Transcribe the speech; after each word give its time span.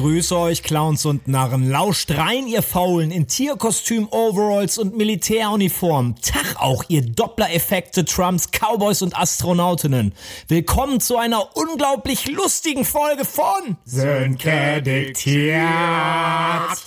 Grüße 0.00 0.34
euch, 0.34 0.62
Clowns 0.62 1.04
und 1.04 1.28
Narren. 1.28 1.68
Lauscht 1.68 2.10
rein, 2.12 2.46
ihr 2.46 2.62
Faulen, 2.62 3.10
in 3.10 3.26
Tierkostüm, 3.26 4.08
Overalls 4.10 4.78
und 4.78 4.96
Militäruniform. 4.96 6.14
Tag 6.22 6.56
auch, 6.58 6.84
ihr 6.88 7.02
Doppler-Effekte, 7.02 8.06
Trumps, 8.06 8.48
Cowboys 8.50 9.02
und 9.02 9.14
Astronautinnen. 9.14 10.14
Willkommen 10.48 11.00
zu 11.00 11.18
einer 11.18 11.54
unglaublich 11.54 12.30
lustigen 12.30 12.86
Folge 12.86 13.26
von 13.26 13.76
Sönke 13.84 14.80
diktiert. 14.80 15.60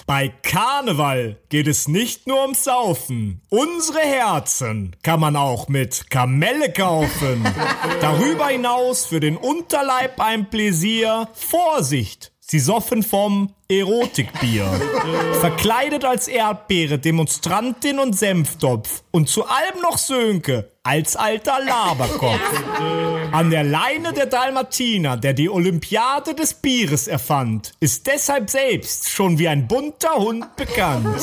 Bei 0.08 0.34
Karneval 0.42 1.38
geht 1.50 1.68
es 1.68 1.88
nicht 1.88 2.26
nur 2.26 2.42
ums 2.42 2.64
Saufen. 2.64 3.42
Unsere 3.50 4.00
Herzen 4.00 4.96
kann 5.04 5.20
man 5.20 5.36
auch 5.36 5.68
mit 5.68 6.10
Kamelle 6.10 6.74
kaufen. 6.74 7.48
Darüber 8.02 8.48
hinaus 8.48 9.06
für 9.06 9.20
den 9.20 9.38
Unterleib 9.38 10.20
ein 10.20 10.50
Pläsier. 10.50 11.30
Vorsicht! 11.36 12.33
Sie 12.54 12.60
soffen 12.60 13.02
vom 13.02 13.50
Erotikbier. 13.68 14.68
Verkleidet 15.40 16.06
als 16.06 16.28
Erdbeere, 16.28 17.00
Demonstrantin 17.00 17.98
und 17.98 18.16
Senftopf. 18.16 19.02
Und 19.10 19.28
zu 19.28 19.46
allem 19.46 19.82
noch 19.82 19.98
Sönke 19.98 20.70
als 20.84 21.16
alter 21.16 21.58
Laberkopf. 21.66 22.40
An 23.32 23.50
der 23.50 23.64
Leine 23.64 24.14
der 24.14 24.28
Dalmatiner, 24.28 25.18
der 25.18 25.34
die 25.34 25.50
Olympiade 25.50 26.36
des 26.36 26.54
Bieres 26.54 27.08
erfand, 27.08 27.72
ist 27.80 28.06
deshalb 28.06 28.52
selbst 28.52 29.10
schon 29.10 29.40
wie 29.40 29.48
ein 29.48 29.68
bunter 29.68 30.14
Hund 30.14 30.56
bekannt. 30.56 31.18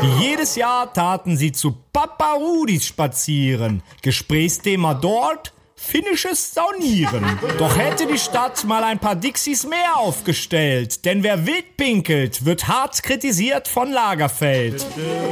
Wie 0.00 0.28
jedes 0.28 0.56
Jahr 0.56 0.90
taten 0.94 1.36
sie 1.36 1.52
zu 1.52 1.76
Papa 1.92 2.36
Rudis 2.38 2.86
spazieren. 2.86 3.82
Gesprächsthema 4.00 4.94
dort 4.94 5.52
finnisches 5.80 6.54
Saunieren. 6.54 7.24
Doch 7.58 7.76
hätte 7.76 8.06
die 8.06 8.18
Stadt 8.18 8.64
mal 8.64 8.84
ein 8.84 8.98
paar 8.98 9.16
Dixies 9.16 9.66
mehr 9.66 9.96
aufgestellt, 9.96 11.04
denn 11.04 11.22
wer 11.22 11.46
wild 11.46 11.76
pinkelt, 11.76 12.44
wird 12.44 12.68
hart 12.68 13.02
kritisiert 13.02 13.66
von 13.66 13.90
Lagerfeld. 13.90 14.86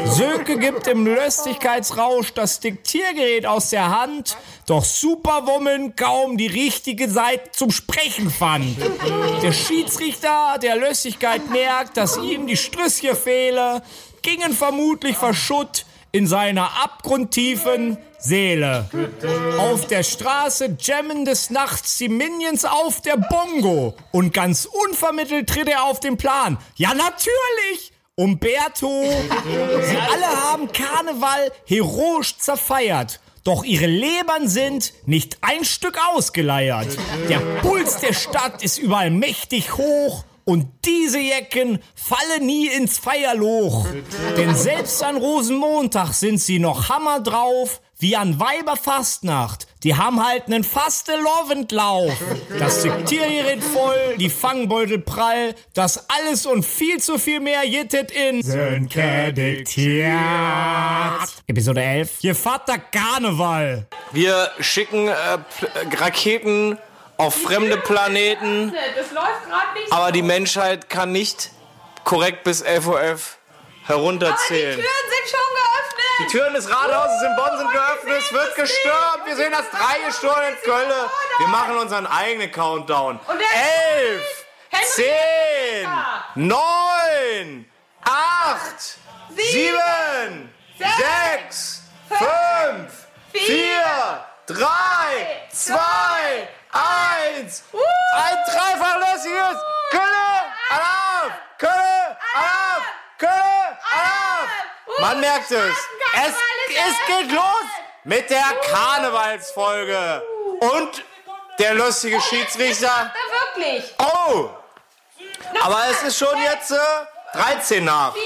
Sönke 0.07 0.59
gibt 0.59 0.87
im 0.87 1.07
Löstigkeitsrausch 1.07 2.33
das 2.33 2.61
Diktiergerät 2.61 3.47
aus 3.47 3.71
der 3.71 3.91
Hand, 3.91 4.37
doch 4.67 4.85
Superwoman 4.85 5.95
kaum 5.95 6.37
die 6.39 6.47
richtige 6.47 7.11
Seite 7.11 7.51
zum 7.53 7.71
Sprechen 7.71 8.31
fand. 8.31 8.77
Der 9.43 9.53
Schiedsrichter 9.53 10.59
der 10.61 10.77
Lössigkeit 10.77 11.49
merkt, 11.51 11.97
dass 11.97 12.17
ihm 12.17 12.47
die 12.47 12.57
Strüsschen 12.57 13.15
fehle, 13.15 13.83
gingen 14.23 14.53
vermutlich 14.53 15.17
verschutt 15.17 15.85
in 16.13 16.27
seiner 16.27 16.83
abgrundtiefen 16.83 17.99
Seele. 18.19 18.89
Auf 19.59 19.87
der 19.87 20.03
Straße 20.03 20.77
jammen 20.81 21.25
des 21.25 21.51
Nachts 21.51 21.99
die 21.99 22.09
Minions 22.09 22.65
auf 22.65 23.01
der 23.01 23.17
Bongo. 23.17 23.95
Und 24.13 24.35
ganz 24.35 24.69
unvermittelt 24.87 25.49
tritt 25.49 25.69
er 25.69 25.85
auf 25.85 26.01
den 26.01 26.17
Plan. 26.17 26.59
Ja, 26.77 26.95
natürlich! 26.95 27.93
Umberto. 28.17 29.05
Sie 29.05 29.97
alle 29.97 30.27
haben 30.27 30.73
Karneval 30.73 31.53
heroisch 31.65 32.37
zerfeiert. 32.39 33.21
Doch 33.45 33.63
ihre 33.63 33.87
Lebern 33.87 34.49
sind 34.49 34.93
nicht 35.07 35.39
ein 35.41 35.65
Stück 35.65 35.97
ausgeleiert. 36.13 36.89
Der 37.29 37.39
Puls 37.63 37.99
der 37.99 38.13
Stadt 38.13 38.65
ist 38.65 38.79
überall 38.79 39.11
mächtig 39.11 39.77
hoch. 39.77 40.25
Und 40.49 40.67
diese 40.87 41.19
Jecken 41.19 41.79
fallen 41.95 42.47
nie 42.47 42.69
ins 42.69 42.97
Feierloch. 42.97 43.87
Denn 44.35 44.55
selbst 44.55 45.03
an 45.03 45.19
Rosenmontag 45.19 46.15
sind 46.15 46.39
sie 46.39 46.59
noch 46.59 46.89
hammer 46.89 47.21
drauf, 47.21 47.83
wie 47.99 48.17
an 48.17 48.41
Weiberfastnacht. 48.41 49.67
Die 49.83 49.95
haben 49.95 50.25
halt 50.25 50.49
nen 50.49 50.65
faste 50.65 51.13
Lovendlauf. 51.17 52.15
Das 52.59 52.83
Diktiergerät 52.83 53.63
voll, 53.63 54.17
die 54.17 54.31
Fangbeutel 54.31 55.01
prall, 55.01 55.55
das 55.75 56.09
alles 56.09 56.47
und 56.47 56.65
viel 56.65 56.99
zu 56.99 57.19
viel 57.19 57.41
mehr 57.41 57.67
jittet 57.67 58.11
in 58.11 58.43
Sönke 58.43 59.35
diktiert. 59.35 60.09
Episode 61.47 61.83
11. 61.83 62.21
Hier 62.21 62.35
Vater 62.35 62.79
Karneval. 62.79 63.87
Wir 64.13 64.51
schicken 64.61 65.09
äh, 65.09 65.39
Raketen 65.95 66.79
auf 67.19 67.35
fremde 67.43 67.77
Planeten. 67.77 68.73
Das 68.97 69.11
läuft 69.11 69.45
gerade 69.47 69.73
nicht. 69.75 69.93
Aber 69.93 70.13
die 70.13 70.23
Menschheit 70.23 70.89
kann 70.89 71.13
nicht 71.13 71.51
korrekt 72.05 72.45
bis 72.45 72.65
11.11 72.65 72.87
Uhr 72.87 73.19
herunterzählen. 73.85 74.77
Die 74.77 74.83
Türen 74.83 75.11
sind 75.11 75.29
schon 75.29 75.49
geöffnet. 75.55 76.21
Die 76.21 76.27
Türen 76.27 76.55
des 76.55 76.71
Rathauses 76.71 77.23
in 77.23 77.37
Bonn 77.37 77.59
sind 77.59 77.73
geöffnet. 77.73 78.23
Es 78.25 78.33
wird 78.33 78.55
gestürmt. 78.55 79.21
Wir 79.27 79.37
sehen 79.37 79.53
das 79.53 79.69
Dreigestirn 79.71 80.53
in 80.53 80.61
Köln. 80.63 80.93
Wir 81.39 81.49
machen 81.49 81.77
unseren 81.77 82.07
eigenen 82.07 82.51
Countdown. 82.53 83.21
Elf, 83.29 84.47
zehn, 84.95 85.89
neun, 86.37 87.71
acht, 88.05 88.99
sieben, 89.37 90.55
sechs, 90.79 91.83
fünf, 92.09 93.07
vier, 93.33 94.25
drei, 94.47 95.49
zwei, 95.53 96.49
eins. 96.73 97.65
Ein 97.73 98.37
dreifachlösiges 98.47 99.57
Kölle, 99.91 100.29
Alarm, 100.71 101.33
Kölle, 101.59 102.17
Alarm, 102.35 102.83
Kölle, 103.19 103.79
Alarm. 103.93 104.49
Man 105.09 105.21
merkt 105.21 105.51
es. 105.51 105.75
Es, 106.17 106.35
es 106.69 107.07
geht 107.07 107.33
los 107.33 107.65
mit 108.05 108.29
der 108.29 108.45
Karnevalsfolge. 108.71 110.23
Und 110.61 111.03
der 111.59 111.73
lustige 111.75 112.21
Schiedsrichter. 112.21 113.11
Wirklich. 113.57 113.95
Oh! 113.99 114.51
Aber 115.63 115.79
es 115.91 116.03
ist 116.03 116.19
schon 116.19 116.37
jetzt 116.43 116.73
äh, 116.73 116.77
13 117.33 117.87
nach. 117.87 118.13
Vier, 118.13 118.23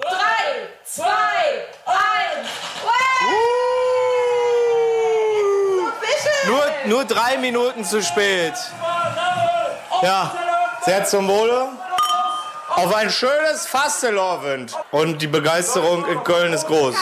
drei, 0.00 0.68
zwei, 0.84 1.66
eins. 1.86 2.48
Nur, 6.44 6.64
nur 6.84 7.04
drei 7.06 7.38
Minuten 7.38 7.86
zu 7.86 8.02
spät. 8.02 8.54
Ja, 10.02 10.36
sehr 10.84 11.06
zum 11.06 11.26
Wohle. 11.26 11.70
Auf 12.74 12.94
ein 12.94 13.10
schönes 13.10 13.66
Fastelovend. 13.66 14.72
Und 14.90 15.20
die 15.20 15.26
Begeisterung 15.26 16.06
in 16.08 16.22
Köln 16.24 16.52
ist 16.52 16.66
groß. 16.66 16.96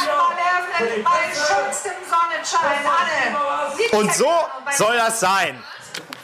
Und 3.92 4.14
so 4.14 4.30
soll 4.76 4.96
das 4.96 5.20
sein. 5.20 5.62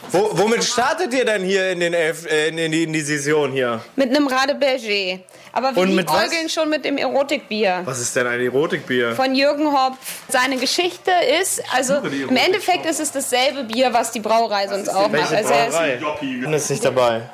Wo, 0.09 0.29
womit 0.33 0.63
startet 0.63 1.13
ihr 1.13 1.25
denn 1.25 1.43
hier 1.43 1.71
in, 1.71 1.81
den 1.81 1.93
Elf, 1.93 2.25
äh, 2.25 2.47
in, 2.47 2.71
die, 2.71 2.83
in 2.83 2.93
die 2.93 3.01
Session 3.01 3.51
hier? 3.51 3.81
Mit 3.95 4.09
einem 4.09 4.27
Rade 4.27 4.55
Berger. 4.55 5.19
Aber 5.51 5.75
wir 5.75 5.85
liebäugeln 5.85 6.49
schon 6.49 6.69
mit 6.69 6.85
dem 6.85 6.97
Erotikbier. 6.97 7.81
Was 7.83 7.99
ist 7.99 8.15
denn 8.15 8.27
ein 8.27 8.39
Erotikbier? 8.39 9.15
Von 9.15 9.35
Jürgen 9.35 9.67
Hopf. 9.67 9.97
Seine 10.29 10.57
Geschichte 10.57 11.11
ist, 11.41 11.61
also 11.75 11.95
im 11.95 12.37
Endeffekt 12.37 12.85
ist 12.85 13.01
es 13.01 13.11
dasselbe 13.11 13.65
Bier, 13.65 13.91
was 13.91 14.11
die 14.11 14.19
Brauerei 14.21 14.67
sonst 14.67 14.87
auch 14.89 15.09
macht. 15.09 15.31
Welche 15.31 15.37
Also 15.37 15.53
er 15.53 15.67
ist, 15.67 15.73
Brauerei? 15.73 15.99
Ich 16.21 16.41
bin 16.41 16.53
jetzt 16.53 16.69
nicht 16.69 16.85
dabei. 16.85 17.29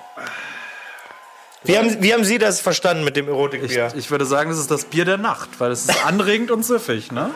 Wie 1.66 1.78
haben, 1.78 2.04
wie 2.04 2.14
haben 2.14 2.24
Sie 2.26 2.38
das 2.40 2.60
verstanden 2.60 3.04
mit 3.06 3.16
dem 3.16 3.28
Erotikbier? 3.30 3.94
Ich 3.96 4.12
würde 4.12 4.26
sagen, 4.26 4.50
das 4.50 4.60
ist 4.60 4.70
das 4.70 4.84
Bier 4.86 5.06
der 5.06 5.18
Nacht, 5.18 5.50
weil 5.60 5.72
es 5.72 5.86
ist 5.86 6.06
anregend 6.06 6.52
und 6.52 6.64
süffig, 6.64 7.12
ne? 7.12 7.30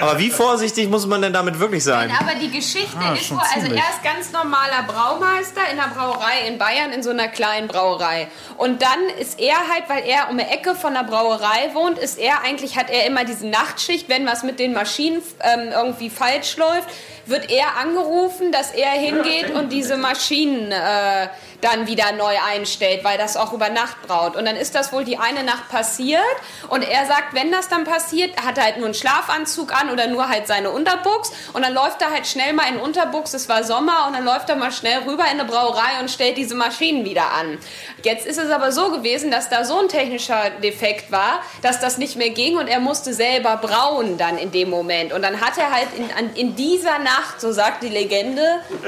Aber 0.00 0.18
wie 0.18 0.30
vorsichtig 0.30 0.88
muss 0.88 1.06
man 1.06 1.22
denn 1.22 1.32
damit 1.32 1.58
wirklich 1.60 1.84
sein? 1.84 2.10
aber 2.18 2.34
die 2.34 2.50
Geschichte 2.50 2.96
Ah, 2.98 3.12
ist 3.14 3.30
also 3.32 3.44
ziemlich. 3.66 3.80
er 3.80 3.88
ist 3.90 4.02
ganz 4.02 4.32
normaler 4.32 4.82
Braumeister 4.86 5.60
in 5.72 5.78
einer 5.78 5.92
Brauerei 5.94 6.48
in 6.48 6.58
Bayern, 6.58 6.92
in 6.92 7.02
so 7.02 7.10
einer 7.10 7.28
kleinen 7.28 7.68
Brauerei. 7.68 8.26
Und 8.58 8.82
dann 8.82 8.98
ist 9.20 9.38
er 9.38 9.54
halt, 9.72 9.84
weil 9.88 10.04
er 10.04 10.28
um 10.30 10.38
die 10.38 10.44
Ecke 10.44 10.74
von 10.74 10.92
der 10.94 11.04
Brauerei 11.04 11.70
wohnt, 11.74 11.98
ist 11.98 12.18
er 12.18 12.42
eigentlich, 12.42 12.76
hat 12.76 12.90
er 12.90 13.06
immer 13.06 13.24
diese 13.24 13.46
Nachtschicht, 13.46 14.08
wenn 14.08 14.26
was 14.26 14.42
mit 14.42 14.58
den 14.58 14.72
Maschinen 14.72 15.22
ähm, 15.40 15.68
irgendwie 15.72 16.10
falsch 16.10 16.56
läuft, 16.56 16.88
wird 17.26 17.50
er 17.50 17.76
angerufen, 17.80 18.50
dass 18.50 18.72
er 18.72 18.90
hingeht 18.90 19.50
und 19.54 19.70
diese 19.72 19.96
Maschinen 19.96 20.72
äh, 20.72 21.28
dann 21.62 21.86
wieder 21.86 22.12
neu 22.12 22.34
einstellt, 22.50 23.04
weil 23.04 23.16
das 23.16 23.36
auch 23.36 23.52
über 23.52 23.70
Nacht 23.70 24.02
braut. 24.02 24.36
Und 24.36 24.44
dann 24.44 24.56
ist 24.56 24.74
das 24.74 24.92
wohl 24.92 25.04
die 25.04 25.16
eine 25.16 25.44
Nacht 25.44 25.68
passiert 25.68 26.20
und 26.68 26.82
er 26.82 27.06
sagt, 27.06 27.34
wenn 27.34 27.52
das 27.52 27.68
dann 27.68 27.84
passiert, 27.84 28.36
hat 28.44 28.58
er 28.58 28.64
halt 28.64 28.76
nur 28.76 28.86
einen 28.86 28.94
Schlafanzug 28.94 29.72
an 29.72 29.90
oder 29.90 30.08
nur 30.08 30.28
halt 30.28 30.48
seine 30.48 30.70
Unterbuchs 30.70 31.32
und 31.52 31.64
dann 31.64 31.72
läuft 31.72 32.02
er 32.02 32.10
halt 32.10 32.26
schnell 32.26 32.52
mal 32.52 32.68
in 32.68 32.78
Unterbuchs, 32.78 33.32
es 33.32 33.48
war 33.48 33.62
Sommer 33.62 34.06
und 34.08 34.14
dann 34.14 34.24
läuft 34.24 34.50
er 34.50 34.56
mal 34.56 34.72
schnell 34.72 35.02
rüber 35.06 35.24
in 35.24 35.40
eine 35.40 35.44
Brauerei 35.44 36.00
und 36.00 36.10
stellt 36.10 36.36
diese 36.36 36.56
Maschinen 36.56 37.04
wieder 37.04 37.32
an. 37.32 37.58
Jetzt 38.02 38.26
ist 38.26 38.38
es 38.38 38.50
aber 38.50 38.72
so 38.72 38.90
gewesen, 38.90 39.30
dass 39.30 39.48
da 39.48 39.64
so 39.64 39.78
ein 39.78 39.88
technischer 39.88 40.50
Defekt 40.62 41.12
war, 41.12 41.42
dass 41.62 41.78
das 41.78 41.96
nicht 41.96 42.16
mehr 42.16 42.30
ging 42.30 42.56
und 42.56 42.66
er 42.66 42.80
musste 42.80 43.14
selber 43.14 43.56
brauen 43.56 44.18
dann 44.18 44.36
in 44.36 44.50
dem 44.50 44.68
Moment. 44.68 45.12
Und 45.12 45.22
dann 45.22 45.40
hat 45.40 45.56
er 45.58 45.70
halt 45.70 45.88
in, 45.96 46.34
in 46.34 46.56
dieser 46.56 46.98
Nacht, 46.98 47.40
so 47.40 47.52
sagt 47.52 47.84
die 47.84 47.88
Legende, 47.88 48.42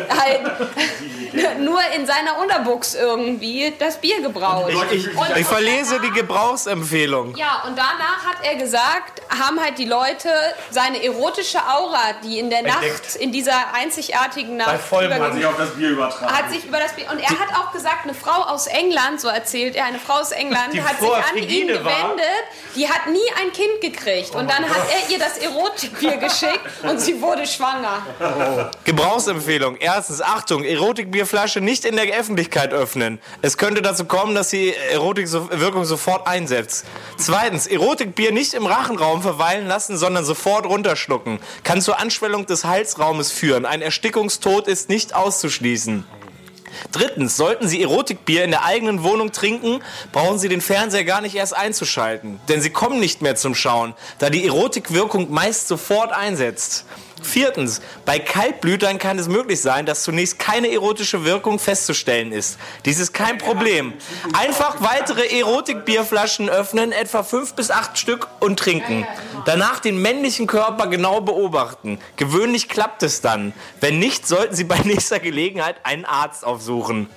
halt 0.08 0.40
nur 1.60 1.80
in 1.96 2.06
seiner 2.06 2.38
Unterbuchs 2.40 2.63
irgendwie 2.94 3.72
das 3.78 3.96
Bier 4.00 4.20
gebraut. 4.22 4.70
Ich, 4.92 5.08
Und- 5.16 5.36
ich 5.36 5.46
verlese 5.46 6.00
die 6.00 6.10
Gebrauchsempfehlung. 6.10 7.34
Ja, 7.36 7.62
und 7.66 7.76
danach 7.76 8.24
hat 8.24 8.36
er 8.44 8.56
gesagt, 8.56 9.22
haben 9.38 9.60
halt 9.62 9.78
die 9.78 9.84
Leute 9.84 10.28
seine 10.70 11.02
erotische 11.04 11.58
Aura, 11.58 12.12
die 12.22 12.38
in 12.38 12.50
der 12.50 12.62
Nacht, 12.62 13.16
in 13.18 13.32
dieser 13.32 13.72
einzigartigen 13.74 14.56
Nacht 14.56 14.80
Vollmond. 14.80 15.34
überge- 15.34 15.46
auf 15.48 15.56
das 15.56 15.70
Bier 15.70 15.90
übertragen. 15.90 16.32
hat 16.36 16.50
sich 16.50 16.64
über 16.64 16.78
das 16.78 16.92
Bier 16.94 17.06
und 17.10 17.18
er 17.20 17.30
hat 17.30 17.48
auch 17.58 17.72
gesagt, 17.72 18.04
eine 18.04 18.14
Frau 18.14 18.42
aus 18.42 18.66
England, 18.66 19.20
so 19.20 19.28
erzählt 19.28 19.74
er, 19.76 19.84
eine 19.86 19.98
Frau 19.98 20.14
aus 20.20 20.30
England 20.32 20.72
Die 20.72 20.82
hat 20.82 20.98
sich 21.00 21.08
an 21.10 21.22
ihn 21.36 21.42
frigide 21.44 21.84
war. 21.84 21.92
gewendet, 21.92 22.44
die 22.76 22.88
hat 22.88 23.06
nie 23.08 23.18
ein 23.40 23.52
Kind 23.52 23.80
gekriegt 23.80 24.34
und 24.34 24.48
dann 24.50 24.64
hat 24.68 24.82
er 24.92 25.10
ihr 25.12 25.18
das 25.18 25.38
Erotikbier 25.38 26.16
geschickt 26.16 26.60
und 26.82 27.00
sie 27.00 27.20
wurde 27.20 27.46
schwanger. 27.46 28.02
Gebrauchsempfehlung. 28.84 29.76
Erstens, 29.76 30.20
Achtung, 30.20 30.64
Erotikbierflasche 30.64 31.60
nicht 31.60 31.84
in 31.84 31.96
der 31.96 32.06
Öffentlichkeit 32.18 32.53
öffnen. 32.72 33.18
Es 33.42 33.58
könnte 33.58 33.82
dazu 33.82 34.04
kommen, 34.04 34.34
dass 34.34 34.50
die 34.50 34.74
Erotikwirkung 34.74 35.84
sofort 35.84 36.26
einsetzt. 36.26 36.86
Zweitens, 37.16 37.66
Erotikbier 37.66 38.32
nicht 38.32 38.54
im 38.54 38.66
Rachenraum 38.66 39.22
verweilen 39.22 39.66
lassen, 39.66 39.96
sondern 39.96 40.24
sofort 40.24 40.66
runterschlucken. 40.66 41.40
Kann 41.64 41.82
zur 41.82 41.98
Anschwellung 41.98 42.46
des 42.46 42.64
Halsraumes 42.64 43.32
führen. 43.32 43.66
Ein 43.66 43.82
Erstickungstod 43.82 44.68
ist 44.68 44.88
nicht 44.88 45.14
auszuschließen. 45.14 46.04
Drittens, 46.92 47.36
sollten 47.36 47.68
Sie 47.68 47.82
Erotikbier 47.82 48.44
in 48.44 48.50
der 48.50 48.64
eigenen 48.64 49.02
Wohnung 49.02 49.32
trinken, 49.32 49.80
brauchen 50.12 50.38
Sie 50.38 50.48
den 50.48 50.60
Fernseher 50.60 51.04
gar 51.04 51.20
nicht 51.20 51.34
erst 51.34 51.54
einzuschalten. 51.54 52.40
Denn 52.48 52.60
Sie 52.60 52.70
kommen 52.70 53.00
nicht 53.00 53.22
mehr 53.22 53.36
zum 53.36 53.54
Schauen, 53.54 53.94
da 54.18 54.30
die 54.30 54.46
Erotikwirkung 54.46 55.30
meist 55.32 55.68
sofort 55.68 56.12
einsetzt. 56.12 56.84
Viertens, 57.22 57.80
bei 58.04 58.18
Kaltblütern 58.18 58.98
kann 58.98 59.18
es 59.18 59.28
möglich 59.28 59.60
sein, 59.60 59.86
dass 59.86 60.02
zunächst 60.02 60.38
keine 60.38 60.70
erotische 60.70 61.24
Wirkung 61.24 61.58
festzustellen 61.58 62.32
ist. 62.32 62.58
Dies 62.84 62.98
ist 62.98 63.12
kein 63.12 63.38
Problem. 63.38 63.92
Einfach 64.32 64.76
weitere 64.80 65.38
Erotikbierflaschen 65.38 66.50
öffnen, 66.50 66.92
etwa 66.92 67.22
fünf 67.22 67.54
bis 67.54 67.70
acht 67.70 67.98
Stück 67.98 68.28
und 68.40 68.58
trinken. 68.58 69.06
Danach 69.46 69.80
den 69.80 70.00
männlichen 70.00 70.46
Körper 70.46 70.88
genau 70.88 71.20
beobachten. 71.20 71.98
Gewöhnlich 72.16 72.68
klappt 72.68 73.02
es 73.02 73.20
dann. 73.20 73.52
Wenn 73.80 73.98
nicht, 73.98 74.26
sollten 74.26 74.54
Sie 74.54 74.64
bei 74.64 74.78
nächster 74.84 75.20
Gelegenheit 75.20 75.76
einen 75.84 76.04
Arzt 76.04 76.44
aufsuchen. 76.44 77.08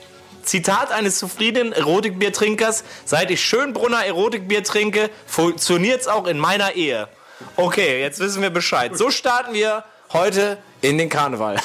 Zitat 0.44 0.92
eines 0.92 1.20
zufriedenen 1.20 1.74
Erotikbiertrinkers: 1.74 2.84
Seit 3.04 3.32
ich 3.32 3.44
Schönbrunner 3.44 4.06
Erotikbier 4.06 4.64
trinke, 4.64 5.10
funktioniert's 5.26 6.08
auch 6.08 6.28
in 6.28 6.40
meiner 6.40 6.76
Ehe. 6.76 7.10
Okay, 7.56 8.02
jetzt 8.02 8.20
wissen 8.20 8.42
wir 8.42 8.50
Bescheid. 8.50 8.98
So 8.98 9.10
starten 9.12 9.54
wir 9.54 9.84
heute 10.14 10.58
in 10.82 10.98
den 10.98 11.10
Karneval. 11.10 11.58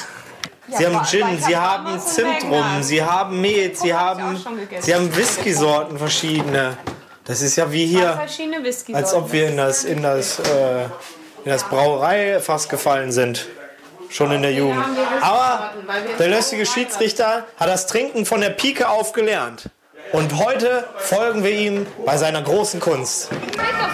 Sie 0.69 0.85
haben 0.85 1.05
Gin, 1.05 1.41
Sie 1.41 1.57
haben 1.57 1.99
Zimt 1.99 2.43
rum, 2.45 2.81
Sie 2.81 3.03
haben 3.03 3.41
Met, 3.41 3.77
Sie 3.77 3.93
haben, 3.93 4.41
Sie 4.79 4.95
haben 4.95 5.15
Whisky-Sorten 5.15 5.97
verschiedene. 5.97 6.77
Das 7.25 7.41
ist 7.41 7.55
ja 7.55 7.71
wie 7.71 7.85
hier, 7.85 8.19
als 8.93 9.13
ob 9.13 9.31
wir 9.31 9.49
in 9.49 9.57
das, 9.57 9.83
in 9.83 10.01
das, 10.01 10.39
äh, 10.39 10.83
in 10.83 11.51
das 11.51 11.63
Brauereifass 11.63 12.69
gefallen 12.69 13.11
sind. 13.11 13.47
Schon 14.09 14.31
in 14.31 14.41
der 14.43 14.53
Jugend. 14.53 14.85
Aber 15.21 15.71
der 16.19 16.27
lästige 16.27 16.65
Schiedsrichter 16.65 17.47
hat 17.57 17.67
das 17.67 17.87
Trinken 17.87 18.25
von 18.25 18.41
der 18.41 18.51
Pike 18.51 18.87
auf 18.87 19.11
gelernt. 19.11 19.69
Und 20.13 20.37
heute 20.37 20.83
folgen 20.97 21.43
wir 21.43 21.49
ihm 21.49 21.87
bei 22.05 22.17
seiner 22.17 22.43
großen 22.43 22.79
Kunst. 22.79 23.29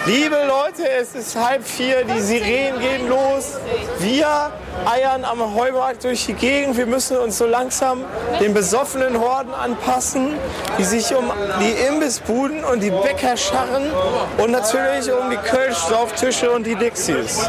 Liebe 0.04 0.36
Leute, 0.46 0.86
es 0.86 1.14
ist 1.14 1.34
halb 1.34 1.66
vier, 1.66 2.04
die 2.04 2.20
Sirenen 2.20 2.78
gehen 2.78 3.08
los. 3.08 3.54
Wir 4.00 4.52
eiern 4.84 5.24
am 5.24 5.54
Heumarkt 5.54 6.04
durch 6.04 6.26
die 6.26 6.34
Gegend. 6.34 6.76
Wir 6.76 6.84
müssen 6.84 7.16
uns 7.16 7.38
so 7.38 7.46
langsam 7.46 8.04
den 8.38 8.52
besoffenen 8.52 9.18
Horden 9.18 9.54
anpassen, 9.54 10.34
die 10.76 10.84
sich 10.84 11.14
um 11.14 11.32
die 11.58 11.72
Imbissbuden 11.88 12.64
und 12.64 12.80
die 12.80 12.90
Bäcker 12.90 13.38
scharren 13.38 13.90
und 14.36 14.50
natürlich 14.50 15.10
um 15.10 15.30
die 15.30 15.38
Kölsch-Sauftische 15.38 16.50
und 16.50 16.66
die 16.66 16.74
Dixies. 16.74 17.48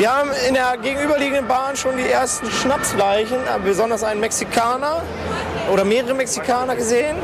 Wir 0.00 0.10
haben 0.10 0.30
in 0.48 0.54
der 0.54 0.78
gegenüberliegenden 0.78 1.46
Bahn 1.46 1.76
schon 1.76 1.98
die 1.98 2.08
ersten 2.08 2.50
Schnapsleichen, 2.50 3.36
besonders 3.62 4.02
einen 4.02 4.18
Mexikaner 4.18 5.02
oder 5.70 5.84
mehrere 5.84 6.14
Mexikaner 6.14 6.74
gesehen. 6.74 7.18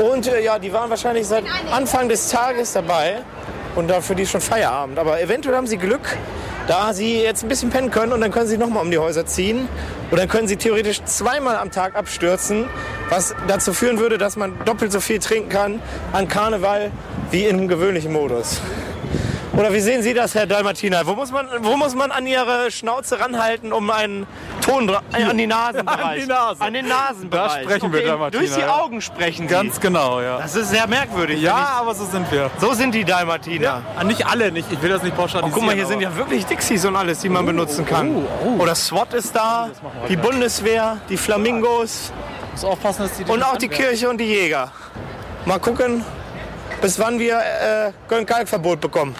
Und 0.00 0.26
äh, 0.26 0.42
ja, 0.42 0.58
die 0.58 0.72
waren 0.72 0.90
wahrscheinlich 0.90 1.28
seit 1.28 1.44
Anfang 1.70 2.08
des 2.08 2.28
Tages 2.28 2.72
dabei. 2.72 3.18
Und 3.76 3.88
dafür 3.88 4.16
die 4.16 4.26
schon 4.26 4.40
Feierabend. 4.40 4.98
Aber 4.98 5.20
eventuell 5.22 5.54
haben 5.54 5.68
sie 5.68 5.76
Glück, 5.76 6.00
da 6.66 6.92
sie 6.92 7.22
jetzt 7.22 7.44
ein 7.44 7.48
bisschen 7.48 7.70
pennen 7.70 7.92
können 7.92 8.12
und 8.12 8.20
dann 8.20 8.32
können 8.32 8.48
sie 8.48 8.58
nochmal 8.58 8.82
um 8.82 8.90
die 8.90 8.98
Häuser 8.98 9.24
ziehen. 9.24 9.68
Und 10.10 10.18
dann 10.18 10.26
können 10.26 10.48
sie 10.48 10.56
theoretisch 10.56 11.04
zweimal 11.04 11.54
am 11.54 11.70
Tag 11.70 11.94
abstürzen, 11.94 12.68
was 13.10 13.32
dazu 13.46 13.72
führen 13.72 14.00
würde, 14.00 14.18
dass 14.18 14.34
man 14.34 14.58
doppelt 14.64 14.90
so 14.90 14.98
viel 14.98 15.20
trinken 15.20 15.50
kann 15.50 15.80
an 16.12 16.26
Karneval 16.26 16.90
wie 17.30 17.46
im 17.46 17.68
gewöhnlichen 17.68 18.12
Modus. 18.12 18.60
Oder 19.56 19.72
wie 19.72 19.80
sehen 19.80 20.02
Sie 20.02 20.14
das, 20.14 20.34
Herr 20.36 20.46
Dalmatiner? 20.46 21.04
Wo 21.06 21.14
muss 21.14 21.32
man, 21.32 21.48
wo 21.60 21.76
muss 21.76 21.94
man 21.96 22.12
an 22.12 22.26
Ihre 22.26 22.70
Schnauze 22.70 23.18
ranhalten, 23.18 23.72
um 23.72 23.90
einen 23.90 24.26
Ton 24.60 24.88
äh, 24.88 25.24
an 25.24 25.36
die 25.36 25.46
Nasenbereich? 25.48 26.00
An 26.04 26.20
die 26.20 26.26
Nase. 26.26 26.60
An 26.60 26.72
den 26.72 26.86
Nasenbereich. 26.88 27.52
Da 27.52 27.60
sprechen 27.62 27.92
wir, 27.92 28.06
Dalmatiner, 28.06 28.40
Durch 28.42 28.54
die 28.54 28.60
ja. 28.60 28.76
Augen 28.78 29.00
sprechen 29.02 29.48
Sie. 29.48 29.54
Ganz 29.54 29.80
genau, 29.80 30.20
ja. 30.20 30.38
Das 30.38 30.54
ist 30.54 30.70
sehr 30.70 30.86
merkwürdig. 30.86 31.42
Ja, 31.42 31.78
aber 31.80 31.94
so 31.94 32.04
sind 32.04 32.30
wir. 32.30 32.48
So 32.60 32.72
sind 32.74 32.94
die 32.94 33.04
Dalmatiner. 33.04 33.82
Ah, 33.98 34.04
Nicht 34.04 34.24
alle, 34.26 34.52
nicht. 34.52 34.70
Ich 34.70 34.80
will 34.80 34.90
das 34.90 35.02
nicht 35.02 35.16
pauschalisieren. 35.16 35.52
Oh, 35.52 35.54
guck 35.54 35.66
mal, 35.66 35.74
hier 35.74 35.82
aber- 35.84 35.92
sind 35.92 36.00
ja 36.00 36.16
wirklich 36.16 36.46
Dixies 36.46 36.84
und 36.84 36.94
alles, 36.94 37.18
die 37.18 37.28
man 37.28 37.44
benutzen 37.44 37.84
kann. 37.84 38.24
Oder 38.58 38.74
SWAT 38.76 39.14
ist 39.14 39.34
da, 39.34 39.68
die 40.08 40.16
Bundeswehr, 40.16 40.98
die 41.08 41.16
Flamingos 41.16 42.12
Muss 42.52 42.64
aufpassen, 42.64 43.02
dass 43.02 43.16
die 43.16 43.24
und 43.24 43.42
auch 43.42 43.56
die 43.56 43.68
Kirche 43.68 44.08
und 44.08 44.18
die 44.18 44.24
Jäger. 44.26 44.70
Mal 45.44 45.58
gucken, 45.58 46.04
bis 46.80 46.98
wann 46.98 47.18
wir 47.18 47.38
äh, 47.38 47.92
Köln-Kalk-Verbot 48.08 48.80
bekommen. 48.80 49.14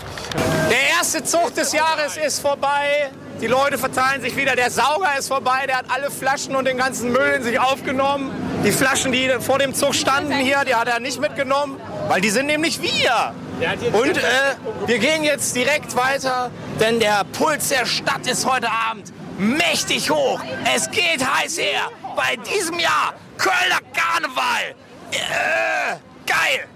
Der 0.70 0.96
erste 0.98 1.24
Zug 1.24 1.54
des 1.54 1.72
Jahres 1.72 2.16
ist 2.16 2.40
vorbei. 2.40 3.10
Die 3.40 3.46
Leute 3.46 3.78
verteilen 3.78 4.20
sich 4.20 4.36
wieder. 4.36 4.54
Der 4.54 4.70
Sauger 4.70 5.18
ist 5.18 5.28
vorbei. 5.28 5.64
Der 5.66 5.78
hat 5.78 5.86
alle 5.88 6.10
Flaschen 6.10 6.54
und 6.54 6.66
den 6.66 6.76
ganzen 6.76 7.10
Müll 7.10 7.32
in 7.36 7.42
sich 7.42 7.58
aufgenommen. 7.58 8.30
Die 8.64 8.72
Flaschen, 8.72 9.12
die 9.12 9.30
vor 9.40 9.58
dem 9.58 9.74
Zug 9.74 9.94
standen 9.94 10.34
hier, 10.34 10.64
die 10.66 10.74
hat 10.74 10.88
er 10.88 11.00
nicht 11.00 11.20
mitgenommen, 11.20 11.80
weil 12.08 12.20
die 12.20 12.28
sind 12.28 12.46
nämlich 12.46 12.80
wir. 12.82 13.34
Und 13.92 14.16
äh, 14.16 14.20
wir 14.86 14.98
gehen 14.98 15.24
jetzt 15.24 15.56
direkt 15.56 15.96
weiter, 15.96 16.50
denn 16.78 17.00
der 17.00 17.24
Puls 17.32 17.68
der 17.68 17.86
Stadt 17.86 18.26
ist 18.26 18.46
heute 18.46 18.68
Abend 18.70 19.12
mächtig 19.38 20.10
hoch. 20.10 20.40
Es 20.74 20.90
geht 20.90 21.24
heiß 21.24 21.58
her. 21.58 21.90
Bei 22.16 22.36
diesem 22.36 22.78
Jahr 22.78 23.14
Kölner 23.38 23.80
Karneval. 23.94 24.74
Äh, 25.12 25.96
geil. 26.26 26.68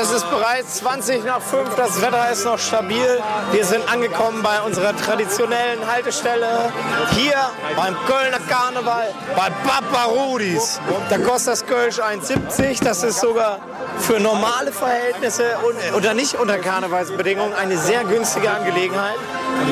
Es 0.00 0.10
ist 0.10 0.30
bereits 0.30 0.76
20 0.76 1.24
nach 1.24 1.40
5, 1.40 1.74
das 1.76 2.00
Wetter 2.02 2.30
ist 2.30 2.44
noch 2.44 2.58
stabil. 2.58 3.20
Wir 3.52 3.64
sind 3.64 3.90
angekommen 3.90 4.42
bei 4.42 4.60
unserer 4.62 4.96
traditionellen 4.96 5.86
Haltestelle. 5.90 6.72
Hier 7.12 7.36
beim 7.76 7.96
Kölner 8.06 8.38
Karneval, 8.48 9.14
bei 9.34 9.50
Papa 9.66 10.04
Rudis. 10.04 10.80
Da 11.08 11.18
kostet 11.18 11.54
das 11.54 11.66
Kölsch 11.66 11.98
1,70. 11.98 12.84
Das 12.84 13.02
ist 13.02 13.20
sogar 13.20 13.60
für 13.98 14.20
normale 14.20 14.72
Verhältnisse 14.72 15.56
und, 15.66 15.96
oder 15.96 16.14
nicht 16.14 16.34
unter 16.34 16.58
Karnevalsbedingungen 16.58 17.54
eine 17.54 17.76
sehr 17.78 18.04
günstige 18.04 18.50
Angelegenheit. 18.50 19.16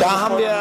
Da 0.01 0.21
haben 0.21 0.39
wir 0.39 0.55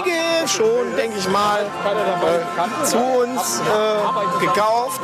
einige 0.00 0.48
schon, 0.48 0.96
denke 0.96 1.18
ich 1.18 1.28
mal, 1.28 1.62
äh, 1.62 2.84
zu 2.84 2.98
uns 2.98 3.60
äh, 3.60 4.44
gekauft. 4.44 5.00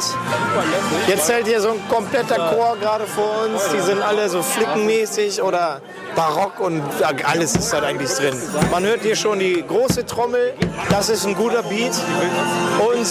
Jetzt 1.07 1.31
hält 1.31 1.47
hier 1.47 1.61
so 1.61 1.71
ein 1.71 1.89
kompletter 1.89 2.51
Chor 2.51 2.77
gerade 2.81 3.07
vor 3.07 3.45
uns. 3.45 3.63
Die 3.73 3.81
sind 3.81 4.03
alle 4.03 4.29
so 4.29 4.43
flickenmäßig 4.43 5.43
oder 5.43 5.81
barock 6.15 6.61
und 6.61 6.83
alles 7.25 7.55
ist 7.55 7.73
da 7.73 7.83
eigentlich 7.83 8.11
drin. 8.11 8.35
Man 8.71 8.85
hört 8.85 9.03
hier 9.03 9.17
schon 9.17 9.39
die 9.39 9.65
große 9.67 10.07
Trommel. 10.07 10.55
Das 10.89 11.09
ist 11.09 11.27
ein 11.27 11.35
guter 11.35 11.63
Beat. 11.63 11.93
Und 12.79 13.07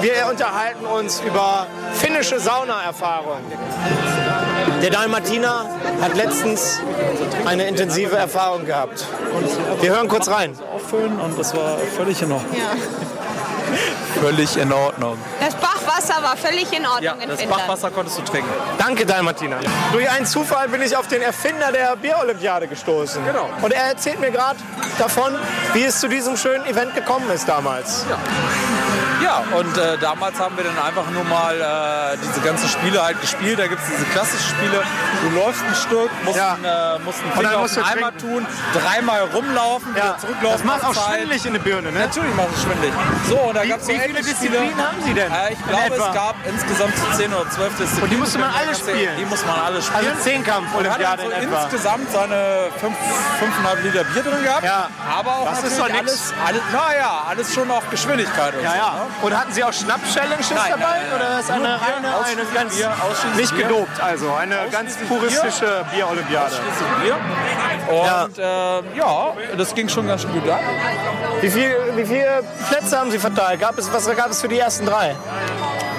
wir 0.00 0.26
unterhalten 0.30 0.86
uns 0.86 1.20
über 1.20 1.66
finnische 1.94 2.38
Saunaerfahrungen. 2.38 3.44
Der 4.82 4.90
Dalmatiner 4.90 5.66
hat 6.00 6.16
letztens 6.16 6.80
eine 7.46 7.66
intensive 7.68 8.16
Erfahrung 8.16 8.64
gehabt. 8.66 9.04
Wir 9.80 9.90
hören 9.90 10.08
kurz 10.08 10.28
rein. 10.28 10.56
auffüllen 10.74 11.18
und 11.20 11.38
das 11.38 11.54
war 11.54 11.78
völlig 11.96 12.20
in 12.22 12.32
Ordnung. 12.32 12.50
Völlig 14.20 14.56
in 14.56 14.72
Ordnung. 14.72 15.18
Das 15.40 15.54
Bachwasser 15.56 16.22
war 16.22 16.36
völlig 16.36 16.72
in 16.72 16.86
Ordnung 16.86 17.02
Ja, 17.02 17.12
in 17.14 17.28
das 17.28 17.40
Finnland. 17.40 17.62
Bachwasser 17.66 17.90
konntest 17.90 18.18
du 18.18 18.22
trinken. 18.22 18.48
Danke, 18.78 19.04
Dalmatiner. 19.04 19.56
Durch 19.92 20.08
einen 20.08 20.26
Zufall 20.26 20.68
bin 20.68 20.80
ich 20.82 20.96
auf 20.96 21.08
den 21.08 21.22
Erfinder 21.22 21.72
der 21.72 21.96
Bierolympiade 21.96 22.68
gestoßen. 22.68 23.24
Genau. 23.24 23.48
Und 23.62 23.72
er 23.72 23.84
erzählt 23.84 24.20
mir 24.20 24.30
gerade 24.30 24.58
davon, 24.98 25.34
wie 25.72 25.82
es 25.84 25.98
zu 26.00 26.08
diesem 26.08 26.36
schönen 26.36 26.64
Event 26.66 26.94
gekommen 26.94 27.28
ist 27.34 27.48
damals. 27.48 28.04
Ja, 28.08 28.16
und 29.52 29.76
äh, 29.78 29.98
damals 29.98 30.38
haben 30.38 30.56
wir 30.56 30.64
dann 30.64 30.78
einfach 30.78 31.08
nur 31.10 31.24
mal 31.24 31.54
äh, 31.60 32.16
diese 32.22 32.40
ganzen 32.40 32.68
Spiele 32.68 33.02
halt 33.02 33.20
gespielt. 33.20 33.58
Da 33.58 33.66
gibt 33.66 33.80
es 33.82 33.88
diese 33.88 34.04
klassischen 34.06 34.54
Spiele. 34.56 34.82
Du 35.22 35.30
läufst 35.38 35.62
ein 35.64 35.74
Stück, 35.74 36.10
musst, 36.24 36.36
Ja. 36.36 36.54
einen, 36.54 36.64
äh, 36.64 36.98
musst 37.04 37.20
einen 37.22 37.32
Finger 37.32 37.56
auf 37.56 37.62
musst 37.62 37.76
du 37.76 37.82
Eimer 37.84 38.16
tun, 38.16 38.46
dreimal 38.74 39.20
rumlaufen, 39.34 39.94
wieder 39.94 40.16
zurücklaufen. 40.18 40.58
das 40.58 40.64
macht 40.64 40.84
auch 40.84 40.94
Zeit. 40.94 41.16
schwindelig 41.20 41.46
in 41.46 41.52
der 41.54 41.60
Birne, 41.60 41.92
ne? 41.92 41.98
Natürlich 42.00 42.34
macht 42.34 42.48
es 42.54 42.62
schwindelig. 42.62 42.92
So, 43.28 43.36
und 43.38 43.54
da 43.56 43.62
Wie, 43.62 43.68
gab 43.68 43.80
es 43.80 43.88
wie 43.88 43.98
viele 43.98 44.20
Disziplinen 44.22 44.76
haben 44.78 45.02
Sie 45.04 45.14
denn? 45.14 45.32
Äh, 45.32 45.52
ich 45.52 45.66
glaube, 45.66 45.94
es 45.96 46.14
gab 46.14 46.34
insgesamt 46.46 46.92
so 46.98 47.16
10 47.16 47.32
oder 47.34 47.50
12 47.50 47.68
Disziplinen. 47.78 48.02
Und 48.04 48.10
die 48.10 48.16
musste 48.16 48.38
man 48.38 48.50
alle 48.50 48.64
ehrlich- 48.66 48.78
spielen? 48.78 49.16
Die 49.18 49.24
muss 49.24 49.44
man 49.46 49.56
alle 49.60 49.82
spielen. 49.82 50.06
Also 50.10 50.22
Zehnkampf 50.22 50.74
Und 50.74 50.84
hat 50.88 50.98
Olympiade 50.98 51.22
dann 51.22 51.30
so 51.30 51.36
in 51.36 51.48
etwa. 51.48 51.62
insgesamt 51.64 52.12
seine 52.12 52.68
5,5 52.80 53.82
Liter 53.82 54.04
Bier 54.04 54.22
drin 54.22 54.42
gehabt. 54.42 54.64
Ja. 54.64 54.88
Aber 55.18 55.30
auch 55.38 55.50
Das 55.50 55.64
ist 55.64 55.78
doch 55.78 55.84
alles, 55.90 56.32
alles, 56.46 56.60
naja, 56.72 57.24
alles 57.28 57.54
schon 57.54 57.70
auf 57.70 57.88
Geschwindigkeit. 57.90 58.54
Und 58.54 58.62
Ja, 58.62 58.70
so, 58.70 58.76
ja. 58.76 58.92
Ne? 58.94 59.00
Und 59.22 59.38
hatten 59.38 59.52
Sie 59.52 59.64
auch 59.64 59.72
Schnaps-Challenges 59.72 60.50
Nein, 60.50 60.70
dabei? 60.70 60.82
nein. 60.82 61.14
Oder 61.14 61.40
ist 61.40 61.50
eine 61.50 61.68
reine, 61.68 62.24
eine 62.24 62.44
ganz 62.54 62.76
Bier, 62.76 62.92
nicht 63.36 63.56
gedopt, 63.56 64.00
also 64.02 64.32
eine 64.34 64.56
ganz 64.70 64.96
puristische 65.08 65.84
Bier-Olympiade. 65.92 66.56
Bier. 67.02 67.16
Und 67.88 68.38
ja. 68.38 68.78
Äh, 68.78 68.98
ja, 68.98 69.32
das 69.56 69.74
ging 69.74 69.88
schon 69.88 70.06
ganz 70.06 70.22
schön 70.22 70.32
gut 70.32 70.48
ab. 70.48 70.60
Wie, 71.40 71.50
viel, 71.50 71.74
wie 71.96 72.04
viele 72.04 72.42
Plätze 72.68 72.98
haben 72.98 73.10
Sie 73.10 73.18
verteilt? 73.18 73.60
Gab 73.60 73.78
es, 73.78 73.92
was 73.92 74.06
gab 74.16 74.30
es 74.30 74.40
für 74.40 74.48
die 74.48 74.58
ersten 74.58 74.86
drei? 74.86 75.14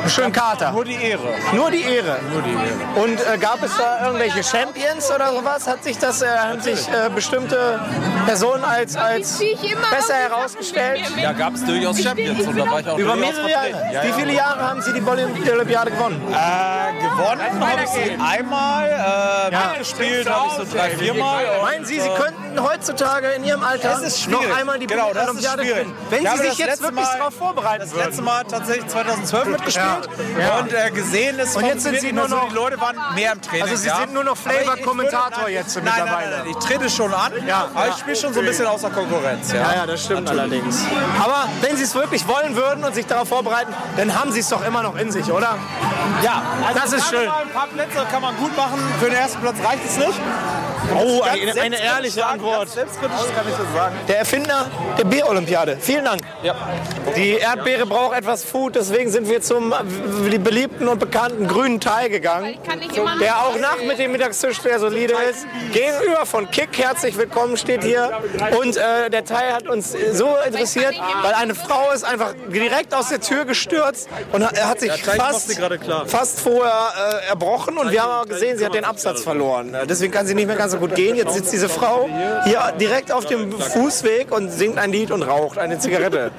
Einen 0.06 0.12
schönen 0.12 0.32
Kater. 0.34 0.72
Nur 0.72 0.86
die 0.86 0.94
Ehre. 1.02 1.34
Nur 1.54 1.72
die 1.72 1.82
Ehre. 1.82 2.20
Nur 2.32 2.44
die 2.44 2.52
Ehre. 2.52 3.04
Und 3.04 3.20
äh, 3.26 3.40
gab 3.40 3.64
es 3.64 3.76
da 3.76 4.06
irgendwelche 4.06 4.44
Champions 4.44 5.10
oder 5.10 5.34
sowas? 5.34 5.66
Hat 5.66 5.84
sich 5.84 5.98
das, 5.98 6.22
äh, 6.22 6.28
haben 6.28 6.62
sich 6.62 6.88
äh, 6.90 7.10
bestimmte 7.10 7.80
Personen 8.28 8.64
als, 8.64 8.96
als 8.96 9.40
besser 9.40 9.98
aus. 9.98 10.10
herausgestellt? 10.12 11.02
Da 11.20 11.34
gab 11.34 11.56
es 11.56 11.66
durchaus 11.66 12.00
Champions 12.00 12.46
und 12.46 12.56
da 12.56 12.70
war 12.70 12.80
ich 12.82 12.88
auch 12.88 13.00
Über 13.00 13.16
mehrere 13.16 13.50
Jahre. 13.50 13.70
Ja, 13.92 14.04
Wie 14.04 14.08
ja. 14.10 14.14
viele 14.14 14.34
Jahre 14.34 14.62
haben 14.70 14.82
Sie 14.84 14.94
die 14.94 15.02
Olympiade 15.02 15.90
gewonnen? 15.90 16.22
Äh, 16.30 17.02
gewonnen 17.02 17.42
habe 17.68 17.84
ich 17.84 17.90
sie 17.90 18.18
einmal, 18.24 18.90
äh, 19.52 19.56
mitgespielt 19.70 20.30
habe 20.30 20.46
ich 20.50 20.70
so 20.70 20.78
drei, 20.78 20.92
viermal. 20.92 21.46
Meinen 21.64 21.84
Sie, 21.86 22.00
Sie 22.00 22.08
äh, 22.08 22.16
könnten 22.16 22.62
heutzutage 22.62 23.30
in 23.32 23.44
Ihrem 23.44 23.64
Alter 23.64 23.90
Das 23.90 24.02
ist 24.04 24.22
schwierig. 24.22 24.50
noch 24.50 24.56
einmal 24.58 24.78
die 24.78 24.86
genau, 24.86 25.12
das 25.14 25.24
ist 25.24 25.30
Olympiade 25.30 25.64
schwierig. 25.64 25.78
gewinnen? 25.84 25.98
Wenn 26.12 26.28
Sie 26.38 26.48
sich 26.50 26.58
jetzt 26.60 26.82
wirklich 26.84 27.06
Mal- 27.06 27.18
darauf 27.18 27.34
vorbereiten 27.34 27.80
Das 27.90 27.96
letzte 27.96 28.22
Mal 28.22 28.44
tatsächlich 28.44 28.88
2012 28.88 29.46
mitgespielt 29.48 29.86
Ja. 29.88 29.95
Und 30.04 30.74
äh, 30.74 30.92
gesehen 30.92 31.40
ist 31.40 31.56
Und 31.56 31.66
jetzt 31.66 31.84
sind 31.84 32.00
Sie 32.00 32.12
nur 32.12 32.24
also 32.24 32.36
noch- 32.36 32.50
Die 32.50 32.56
Leute 32.56 32.80
waren 32.80 32.96
mehr 33.16 33.32
im 33.34 33.42
Training. 33.42 33.64
Also 33.64 33.76
Sie 33.76 33.88
ja. 33.88 33.98
sind 33.98 34.14
nur 34.14 34.24
noch 34.24 34.38
Flavor-Kommentator 34.38 35.50
jetzt 35.50 35.76
nein, 35.76 35.84
mittlerweile. 35.86 36.30
Nein, 36.32 36.40
nein, 36.46 36.56
ich 36.60 36.66
trete 36.66 36.90
schon 36.90 37.14
an, 37.14 37.32
Ja, 37.48 37.70
aber 37.74 37.86
ja. 37.88 37.92
ich 37.94 37.98
spiele 38.00 38.16
schon 38.16 38.34
so 38.34 38.40
ein 38.40 38.46
bisschen 38.46 38.66
außer 38.68 38.90
Konkurrenz. 38.90 39.52
Ja, 39.52 39.58
Ja, 39.62 39.76
ja, 39.76 39.86
das 39.86 40.04
stimmt 40.04 40.30
allerdings. 40.30 40.84
Aber 41.24 41.48
wenn 41.62 41.78
Sie 41.78 41.84
es 41.84 41.96
wirklich 41.96 42.28
wollen 42.28 42.56
würden 42.56 42.84
und 42.84 42.94
sich 42.96 43.06
darauf 43.06 43.28
vorbereiten, 43.30 43.74
dann 43.98 44.14
haben 44.20 44.32
Sie 44.32 44.40
es 44.40 44.50
doch 44.50 44.66
immer 44.66 44.84
noch 44.84 44.96
in 44.96 45.12
sich, 45.12 45.32
oder? 45.32 45.58
ja 46.24 46.42
also 46.68 46.80
Das 46.80 46.94
ist 46.94 47.10
schön. 47.10 47.30
Ein 47.30 47.50
paar 47.54 47.68
Plätze 47.68 48.06
kann 48.12 48.22
man 48.22 48.36
gut 48.38 48.56
machen. 48.56 48.80
Für 49.00 49.06
den 49.06 49.16
ersten 49.16 49.40
Platz 49.42 49.56
reicht 49.64 49.86
es 49.86 49.98
nicht. 49.98 50.20
Oh, 50.94 51.22
eine, 51.22 51.62
eine 51.62 51.82
ehrliche 51.82 52.20
sagen, 52.20 52.34
Antwort. 52.34 52.70
Selbstkritisch 52.70 53.34
kann 53.36 53.46
ich 53.48 53.56
das 53.56 53.74
sagen. 53.74 53.96
Der 54.08 54.20
Erfinder 54.20 54.68
der 54.98 55.04
Bier-Olympiade. 55.06 55.78
Vielen 55.80 56.06
Dank. 56.06 56.22
Ja. 56.44 56.56
Die 57.16 57.32
Erdbeere 57.34 57.86
braucht 57.86 58.16
etwas 58.16 58.44
Food, 58.44 58.76
deswegen 58.76 59.10
sind 59.10 59.28
wir 59.30 59.42
zum 59.42 59.74
beliebten 60.44 60.88
und 60.88 61.00
bekannten 61.00 61.48
grünen 61.48 61.80
Teil 61.80 62.10
gegangen. 62.10 62.58
Der 63.20 63.40
auch 63.40 63.58
nach 63.60 63.78
mit 63.86 63.98
dem 64.00 64.12
Mittagstisch 64.12 64.62
sehr 64.62 64.80
solide 64.80 65.16
ist. 65.30 65.46
Gegenüber 65.74 66.26
von 66.26 66.50
Kick, 66.52 66.78
herzlich 66.78 67.18
willkommen, 67.18 67.58
steht 67.58 67.84
hier. 67.84 68.20
Und 68.60 68.78
äh, 68.78 69.10
der 69.10 69.26
Teil 69.26 69.54
hat 69.54 69.68
uns 69.68 69.96
so 70.14 70.36
interessiert, 70.46 70.96
weil 71.22 71.34
eine 71.34 71.56
Frau 71.56 71.92
ist 71.92 72.04
einfach 72.04 72.34
direkt 72.48 72.94
aus 72.94 73.10
der 73.10 73.22
Tür 73.22 73.46
gestürzt 73.46 74.08
und 74.32 74.46
hat, 74.46 74.80
sich 74.80 74.92
fast, 75.04 75.60
fast 76.08 76.40
vorher 76.40 77.22
äh, 77.24 77.30
erbrochen. 77.30 77.78
Und 77.78 77.92
wir 77.92 78.04
haben 78.04 78.12
aber 78.12 78.30
gesehen, 78.30 78.58
sie 78.58 78.66
hat 78.66 78.76
den 78.76 78.86
Absatz 78.86 79.22
verloren. 79.22 79.74
Äh, 79.74 79.88
Deswegen 79.88 80.12
kann 80.12 80.28
sie 80.28 80.36
nicht 80.36 80.48
mehr 80.48 80.56
ganz 80.56 80.75
so 80.76 80.80
gut 80.80 80.96
gehen. 80.96 81.16
Jetzt 81.16 81.34
sitzt 81.34 81.54
diese 81.54 81.70
Frau 81.70 82.10
hier 82.44 82.74
direkt 82.80 83.12
auf 83.12 83.26
dem 83.26 83.52
Fußweg 83.52 84.32
und 84.32 84.50
singt 84.52 84.78
ein 84.78 84.92
Lied 84.92 85.12
und 85.12 85.24
raucht 85.24 85.58
eine 85.58 85.80
Zigarette. 85.80 86.32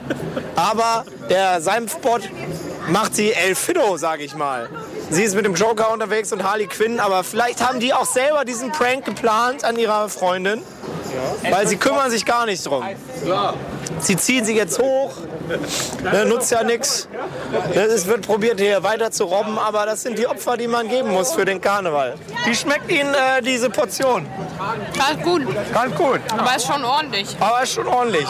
Aber 0.54 1.04
der 1.28 1.60
Seimspot 1.60 2.22
macht 2.88 3.14
sie 3.16 3.32
El 3.32 3.54
Fido, 3.54 3.96
sage 3.96 4.24
ich 4.24 4.34
mal. 4.34 4.68
Sie 5.10 5.22
ist 5.22 5.34
mit 5.34 5.44
dem 5.44 5.54
Joker 5.54 5.92
unterwegs 5.92 6.32
und 6.32 6.42
Harley 6.42 6.66
Quinn, 6.66 7.00
aber 7.00 7.24
vielleicht 7.24 7.66
haben 7.66 7.80
die 7.80 7.94
auch 7.94 8.06
selber 8.06 8.44
diesen 8.44 8.72
Prank 8.72 9.04
geplant 9.04 9.64
an 9.64 9.78
ihrer 9.78 10.08
Freundin, 10.08 10.62
weil 11.50 11.66
sie 11.66 11.76
kümmern 11.76 12.10
sich 12.10 12.24
gar 12.24 12.46
nicht 12.46 12.66
drum. 12.66 12.84
Sie 14.00 14.16
ziehen 14.16 14.44
sie 14.44 14.56
jetzt 14.56 14.80
hoch, 14.80 15.12
ne, 16.02 16.24
nutzt 16.26 16.50
ja 16.50 16.62
nichts. 16.62 17.08
Es 17.74 18.06
wird 18.06 18.26
probiert 18.26 18.60
hier 18.60 18.82
weiter 18.82 19.10
zu 19.10 19.24
robben, 19.24 19.58
aber 19.58 19.86
das 19.86 20.02
sind 20.02 20.18
die 20.18 20.26
Opfer, 20.26 20.56
die 20.56 20.66
man 20.68 20.88
geben 20.88 21.10
muss 21.12 21.32
für 21.32 21.44
den 21.44 21.60
Karneval. 21.60 22.14
Wie 22.44 22.54
schmeckt 22.54 22.90
Ihnen 22.90 23.12
äh, 23.14 23.42
diese 23.42 23.70
Portion? 23.70 24.26
Ganz 24.96 25.22
gut, 25.22 25.42
Ganz 25.72 25.94
gut, 25.94 26.20
aber 26.36 26.56
ist 26.56 26.66
schon 26.66 26.84
ordentlich. 26.84 27.36
aber 27.40 27.62
ist 27.62 27.72
schon 27.74 27.86
ordentlich. 27.86 28.26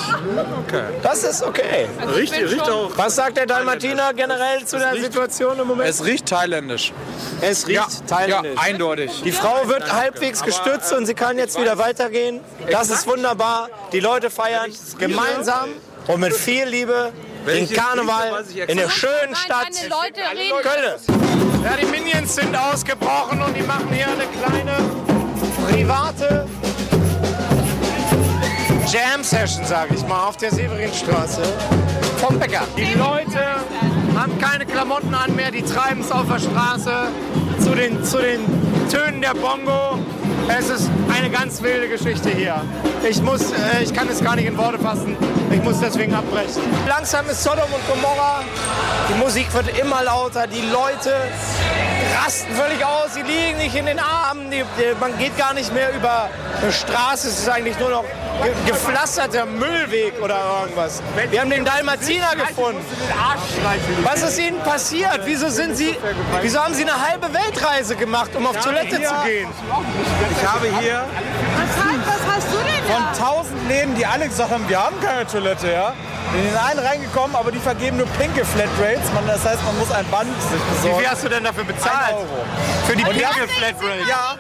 Das 1.03 1.25
ist 1.25 1.43
okay. 1.43 1.89
Riecht, 2.15 2.33
riecht 2.35 2.69
auch. 2.71 2.91
Was 2.97 3.17
sagt 3.17 3.37
der 3.37 3.47
Dalmatiner 3.47 4.13
generell 4.15 4.65
zu 4.65 4.79
der 4.79 4.95
Situation 4.97 5.59
im 5.59 5.69
Moment? 5.69 5.89
Es 5.89 6.05
riecht 6.05 6.27
thailändisch. 6.27 6.93
Es 7.41 7.67
riecht 7.67 7.77
Ja, 7.77 7.87
thailändisch. 8.07 8.61
eindeutig. 8.63 9.23
Die 9.25 9.33
Frau 9.33 9.69
wird 9.69 9.93
halbwegs 9.93 10.43
gestützt 10.43 10.93
und 10.93 11.07
sie 11.07 11.15
kann 11.15 11.39
jetzt 11.39 11.59
wieder 11.61 11.79
weitergehen. 11.79 12.41
Das 12.71 12.91
ist 12.91 13.07
wunderbar. 13.07 13.69
Die 13.93 14.01
Leute 14.01 14.31
feiern 14.31 14.71
gemeinsam 14.99 15.69
und 16.07 16.21
mit 16.21 16.35
viel 16.35 16.67
Liebe 16.67 17.13
den 17.47 17.71
Karneval 17.71 18.45
in 18.67 18.77
der 18.77 18.91
schönen 18.91 19.35
Stadt 19.35 19.69
Deine 19.73 19.89
Leute 19.89 20.21
reden. 20.37 20.63
Kölle. 20.63 20.99
Ja, 21.65 21.77
die 21.81 21.87
Minions 21.87 22.35
sind 22.35 22.57
ausgebrochen 22.57 23.41
und 23.43 23.57
die 23.57 23.63
machen 23.63 23.89
hier 23.93 24.07
eine 24.07 24.27
kleine 24.27 24.77
private 25.67 26.47
Jam-Session, 28.89 29.65
sage 29.65 29.95
ich 29.97 30.07
mal, 30.07 30.29
auf 30.29 30.37
der 30.37 30.53
Severinstraße 30.53 31.43
vom 32.19 32.39
Bäcker. 32.39 32.63
Die 32.77 32.95
Leute 32.95 33.57
haben 34.17 34.39
keine 34.39 34.65
Klamotten 34.65 35.13
an 35.13 35.35
mehr, 35.35 35.51
die 35.51 35.63
treiben 35.63 36.03
es 36.03 36.13
auf 36.13 36.29
der 36.29 36.39
Straße 36.39 37.09
zu 37.61 37.75
den, 37.75 38.05
zu 38.05 38.19
den 38.19 38.45
Tönen 38.89 39.21
der 39.21 39.35
Bongo. 39.35 39.99
Es 40.49 40.71
ist 40.71 40.89
eine 41.13 41.29
ganz 41.29 41.61
wilde 41.61 41.89
Geschichte 41.89 42.31
hier. 42.31 42.63
Ich, 43.09 43.21
muss, 43.21 43.53
äh, 43.53 43.83
ich 43.83 43.93
kann 43.93 44.09
es 44.09 44.23
gar 44.23 44.37
nicht 44.37 44.47
in 44.47 44.57
Worte 44.57 44.79
fassen. 44.79 45.17
Ich 45.51 45.63
muss 45.63 45.81
deswegen 45.81 46.15
abbrechen. 46.15 46.63
Langsam 46.87 47.29
ist 47.29 47.43
Sodom 47.43 47.65
und 47.73 47.87
Gomorra. 47.89 48.43
Die 49.09 49.19
Musik 49.19 49.53
wird 49.53 49.79
immer 49.79 50.05
lauter. 50.05 50.47
Die 50.47 50.63
Leute 50.63 51.15
rasten 52.25 52.55
völlig 52.55 52.85
aus. 52.85 53.15
Sie 53.15 53.23
liegen 53.23 53.59
nicht 53.59 53.75
in 53.75 53.87
den 53.87 53.99
Armen. 53.99 54.51
Die, 54.51 54.65
die, 54.79 54.95
man 55.01 55.17
geht 55.19 55.37
gar 55.37 55.55
nicht 55.55 55.73
mehr 55.73 55.93
über 55.95 56.29
eine 56.61 56.73
Straße. 56.73 57.29
Es 57.29 57.39
ist 57.41 57.49
eigentlich 57.49 57.79
nur 57.79 57.91
noch 57.91 58.05
ge 58.43 58.53
gepflasterter 58.67 59.47
Müllweg 59.47 60.15
oder 60.23 60.39
irgendwas. 60.63 61.03
Wir 61.31 61.41
haben 61.41 61.51
den 61.51 61.65
Dalmatiner 61.65 62.35
gefunden. 62.37 62.85
Was 64.03 64.23
ist 64.23 64.39
Ihnen 64.39 64.61
passiert? 64.61 65.21
Wieso 65.25 65.49
sind 65.49 65.77
Sie, 65.77 65.97
wieso 66.43 66.61
haben 66.63 66.75
Sie 66.75 66.83
eine 66.83 67.09
halbe 67.09 67.33
Weltreise 67.33 67.97
gemacht, 67.97 68.31
um 68.35 68.47
auf 68.47 68.59
Toilette 68.61 68.97
zu 69.03 69.15
gehen? 69.25 69.49
Ich 70.39 70.47
habe 70.47 70.67
hier 70.81 71.05
Was, 71.57 71.85
halt, 71.85 72.01
was 72.07 72.35
hast 72.35 72.47
du 72.53 72.59
denn 72.59 72.93
von 72.93 73.03
da? 73.03 73.19
tausend 73.19 73.69
Läden, 73.69 73.95
die 73.95 74.07
alle 74.07 74.29
gesagt 74.29 74.51
haben, 74.51 74.69
wir 74.69 74.83
haben 74.83 75.01
keine 75.01 75.27
Toilette, 75.27 75.73
ja. 75.73 75.93
In 76.35 76.43
den 76.45 76.57
einen 76.57 76.81
reingekommen, 76.81 77.35
aber 77.37 77.51
die 77.53 77.59
vergeben 77.61 77.97
nur 77.99 78.07
pinke 78.19 78.45
Flatrates. 78.45 79.11
Man, 79.15 79.27
das 79.27 79.45
heißt, 79.45 79.63
man 79.65 79.79
muss 79.79 79.91
ein 79.91 80.05
Band 80.11 80.29
sich 80.43 80.51
Wie 80.61 80.75
besorgen. 80.75 80.99
viel 80.99 81.11
hast 81.11 81.25
du 81.25 81.29
denn 81.29 81.45
dafür 81.45 81.65
bezahlt? 81.65 82.13
Euro. 82.15 82.27
Für 82.87 82.97
die 82.97 83.05
Und 83.05 83.11
pinke 83.11 83.49
Flatrate? 83.49 84.09
Ja, 84.09 84.37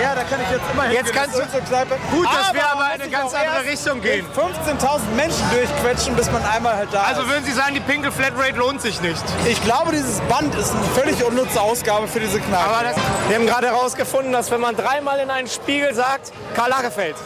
ja, 0.00 0.14
da 0.14 0.22
kann 0.24 0.40
ich 0.42 0.50
jetzt 0.50 0.62
immer 0.72 0.84
Jetzt 0.86 0.96
hingehen. 1.06 1.14
kannst 1.14 1.38
Das 1.38 1.44
unsere 1.46 1.62
Kneipe. 1.62 1.96
Gut, 2.10 2.26
dass 2.26 2.54
wir 2.54 2.66
aber 2.72 2.94
in 2.94 3.02
eine 3.02 3.10
ganz 3.10 3.34
andere 3.34 3.64
Richtung 3.64 4.00
gehen. 4.00 4.26
durch 4.34 4.46
15.000 4.46 5.00
Menschen 5.16 5.44
durchquetschen, 5.50 6.14
bis 6.14 6.30
man 6.30 6.44
einmal 6.44 6.76
halt 6.76 6.88
da 6.92 7.02
Also 7.02 7.22
ist. 7.22 7.28
würden 7.28 7.44
Sie 7.44 7.52
sagen, 7.52 7.74
die 7.74 7.80
pinke 7.80 8.12
Flatrate 8.12 8.56
lohnt 8.56 8.80
sich 8.80 9.00
nicht? 9.00 9.22
Ich 9.46 9.62
glaube, 9.64 9.92
dieses 9.92 10.20
Band 10.22 10.54
ist 10.54 10.72
eine 10.72 10.84
völlig 10.94 11.24
unnütze 11.24 11.60
Ausgabe 11.60 12.06
für 12.06 12.20
diese 12.20 12.38
Kneipe. 12.40 12.64
Aber 12.64 12.84
das, 12.84 12.96
wir 13.28 13.36
haben 13.36 13.46
gerade 13.46 13.66
herausgefunden, 13.68 14.32
dass 14.32 14.50
wenn 14.50 14.60
man 14.60 14.76
dreimal 14.76 15.18
in 15.18 15.30
einen 15.30 15.48
Spiegel 15.48 15.92
sagt, 15.94 16.32
Karl 16.54 16.70
Lagerfeld, 16.70 17.16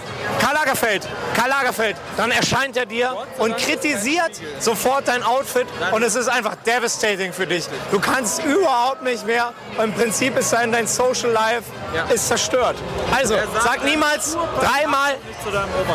Karl 0.40 0.54
Lagerfeld, 0.54 1.06
Karl 1.36 1.48
Lagerfeld, 1.50 1.96
dann 2.16 2.30
erscheint 2.30 2.76
er 2.76 2.86
dir 2.86 3.14
und 3.38 3.56
kritisiert 3.73 4.33
sofort 4.59 5.09
dein 5.09 5.23
Outfit 5.23 5.67
und 5.93 6.02
es 6.02 6.14
ist 6.14 6.29
einfach 6.29 6.55
devastating 6.67 7.33
für 7.33 7.47
dich. 7.47 7.67
Du 7.91 8.00
kannst 8.00 8.45
überhaupt 8.45 9.02
nicht 9.02 9.26
mehr. 9.26 9.52
Im 9.83 9.93
Prinzip 9.93 10.37
ist 10.38 10.52
dein, 10.52 10.73
dein 10.73 10.87
Social 10.87 11.31
Life 11.31 11.64
ist 12.12 12.29
zerstört. 12.29 12.76
Also 13.14 13.37
sag 13.62 13.85
niemals 13.85 14.37
dreimal 14.61 15.14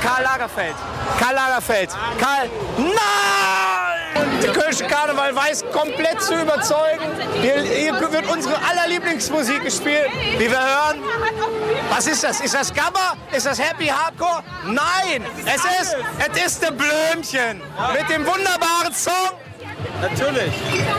Karl 0.01 0.23
Lagerfeld, 0.23 0.75
Karl 1.19 1.35
Lagerfeld, 1.35 1.89
Karl. 2.19 2.49
Nein! 2.77 3.66
Der 4.43 4.51
Kölsche 4.51 4.85
Karneval 4.85 5.35
weiß 5.35 5.65
komplett 5.71 6.21
zu 6.21 6.35
überzeugen. 6.35 7.05
Hier, 7.41 7.61
hier 7.61 8.11
wird 8.11 8.27
unsere 8.29 8.55
allerlieblingsmusik 8.69 9.63
gespielt, 9.63 10.09
wie 10.37 10.49
wir 10.49 10.59
hören. 10.59 11.01
Was 11.89 12.07
ist 12.07 12.23
das? 12.23 12.41
Ist 12.41 12.53
das 12.53 12.73
Gabba? 12.73 13.15
Ist 13.31 13.45
das 13.45 13.59
Happy 13.59 13.87
Hardcore? 13.87 14.43
Nein! 14.65 15.25
Es 15.45 15.63
ist, 15.81 15.97
es 16.19 16.45
ist 16.45 16.61
der 16.63 16.71
Blömchen. 16.71 17.61
Mit 17.93 18.09
dem 18.09 18.25
wunderbaren 18.25 18.93
Song. 18.93 19.31
Natürlich. 20.01 20.53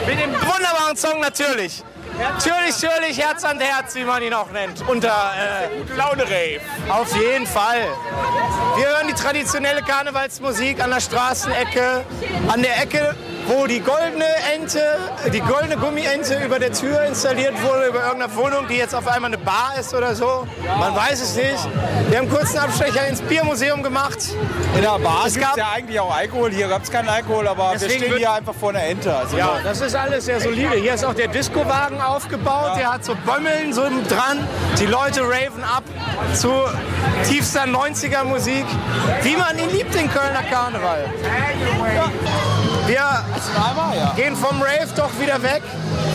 Mit 0.07 0.21
dem 0.21 0.33
wunderbaren 0.33 0.97
Song 0.97 1.21
natürlich. 1.21 1.83
Natürlich, 2.19 2.83
natürlich, 2.83 3.19
Herz 3.21 3.45
an 3.45 3.61
Herz, 3.61 3.95
wie 3.95 4.05
man 4.05 4.23
ihn 4.23 4.35
auch 4.35 4.51
nennt. 4.51 4.87
Unter 4.89 5.09
äh, 5.09 5.97
Laune 5.97 6.25
Rave. 6.25 6.61
Auf 6.89 7.15
jeden 7.17 7.47
Fall. 7.47 7.87
Wir 8.77 8.89
hören 8.89 9.07
die 9.09 9.15
traditionelle 9.15 9.83
Karnevalsmusik 9.83 10.83
an 10.83 10.91
der 10.91 11.01
Straßenecke. 11.01 12.05
An 12.49 12.63
der 12.63 12.83
Ecke 12.83 13.15
wo 13.49 13.67
die 13.67 13.81
goldene 13.81 14.27
Ente, 14.55 14.83
die 15.33 15.41
goldene 15.41 15.77
Gummiente 15.79 16.39
über 16.45 16.59
der 16.59 16.71
Tür 16.73 17.03
installiert 17.05 17.55
wurde, 17.63 17.87
über 17.87 18.05
irgendeiner 18.05 18.35
Wohnung, 18.37 18.69
die 18.69 18.75
jetzt 18.77 18.95
auf 18.95 19.07
einmal 19.09 19.31
eine 19.31 19.39
Bar 19.39 19.73
ist 19.81 19.95
oder 19.95 20.15
so. 20.15 20.47
Man 20.79 20.95
weiß 20.95 21.21
es 21.23 21.35
nicht. 21.35 21.67
Wir 22.11 22.19
haben 22.19 22.29
kurz 22.29 22.51
einen 22.55 22.69
Abstecher 22.71 23.07
ins 23.09 23.23
Biermuseum 23.23 23.83
gemacht. 23.83 24.19
In 24.75 24.83
der 24.83 24.99
Bar 24.99 25.25
Es 25.27 25.39
gab- 25.39 25.57
ja 25.57 25.71
eigentlich 25.75 25.99
auch 25.99 26.15
Alkohol. 26.15 26.51
Hier 26.53 26.69
gab 26.69 26.83
es 26.83 26.91
keinen 26.91 27.09
Alkohol, 27.09 27.49
aber 27.49 27.73
wir 27.79 27.89
stehen 27.91 28.15
hier 28.17 28.33
einfach 28.33 28.55
vor 28.55 28.71
einer 28.71 28.83
Ente. 28.85 29.15
Also 29.17 29.37
Ja, 29.39 29.57
das 29.65 29.81
ist 29.81 29.97
alles 29.97 30.27
sehr 30.27 30.41
solide. 30.41 30.77
Hier 30.77 30.93
ist 30.95 31.05
auch 31.05 31.15
der 31.15 31.29
Discowagen 31.29 32.01
aufgebaut. 32.03 32.73
Der 32.79 32.93
hat 32.93 33.05
so 33.05 33.15
Bömmeln 33.15 33.73
so 33.73 33.83
dran. 33.83 34.47
Die 34.79 34.87
Leute 34.87 35.23
raven 35.23 35.65
ab 35.65 35.85
zu 36.35 36.53
tiefster 37.27 37.65
90er 37.67 38.25
Musik. 38.25 38.67
Wie 39.23 39.37
man 39.37 39.59
ihn 39.59 39.71
liebt, 39.71 39.95
den 39.95 40.11
Kölner 40.13 40.43
Karneval. 40.51 41.07
Wir 42.87 43.25
einmal, 43.47 43.97
ja. 43.97 44.13
gehen 44.17 44.37
vom 44.37 44.61
Rave 44.61 44.89
doch 44.97 45.11
wieder 45.21 45.43
weg. 45.43 45.63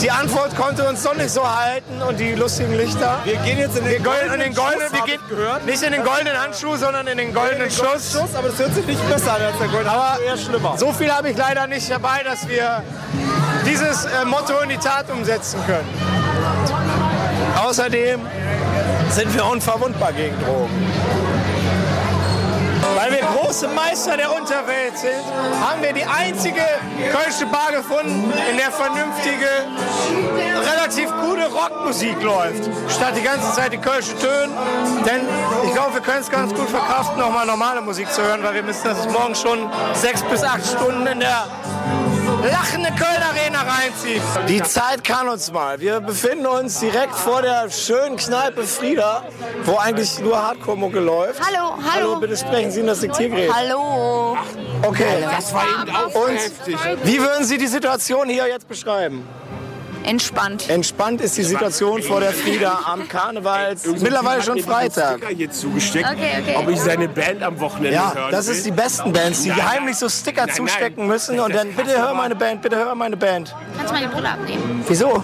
Die 0.01 0.11
Antwort 0.11 0.55
konnte 0.57 0.87
uns 0.87 1.03
doch 1.03 1.15
nicht 1.15 1.29
so 1.29 1.41
halten 1.47 2.01
und 2.01 2.19
die 2.19 2.33
lustigen 2.33 2.75
Lichter. 2.75 3.19
Wir 3.23 3.37
gehen 3.37 3.57
jetzt 3.57 3.77
in 3.77 3.85
den 3.85 3.93
Wir 3.93 3.99
golden, 3.99 4.33
in 4.33 4.39
den 4.39 4.53
goldenen, 4.53 4.89
Schuss, 4.89 4.93
wir 4.93 5.05
gehen 5.05 5.21
gehört. 5.29 5.65
nicht 5.65 5.83
in 5.83 5.91
den 5.91 6.03
goldenen 6.03 6.39
Handschuh, 6.39 6.75
sondern 6.75 7.07
in 7.07 7.17
den 7.17 7.33
goldenen 7.33 7.71
Schuss. 7.71 8.11
Schuss, 8.11 8.35
aber 8.35 8.49
das 8.49 8.59
hört 8.59 8.73
sich 8.73 8.85
nicht 8.85 9.09
besser 9.09 9.35
an 9.35 9.41
als 9.41 9.57
der 9.57 9.67
Gold. 9.67 9.87
Aber 9.87 10.17
eher 10.25 10.37
schlimmer. 10.37 10.77
so 10.77 10.91
viel 10.91 11.11
habe 11.11 11.29
ich 11.29 11.37
leider 11.37 11.67
nicht 11.67 11.89
dabei, 11.89 12.23
dass 12.23 12.47
wir 12.47 12.83
dieses 13.65 14.05
äh, 14.05 14.25
Motto 14.25 14.59
in 14.59 14.69
die 14.69 14.77
Tat 14.77 15.09
umsetzen 15.09 15.59
können. 15.65 15.87
Außerdem 17.63 18.19
sind 19.09 19.33
wir 19.33 19.45
unverwundbar 19.45 20.11
gegen 20.11 20.35
Drogen. 20.43 20.91
Weil 22.95 23.12
wir 23.12 23.19
große 23.19 23.67
Meister 23.67 24.17
der 24.17 24.33
Unterwelt 24.33 24.97
sind, 24.97 25.23
haben 25.62 25.81
wir 25.81 25.93
die 25.93 26.05
einzige 26.05 26.62
kölsche 27.12 27.45
Bar 27.45 27.71
gefunden, 27.71 28.31
in 28.51 28.57
der 28.57 28.71
vernünftige, 28.71 29.50
relativ 30.71 31.09
gute 31.21 31.51
Rockmusik 31.51 32.21
läuft. 32.21 32.69
Statt 32.89 33.15
die 33.17 33.23
ganze 33.23 33.51
Zeit 33.53 33.73
die 33.73 33.77
kölsche 33.77 34.17
Töne. 34.17 34.53
Denn 35.05 35.21
ich 35.65 35.73
glaube, 35.73 35.95
wir 35.95 36.01
können 36.01 36.21
es 36.21 36.29
ganz 36.29 36.53
gut 36.53 36.69
verkraften, 36.69 37.19
nochmal 37.19 37.45
normale 37.45 37.81
Musik 37.81 38.12
zu 38.12 38.21
hören, 38.21 38.43
weil 38.43 38.53
wir 38.55 38.63
müssen 38.63 38.83
das 38.83 39.07
morgen 39.09 39.35
schon 39.35 39.69
sechs 39.93 40.21
bis 40.23 40.43
acht 40.43 40.65
Stunden 40.65 41.07
in 41.07 41.19
der 41.19 41.45
lachende 42.63 42.89
Köln 42.91 43.22
Arena 43.22 43.62
reinziehen. 43.62 44.22
Die 44.48 44.63
Zeit 44.63 45.03
kann 45.03 45.27
uns 45.27 45.51
mal. 45.51 45.79
Wir 45.79 46.00
befinden 46.00 46.46
uns 46.48 46.79
direkt 46.79 47.13
vor 47.13 47.41
der 47.41 47.70
schönen 47.70 48.15
Kneipe 48.15 48.63
Frieda, 48.63 49.24
wo 49.65 49.75
eigentlich 49.77 50.20
nur 50.20 50.41
Hardcore-Mucke 50.41 51.00
läuft. 51.00 51.41
Hallo, 51.46 51.72
hallo. 51.75 52.12
Hallo, 52.12 52.20
bitte 52.20 52.38
sprechen 52.38 52.72
Sie 52.72 52.79
in 52.79 52.88
das 52.88 53.01
Diktiergerät. 53.01 53.53
Hallo. 53.53 54.38
Okay. 54.82 55.25
Das 55.29 55.53
war 55.53 55.63
eben 55.65 55.96
auch 55.96 56.15
Und 56.15 56.36
heftig. 56.36 56.77
wie 57.03 57.20
würden 57.20 57.43
Sie 57.46 57.58
die 57.58 57.67
Situation 57.67 58.29
hier 58.29 58.48
jetzt 58.48 58.67
beschreiben? 58.67 59.27
Entspannt. 60.03 60.69
Entspannt 60.69 61.22
ist 61.22 61.38
die 61.38 61.43
Situation 61.43 62.01
vor 62.03 62.19
der 62.19 62.31
Frieda 62.33 62.79
am 62.86 63.07
Karneval. 63.07 63.75
Mittlerweile 64.00 64.41
schon 64.43 64.60
Freitag. 64.60 65.17
Sticker 65.17 65.36
hier 65.36 65.51
zugesteckt, 65.51 66.05
Okay, 66.10 66.41
okay. 66.41 66.55
ob 66.57 66.69
ich 66.69 66.79
seine 66.81 67.07
Band 67.07 67.41
am 67.43 67.60
Wochenende 67.60 67.93
Ja, 67.95 68.13
hören 68.13 68.31
das 68.31 68.48
ist 68.48 68.65
die 68.65 68.72
besten 68.72 69.12
Bands, 69.13 69.43
die 69.43 69.50
Nein, 69.50 69.69
heimlich 69.72 69.98
so 69.98 70.10
Sticker 70.10 70.41
Nein, 70.45 70.48
nein. 70.48 70.55
zustecken 70.67 71.07
müssen 71.07 71.39
und 71.39 71.53
dann 71.55 71.74
bitte 71.74 71.98
hör 71.98 72.13
meine 72.13 72.36
Band, 72.36 72.62
bitte 72.62 72.75
hör 72.75 72.95
meine 72.95 73.17
Band. 73.17 73.55
Kannst 73.77 73.91
du 73.91 73.95
meine 73.95 74.07
Brille 74.10 74.29
abnehmen? 74.29 74.83
Wieso? 74.88 75.24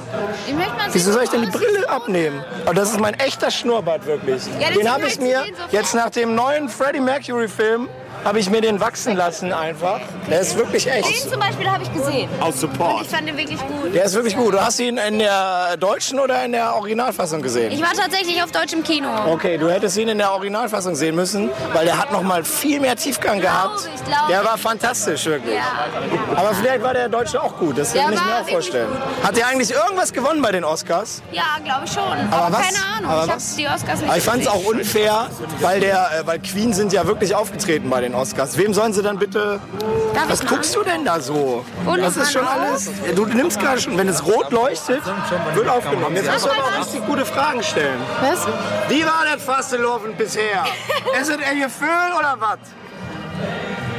Wieso 0.92 1.12
soll 1.12 1.24
ich 1.24 1.30
denn 1.30 1.42
die 1.42 1.52
Brille 1.52 1.90
abnehmen? 1.90 2.44
Oh, 2.68 2.74
das 2.74 2.92
ist 2.92 3.00
mein 3.00 3.14
echter 3.16 3.52
Schnurrbart 3.52 4.06
wirklich. 4.06 4.44
Ja, 4.60 4.70
den 4.72 4.92
habe 4.92 5.08
ich 5.08 5.20
mir 5.20 5.44
jetzt 5.72 5.94
nach 5.94 6.10
dem 6.10 6.36
neuen 6.36 6.70
Freddie 6.70 7.00
Mercury 7.02 7.48
Film 7.48 7.90
habe 8.24 8.40
ich 8.40 8.50
mir 8.50 8.62
den 8.62 8.80
wachsen 8.80 9.16
lassen 9.16 9.54
einfach. 9.54 10.00
Der 10.30 10.42
ist 10.42 10.58
wirklich 10.58 10.88
echt. 10.88 11.08
Den 11.24 11.32
zum 11.32 11.40
Beispiel 11.40 11.70
habe 11.70 11.84
ich 11.84 11.94
gesehen. 11.94 12.30
Aus 12.40 12.56
Und 12.56 12.72
Support. 12.72 13.02
ich 13.04 13.08
fand 13.10 13.28
den 13.28 13.38
wirklich 13.38 13.60
gut. 13.60 13.94
Der 13.94 14.04
ist 14.06 14.14
wirklich 14.16 14.36
gut. 14.36 14.54
Du 14.54 14.62
hast 14.62 14.80
ihn 14.80 14.98
in 14.98 15.20
der 15.20 15.78
deutschen 15.78 16.20
oder 16.20 16.44
in 16.46 16.52
der 16.52 16.76
Originalfassung 16.76 17.42
gesehen? 17.42 17.72
Ich 17.72 17.82
war 17.82 17.94
tatsächlich 17.94 18.42
auf 18.44 18.52
deutschem 18.52 18.84
Kino. 18.84 19.08
Okay, 19.28 19.58
du 19.58 19.70
hättest 19.70 19.98
ihn 19.98 20.10
in 20.10 20.18
der 20.18 20.32
Originalfassung 20.32 20.96
sehen 20.96 21.16
müssen, 21.16 21.50
weil 21.74 21.86
der 21.86 21.98
hat 21.98 22.12
noch 22.12 22.22
mal 22.22 22.44
viel 22.44 22.80
mehr 22.80 22.96
Tiefgang 22.96 23.40
gehabt. 23.40 23.88
ich, 23.96 24.04
glaube 24.04 24.28
Der 24.30 24.44
war 24.44 24.58
fantastisch, 24.58 25.26
wirklich. 25.26 25.56
Ja. 25.56 25.86
Aber 26.36 26.54
vielleicht 26.54 26.84
war 26.84 26.94
der 26.94 27.10
Deutsche 27.10 27.42
auch 27.42 27.58
gut, 27.58 27.78
das 27.78 27.94
kann 27.94 28.14
ich 28.14 28.20
mir 28.20 28.42
auch 28.42 28.50
vorstellen. 28.50 28.90
Hat 29.24 29.36
der 29.38 29.48
eigentlich 29.48 29.72
irgendwas 29.72 30.12
gewonnen 30.14 30.42
bei 30.42 30.52
den 30.52 30.64
Oscars? 30.64 31.22
Ja, 31.32 31.44
glaube 31.64 31.86
ich 31.86 31.92
schon. 31.92 32.04
Aber, 32.32 32.52
was? 32.56 32.62
keine 32.62 32.78
Ahnung. 32.98 33.12
Aber 33.12 33.26
ich 33.26 33.32
habe 33.32 33.42
die 33.58 33.68
Oscars 33.68 34.00
nicht 34.00 34.10
Aber 34.10 34.18
ich 34.18 34.24
fand 34.24 34.42
es 34.44 34.48
auch 34.48 34.64
unfair, 34.66 35.28
weil, 35.62 35.80
der, 35.80 36.10
äh, 36.22 36.28
weil 36.28 36.40
Queen 36.40 36.74
sind 36.74 36.94
ja 36.94 37.06
wirklich 37.08 37.36
aufgetreten 37.36 37.90
bei 37.90 38.02
den 38.02 38.09
Oscars. 38.14 38.58
Wem 38.58 38.74
sollen 38.74 38.94
sie 38.94 39.02
dann 39.02 39.18
bitte... 39.18 39.60
Darf 40.14 40.30
Was 40.30 40.46
guckst 40.46 40.76
du 40.76 40.84
denn 40.84 41.06
da 41.06 41.20
so? 41.20 41.64
Und 41.86 42.02
Das 42.02 42.18
ist 42.18 42.32
schon 42.34 42.46
auch? 42.46 42.52
alles... 42.52 42.90
Du 43.16 43.26
nimmst 43.26 43.60
gerade 43.60 43.80
schon... 43.80 43.98
Wenn 43.98 44.08
es 44.10 44.26
rot 44.26 44.52
leuchtet, 44.52 45.02
wird 45.54 45.68
aufgenommen. 45.70 46.16
Jetzt 46.16 46.32
musst 46.32 46.46
du 46.46 46.50
aber 46.52 46.64
auch 46.64 46.80
richtig 46.80 47.06
gute 47.06 47.26
Fragen 47.26 47.64
stellen. 47.64 48.00
Was? 48.22 48.48
Wie 48.88 49.04
war 49.04 49.24
das 49.34 49.44
Fasteloven 49.44 50.16
bisher? 50.16 50.66
Ist 51.20 51.30
es 51.30 51.38
ein 51.38 51.60
Gefühl 51.62 51.88
oder 52.18 52.36
was? 52.40 52.60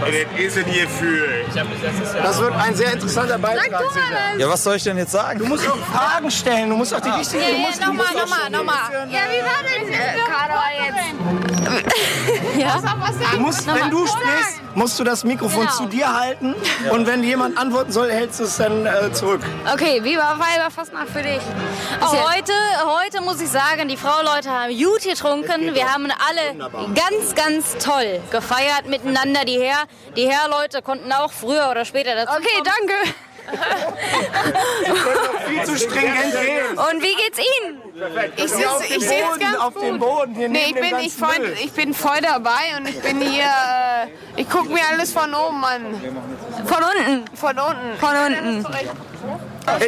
Das 0.00 0.10
ist 0.38 0.56
ein 0.58 0.64
Gefühl. 0.72 1.44
Das 2.22 2.38
wird 2.40 2.52
ein 2.54 2.74
sehr 2.74 2.92
interessanter 2.92 3.32
Sag 3.34 3.42
Beitrag. 3.42 3.82
Ja, 4.38 4.48
was 4.48 4.64
soll 4.64 4.76
ich 4.76 4.84
denn 4.84 4.96
jetzt 4.98 5.12
sagen? 5.12 5.38
Du 5.38 5.46
musst 5.46 5.68
auch 5.68 5.76
Fragen 5.76 6.30
stellen. 6.30 6.70
Du 6.70 6.76
musst 6.76 6.94
auch 6.94 7.00
die 7.00 7.10
richtigen... 7.10 7.42
Ja, 7.42 7.48
ja, 7.48 7.86
nochmal, 7.86 8.06
nochmal, 8.14 8.50
nochmal. 8.50 9.08
Ja, 9.10 9.20
wie 9.30 9.42
war 9.44 9.62
denn 9.62 9.92
äh, 9.92 10.18
Karneval 10.26 10.72
jetzt? 10.86 12.58
ja? 12.58 12.80
Du 13.34 13.40
musst, 13.40 13.66
wenn 13.66 13.90
du 13.90 14.06
sprichst, 14.06 14.60
musst 14.74 14.98
du 14.98 15.04
das 15.04 15.24
Mikrofon 15.24 15.60
Genau. 15.60 15.72
zu 15.72 15.86
dir 15.86 16.18
halten. 16.18 16.54
Und 16.90 17.06
wenn 17.06 17.22
jemand 17.22 17.58
antworten 17.58 17.92
soll, 17.92 18.10
hältst 18.10 18.40
du 18.40 18.44
es 18.44 18.56
dann 18.56 18.86
äh, 18.86 19.12
zurück. 19.12 19.40
Okay, 19.72 20.00
wie 20.02 20.16
war 20.16 20.38
Weiberfastnacht 20.38 21.08
für 21.10 21.22
dich? 21.22 21.40
Heute, 22.00 22.52
heute 22.84 23.20
muss 23.22 23.40
ich 23.40 23.48
sagen, 23.48 23.88
die 23.88 23.96
Frauleute 23.96 24.50
haben 24.50 24.76
gut 24.76 25.02
getrunken. 25.02 25.74
Wir 25.74 25.92
haben 25.92 26.06
alle 26.10 26.70
ganz, 26.94 27.34
ganz 27.34 27.76
toll 27.84 28.20
gefeiert 28.30 28.86
miteinander. 28.88 29.44
Die 29.44 29.60
Herr, 29.60 29.84
die 30.16 30.29
Herrleute 30.29 30.83
konnten 30.83 31.12
auch 31.12 31.33
früher 31.33 31.68
oder 31.70 31.85
später 31.85 32.14
dazu. 32.14 32.33
Okay, 32.37 32.62
danke. 32.64 32.94
Viel 35.48 35.64
zu 35.64 35.76
stringent 35.76 36.35
reden. 36.35 36.79
Und 36.79 37.03
wie 37.03 37.14
geht's 37.14 37.38
Ihnen? 37.38 37.83
Ich 38.37 38.44
auf 38.44 38.83
sitze 38.83 38.94
ich 38.94 39.09
sitz 39.09 39.20
Boden, 39.22 39.40
ganz 39.40 39.59
auf 39.59 39.74
dem. 39.74 39.98
Boden. 39.98 40.35
Hier 40.35 40.48
Nee, 40.48 40.66
ich 40.68 40.74
bin, 40.74 40.98
ich, 41.00 41.12
voll, 41.12 41.55
ich 41.62 41.72
bin 41.72 41.94
voll 41.94 42.20
dabei 42.22 42.76
und 42.79 42.88
ich 42.88 43.00
bin 43.00 43.20
hier, 43.20 43.44
äh, 43.44 44.40
ich 44.40 44.48
gucke 44.48 44.68
mir 44.68 44.83
alles 44.90 45.12
von 45.12 45.35
oben 45.35 45.64
an. 45.64 46.00
Von 46.66 46.83
unten. 46.83 47.37
Von 47.37 47.59
unten. 47.59 47.98
Von 47.98 48.16
unten. 48.16 48.66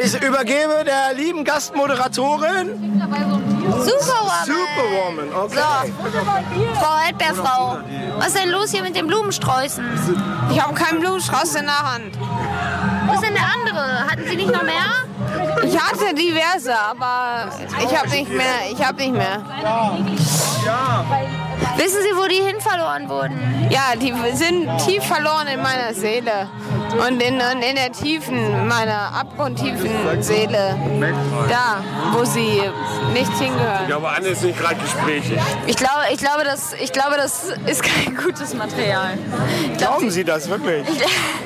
Ich 0.03 0.21
übergebe 0.21 0.83
der 0.85 1.13
lieben 1.15 1.43
Gastmoderatorin 1.43 3.01
Superwoman. 3.63 4.45
Superwoman. 4.45 5.33
Okay. 5.33 5.55
So, 5.55 6.79
Frau 6.79 7.05
Erdbeerfrau, 7.07 7.77
was 8.17 8.27
ist 8.27 8.37
denn 8.37 8.49
los 8.49 8.71
hier 8.71 8.83
mit 8.83 8.95
den 8.95 9.07
Blumensträußen? 9.07 9.83
Ich 10.51 10.61
habe 10.61 10.73
keinen 10.73 10.99
Blumenstrauß 10.99 11.55
in 11.55 11.65
der 11.65 11.93
Hand. 11.93 12.17
Wo 13.07 13.13
ist 13.13 13.23
denn 13.23 13.33
der 13.33 13.43
andere? 13.43 14.09
Hatten 14.09 14.23
Sie 14.27 14.35
nicht 14.35 14.51
noch 14.51 14.63
mehr? 14.63 15.05
Ich 15.63 15.77
hatte 15.77 16.13
diverse, 16.13 16.77
aber 16.77 17.49
ich 17.79 17.97
habe 17.97 18.09
nicht 18.09 18.31
mehr. 18.31 18.45
Ich 18.71 18.85
habe 18.85 18.97
nicht 18.97 19.13
mehr. 19.13 19.41
Wissen 21.77 22.01
Sie, 22.01 22.15
wo 22.15 22.27
die 22.27 22.35
hin 22.35 22.59
verloren 22.59 23.09
wurden? 23.09 23.67
Ja, 23.69 23.95
die 23.95 24.13
sind 24.35 24.69
tief 24.85 25.03
verloren 25.03 25.47
in 25.47 25.61
meiner 25.61 25.93
Seele. 25.93 26.49
Und 26.93 27.21
in, 27.21 27.35
und 27.35 27.61
in 27.63 27.75
der 27.75 27.91
tiefen, 27.91 28.67
meiner 28.67 29.13
abgrundtiefen 29.13 29.89
Seele. 30.21 30.75
Da, 31.49 31.83
wo 32.11 32.23
sie 32.23 32.61
nicht 33.13 33.31
hingehören. 33.39 33.81
Ich 33.81 33.87
glaube, 33.87 34.09
Anne 34.09 34.27
ist 34.27 34.43
nicht 34.43 34.59
gerade 34.59 34.75
gesprächig. 34.75 35.39
Ich 35.65 35.75
glaube, 35.75 36.01
ich 36.11 36.19
glaube, 36.19 36.43
das, 36.43 36.73
ich 36.73 36.91
glaube, 36.91 37.15
das 37.17 37.53
ist 37.65 37.81
kein 37.81 38.15
gutes 38.15 38.53
Material. 38.53 39.17
Glauben 39.77 40.11
Sie 40.11 40.23
das 40.23 40.47
wirklich? 40.49 40.85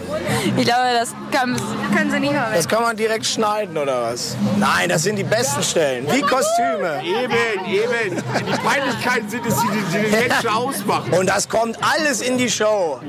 Ich 0.57 0.65
glaube, 0.65 0.93
das 0.99 1.13
kann, 1.31 1.55
können 1.95 2.11
Sie 2.11 2.19
nicht 2.19 2.31
mehr. 2.31 2.51
Das 2.53 2.67
kann 2.67 2.83
man 2.83 2.95
direkt 2.95 3.25
schneiden 3.25 3.77
oder 3.77 4.03
was? 4.03 4.35
Nein, 4.57 4.89
das 4.89 5.03
sind 5.03 5.17
die 5.17 5.23
besten 5.23 5.63
Stellen. 5.63 6.05
Wie 6.11 6.21
Kostüme. 6.21 7.01
Eben, 7.03 7.65
eben. 7.65 8.15
Die 8.15 8.57
Peinlichkeiten 8.67 9.29
sind 9.29 9.45
es, 9.45 9.55
die 9.59 9.67
die, 9.67 9.97
die 9.97 10.11
den 10.11 10.27
Menschen 10.27 10.49
ausmachen. 10.49 11.13
Und 11.13 11.27
das 11.27 11.47
kommt 11.47 11.77
alles 11.81 12.21
in 12.21 12.37
die 12.37 12.49
Show. 12.49 12.99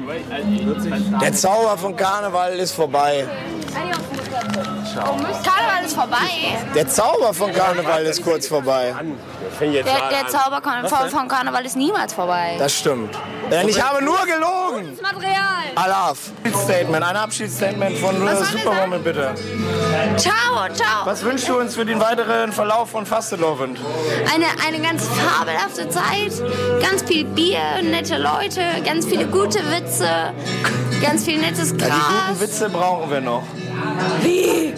Der 1.21 1.33
Zauber 1.33 1.79
von 1.79 1.97
Karneval 1.97 2.59
ist 2.59 2.73
vorbei. 2.73 3.27
Karneval 4.99 5.85
ist 5.85 5.95
vorbei. 5.95 6.59
Der 6.75 6.89
Zauber 6.89 7.33
von 7.35 7.53
Karneval 7.53 8.05
ist 8.05 8.23
kurz 8.23 8.47
vorbei. 8.47 8.95
Der, 9.61 9.83
der. 9.83 10.29
Zauber 10.29 10.61
von, 11.11 11.29
Karneval 11.29 11.65
ist 11.65 11.77
niemals 11.77 12.13
vorbei. 12.13 12.57
Das 12.59 12.75
stimmt. 12.75 13.15
Denn 13.51 13.69
ich 13.69 13.83
habe 13.83 14.05
nur 14.05 14.19
gelogen. 14.25 14.99
Material. 15.01 15.49
Alaf. 15.75 16.31
Abschiedsstatement, 16.45 17.05
ein 17.05 17.17
Abschiedsstatement 17.17 17.99
von 17.99 18.15
Superwoman, 18.17 19.03
bitte. 19.03 19.35
Ciao, 20.17 20.69
ciao. 20.75 21.05
Was 21.07 21.23
wünschst 21.25 21.49
du 21.49 21.59
uns 21.59 21.75
für 21.75 21.85
den 21.85 22.01
weiteren 22.01 22.53
Verlauf 22.53 22.91
von 22.91 23.07
Fastelovend? 23.07 23.79
Eine, 24.35 24.47
eine 24.67 24.83
ganz 24.83 25.07
fabelhafte 25.07 25.89
Zeit, 25.89 26.33
ganz 26.83 27.03
viel 27.03 27.25
Bier, 27.25 27.61
nette 27.83 28.19
Leute, 28.19 28.63
ganz 28.85 29.07
viele 29.07 29.27
gute 29.27 29.61
Witze, 29.71 30.33
ganz 31.03 31.25
viel 31.25 31.39
nettes 31.39 31.71
Ja, 31.71 31.77
die 31.77 31.85
guten 31.85 31.91
Gras. 31.91 32.41
Witze 32.41 32.69
brauchen 32.69 33.11
wir 33.11 33.21
noch. 33.21 33.43
Wie? 34.23 34.75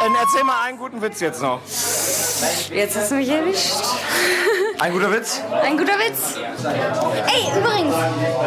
Dann 0.00 0.14
erzähl 0.20 0.44
mal 0.44 0.64
einen 0.66 0.78
guten 0.78 1.00
Witz 1.02 1.20
jetzt 1.20 1.42
noch. 1.42 1.60
Jetzt 2.70 2.96
hast 2.96 3.10
du 3.10 3.16
mich 3.16 3.28
erwischt. 3.28 3.74
Ein 4.78 4.92
guter 4.92 5.10
Witz? 5.12 5.40
Ein 5.62 5.76
guter 5.76 5.98
Witz. 5.98 6.36
Ey, 6.36 7.48
übrigens. 7.58 7.94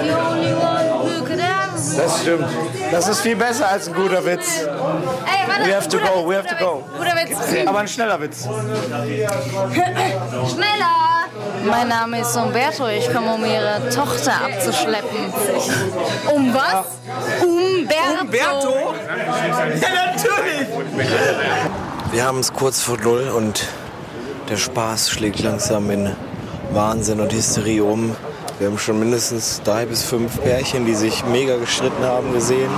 The 0.01 0.13
only 0.13 0.53
one 0.53 0.89
who 1.03 1.23
could 1.25 1.39
ever... 1.39 1.61
Das 1.97 2.21
stimmt. 2.21 2.45
Das 2.91 3.07
ist 3.09 3.19
viel 3.21 3.35
besser 3.35 3.67
als 3.67 3.87
ein 3.89 3.93
guter 3.93 4.23
Witz. 4.25 4.61
Ey, 4.61 4.67
warte. 5.47 5.65
We 5.65 5.75
have 5.75 5.89
to 5.89 5.97
go, 5.99 6.25
we 6.27 6.35
have 6.35 6.47
to 6.47 6.55
guter 6.55 6.65
go. 6.65 6.83
Witz, 6.87 6.97
Guter 6.97 7.15
Witz. 7.17 7.67
Aber 7.67 7.79
ein 7.79 7.87
schneller 7.87 8.21
Witz. 8.21 8.43
Schneller. 10.53 11.20
Mein 11.65 11.87
Name 11.87 12.21
ist 12.21 12.35
Umberto, 12.35 12.87
ich 12.87 13.11
komme, 13.13 13.33
um 13.33 13.45
Ihre 13.45 13.89
Tochter 13.89 14.33
abzuschleppen. 14.43 15.33
Um 16.33 16.53
was? 16.53 16.85
Umberto. 17.41 18.21
Umberto? 18.21 18.93
Ja, 19.79 20.11
natürlich! 20.11 20.67
Wir 22.11 22.25
haben 22.25 22.39
es 22.39 22.51
kurz 22.51 22.81
vor 22.81 22.97
null 22.97 23.29
und 23.29 23.65
der 24.49 24.57
Spaß 24.57 25.09
schlägt 25.09 25.39
langsam 25.41 25.89
in 25.91 26.13
Wahnsinn 26.73 27.21
und 27.21 27.31
Hysterie 27.31 27.81
um. 27.81 28.15
Wir 28.59 28.67
haben 28.67 28.77
schon 28.77 28.99
mindestens 28.99 29.61
drei 29.63 29.85
bis 29.85 30.03
fünf 30.03 30.41
Pärchen, 30.41 30.85
die 30.85 30.95
sich 30.95 31.25
mega 31.25 31.55
gestritten 31.55 32.03
haben, 32.03 32.33
gesehen. 32.33 32.69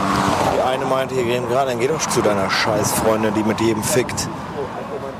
Die 0.55 0.61
eine 0.61 0.85
meinte, 0.85 1.15
hier 1.15 1.23
gehen 1.23 1.47
gerade, 1.49 1.71
dann 1.71 1.79
geh 1.79 1.87
doch 1.87 2.05
zu 2.07 2.21
deiner 2.21 2.51
Scheißfreundin, 2.51 3.33
die 3.33 3.43
mit 3.43 3.59
jedem 3.59 3.83
fickt. 3.83 4.29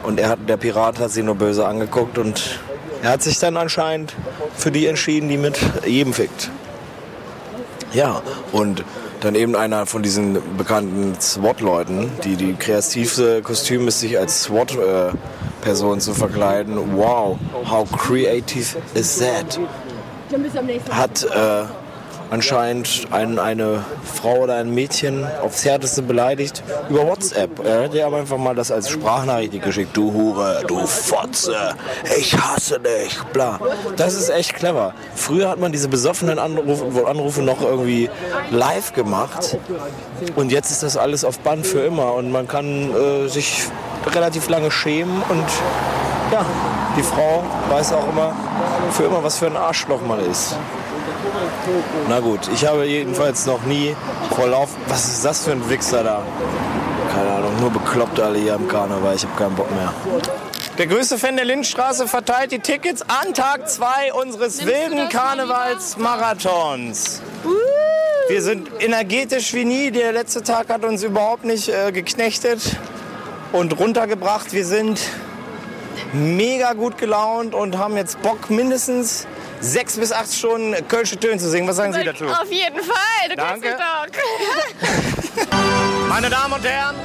Und 0.03 0.19
er 0.19 0.29
hat, 0.29 0.39
der 0.47 0.57
Pirat 0.57 0.99
hat 0.99 1.09
sie 1.09 1.23
nur 1.23 1.35
böse 1.35 1.65
angeguckt 1.65 2.17
und 2.17 2.59
er 3.03 3.09
hat 3.09 3.21
sich 3.21 3.37
dann 3.37 3.57
anscheinend 3.57 4.15
für 4.55 4.71
die 4.71 4.87
entschieden, 4.87 5.27
die 5.27 5.37
mit 5.37 5.59
jedem 5.85 6.13
fickt. 6.13 6.49
Ja, 7.93 8.21
und 8.53 8.83
dann 9.19 9.35
eben 9.35 9.55
einer 9.55 9.85
von 9.85 10.01
diesen 10.03 10.37
bekannten 10.57 11.19
SWAT-Leuten, 11.19 12.11
die 12.23 12.37
die 12.37 12.53
kreativste 12.55 13.41
Kostüm 13.41 13.87
ist, 13.89 13.99
sich 13.99 14.17
als 14.17 14.43
SWAT-Person 14.43 15.99
zu 15.99 16.13
verkleiden. 16.13 16.77
Wow, 16.95 17.37
how 17.69 17.89
creative 17.91 18.77
is 18.95 19.19
that? 19.19 19.59
Hat 20.89 21.23
äh, 21.23 21.65
anscheinend 22.33 23.07
ein, 23.11 23.37
eine 23.37 23.85
Frau 24.03 24.39
oder 24.39 24.55
ein 24.55 24.73
Mädchen 24.73 25.23
aufs 25.43 25.63
Härteste 25.65 26.01
beleidigt 26.01 26.63
über 26.89 27.07
WhatsApp. 27.07 27.63
Er 27.63 27.83
hat 27.83 27.95
aber 27.99 28.17
einfach 28.17 28.39
mal 28.39 28.55
das 28.55 28.71
als 28.71 28.89
Sprachnachricht 28.89 29.61
geschickt. 29.61 29.95
Du 29.95 30.11
Hure, 30.11 30.63
du 30.67 30.85
Fotze, 30.87 31.75
ich 32.17 32.35
hasse 32.35 32.79
dich, 32.79 33.21
bla. 33.33 33.59
Das 33.97 34.15
ist 34.15 34.29
echt 34.29 34.55
clever. 34.55 34.95
Früher 35.15 35.47
hat 35.47 35.59
man 35.59 35.71
diese 35.71 35.87
besoffenen 35.87 36.39
Anrufe, 36.39 37.07
Anrufe 37.07 37.43
noch 37.43 37.61
irgendwie 37.61 38.09
live 38.49 38.93
gemacht. 38.93 39.57
Und 40.35 40.51
jetzt 40.51 40.71
ist 40.71 40.81
das 40.81 40.97
alles 40.97 41.23
auf 41.23 41.37
Band 41.39 41.67
für 41.67 41.81
immer. 41.81 42.15
Und 42.15 42.31
man 42.31 42.47
kann 42.47 42.95
äh, 42.95 43.27
sich 43.27 43.65
relativ 44.07 44.49
lange 44.49 44.71
schämen. 44.71 45.21
Und 45.29 45.45
ja, 46.31 46.43
die 46.97 47.03
Frau 47.03 47.43
weiß 47.69 47.93
auch 47.93 48.09
immer 48.09 48.33
für 48.91 49.03
immer, 49.03 49.23
was 49.23 49.37
für 49.37 49.45
ein 49.45 49.55
Arschloch 49.55 50.01
man 50.01 50.19
ist. 50.19 50.55
Na 52.09 52.19
gut, 52.19 52.49
ich 52.53 52.65
habe 52.65 52.85
jedenfalls 52.85 53.45
noch 53.45 53.63
nie 53.63 53.95
vor 54.35 54.47
Lauf. 54.47 54.69
Was 54.87 55.07
ist 55.07 55.25
das 55.25 55.45
für 55.45 55.51
ein 55.51 55.69
Wichser 55.69 56.03
da? 56.03 56.23
Keine 57.13 57.31
Ahnung, 57.31 57.59
nur 57.59 57.69
bekloppt 57.69 58.19
alle 58.19 58.39
hier 58.39 58.55
am 58.55 58.67
Karneval. 58.67 59.15
Ich 59.15 59.23
habe 59.23 59.37
keinen 59.37 59.55
Bock 59.55 59.69
mehr. 59.71 59.93
Der 60.77 60.87
größte 60.87 61.19
Fan 61.19 61.35
der 61.35 61.45
Lindstraße 61.45 62.07
verteilt 62.07 62.51
die 62.51 62.59
Tickets 62.59 63.03
an 63.03 63.33
Tag 63.33 63.69
2 63.69 64.13
unseres 64.13 64.65
wilden 64.65 65.07
Karnevalsmarathons. 65.09 67.21
Wir 68.27 68.41
sind 68.41 68.69
energetisch 68.79 69.53
wie 69.53 69.65
nie. 69.65 69.91
Der 69.91 70.13
letzte 70.13 70.41
Tag 70.41 70.69
hat 70.69 70.83
uns 70.83 71.03
überhaupt 71.03 71.45
nicht 71.45 71.69
äh, 71.69 71.91
geknechtet 71.91 72.77
und 73.51 73.79
runtergebracht. 73.79 74.53
Wir 74.53 74.65
sind 74.65 74.99
mega 76.13 76.73
gut 76.73 76.97
gelaunt 76.97 77.53
und 77.53 77.77
haben 77.77 77.97
jetzt 77.97 78.21
Bock, 78.21 78.49
mindestens 78.49 79.27
sechs 79.63 79.97
bis 79.97 80.11
acht 80.11 80.31
Stunden 80.31 80.75
Kölsche 80.87 81.17
Töne 81.17 81.37
zu 81.37 81.49
singen. 81.49 81.67
Was 81.67 81.77
sagen 81.77 81.93
Sie 81.93 82.03
dazu? 82.03 82.25
Auf 82.25 82.51
jeden 82.51 82.79
Fall. 82.81 83.29
Du 83.29 83.35
Danke. 83.35 83.75
kennst. 84.11 85.49
Meine 86.09 86.29
Damen 86.29 86.53
und 86.53 86.65
Herren, 86.65 86.95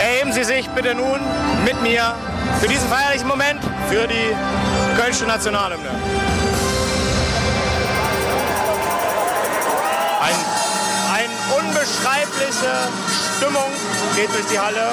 erheben 0.00 0.32
Sie 0.32 0.44
sich 0.44 0.66
bitte 0.68 0.94
nun 0.94 1.20
mit 1.64 1.80
mir 1.82 2.14
für 2.60 2.68
diesen 2.68 2.88
feierlichen 2.88 3.26
Moment 3.26 3.60
für 3.90 4.06
die 4.06 4.34
Kölsche 4.96 5.24
Nationalhymne. 5.24 5.90
Ein, 10.20 10.34
eine 11.12 11.58
unbeschreibliche 11.58 12.72
Stimmung 13.36 13.70
geht 14.14 14.32
durch 14.32 14.46
die 14.50 14.58
Halle. 14.58 14.90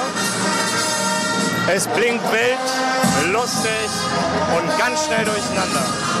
Es 1.74 1.86
blinkt 1.86 2.24
wild, 2.30 3.32
lustig 3.32 3.88
und 4.56 4.78
ganz 4.78 5.06
schnell 5.06 5.24
durcheinander. 5.24 6.13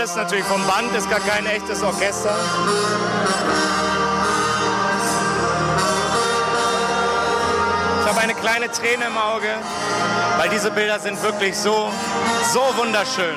Alles 0.00 0.16
natürlich 0.16 0.46
vom 0.46 0.66
Band, 0.66 0.96
ist 0.96 1.10
gar 1.10 1.20
kein 1.20 1.44
echtes 1.44 1.82
Orchester. 1.82 2.34
Ich 8.00 8.08
habe 8.08 8.20
eine 8.20 8.34
kleine 8.34 8.70
Träne 8.72 9.04
im 9.04 9.18
Auge, 9.18 9.48
weil 10.38 10.48
diese 10.48 10.70
Bilder 10.70 10.98
sind 11.00 11.22
wirklich 11.22 11.54
so, 11.54 11.90
so 12.50 12.60
wunderschön. 12.78 13.36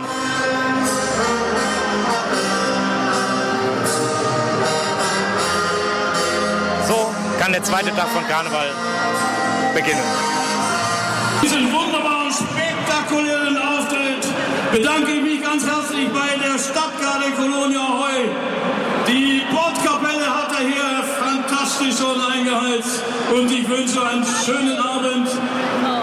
So 6.87 7.13
kann 7.41 7.51
der 7.51 7.63
zweite 7.63 7.93
Tag 7.93 8.07
von 8.07 8.25
Karneval 8.25 8.71
beginnen. 9.75 10.03
Bedanke 14.73 15.11
ich 15.11 15.21
mich 15.21 15.43
ganz 15.43 15.63
herzlich 15.67 16.09
bei 16.09 16.33
der 16.43 16.57
Stadtgarde 16.57 17.29
Kolonia 17.37 17.87
Heu. 18.01 18.25
Die 19.07 19.43
Bordkapelle 19.53 20.25
hat 20.25 20.51
er 20.57 20.65
hier 20.65 21.03
fantastisch 21.21 21.97
schon 21.99 22.19
eingeheizt 22.19 23.03
und 23.35 23.51
ich 23.51 23.69
wünsche 23.69 24.01
einen 24.03 24.25
schönen 24.43 24.79
Abend. 24.79 25.29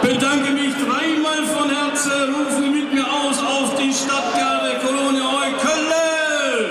Bedanke 0.02 0.52
mich 0.52 0.72
dreimal 0.87 1.42
von 1.56 1.68
Herzen, 1.68 2.33
rufen 2.33 2.70
mit 2.72 2.92
mir 2.94 3.06
aus 3.06 3.40
auf 3.42 3.74
die 3.74 3.92
Stadtgarde 3.92 4.78
Kolonia 4.87 5.24
Heu 5.24 5.50
Köln. 5.64 6.66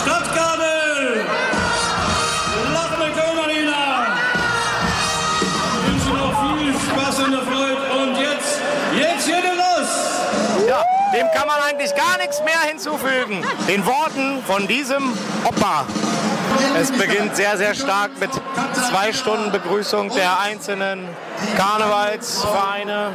Stadtgarde! 0.00 1.26
Lachende 2.74 3.10
Köln 3.18 3.38
Arena! 3.44 4.06
Ich 5.42 5.90
wünsche 5.90 6.10
noch 6.16 6.34
viel 6.58 6.72
Spaß 6.72 7.18
und 7.24 7.34
Freude. 7.34 7.82
Und 7.98 8.16
jetzt, 8.20 8.60
jetzt! 8.96 9.28
Ja, 9.28 9.37
dem 11.18 11.26
kann 11.32 11.48
man 11.48 11.60
eigentlich 11.60 11.94
gar 11.96 12.16
nichts 12.18 12.40
mehr 12.44 12.60
hinzufügen. 12.68 13.44
Den 13.66 13.84
Worten 13.84 14.40
von 14.46 14.68
diesem 14.68 15.12
Opa. 15.44 15.84
Es 16.80 16.92
beginnt 16.92 17.34
sehr, 17.34 17.56
sehr 17.56 17.74
stark 17.74 18.10
mit 18.20 18.30
zwei 18.88 19.12
Stunden 19.12 19.50
Begrüßung 19.50 20.10
der 20.14 20.38
einzelnen 20.38 21.08
Karnevalsvereine. 21.56 23.12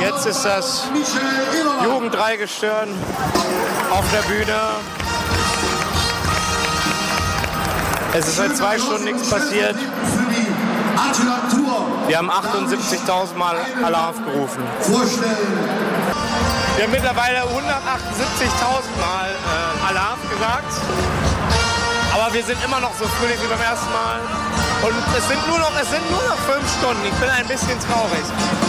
Jetzt 0.00 0.26
ist 0.26 0.44
das 0.44 0.84
Jugenddreigestirn 1.82 2.90
auf 3.90 4.04
der 4.12 4.22
Bühne. 4.28 4.60
Es 8.12 8.28
ist 8.28 8.36
seit 8.36 8.56
zwei 8.56 8.78
Stunden 8.78 9.04
nichts 9.04 9.30
passiert. 9.30 9.76
Wir 12.06 12.18
haben 12.18 12.30
78.000 12.30 13.34
Mal 13.36 13.56
Alarm 13.82 14.24
gerufen. 14.24 14.62
Wir 16.78 16.84
haben 16.84 16.92
mittlerweile 16.92 17.40
178.000 17.40 17.50
Mal 19.02 19.30
äh, 19.34 19.88
Alarm 19.88 20.20
gesagt. 20.30 20.72
Aber 22.14 22.32
wir 22.32 22.44
sind 22.44 22.64
immer 22.64 22.78
noch 22.78 22.94
so 22.94 23.04
fröhlich 23.18 23.42
wie 23.42 23.48
beim 23.48 23.60
ersten 23.60 23.90
Mal. 23.90 24.20
Und 24.86 24.94
es 25.18 25.26
sind 25.26 25.44
nur 25.48 25.58
noch, 25.58 25.72
es 25.74 25.90
sind 25.90 26.08
nur 26.08 26.22
noch 26.22 26.38
fünf 26.46 26.62
Stunden. 26.78 27.02
Ich 27.04 27.14
bin 27.14 27.28
ein 27.30 27.48
bisschen 27.48 27.76
traurig. 27.80 28.22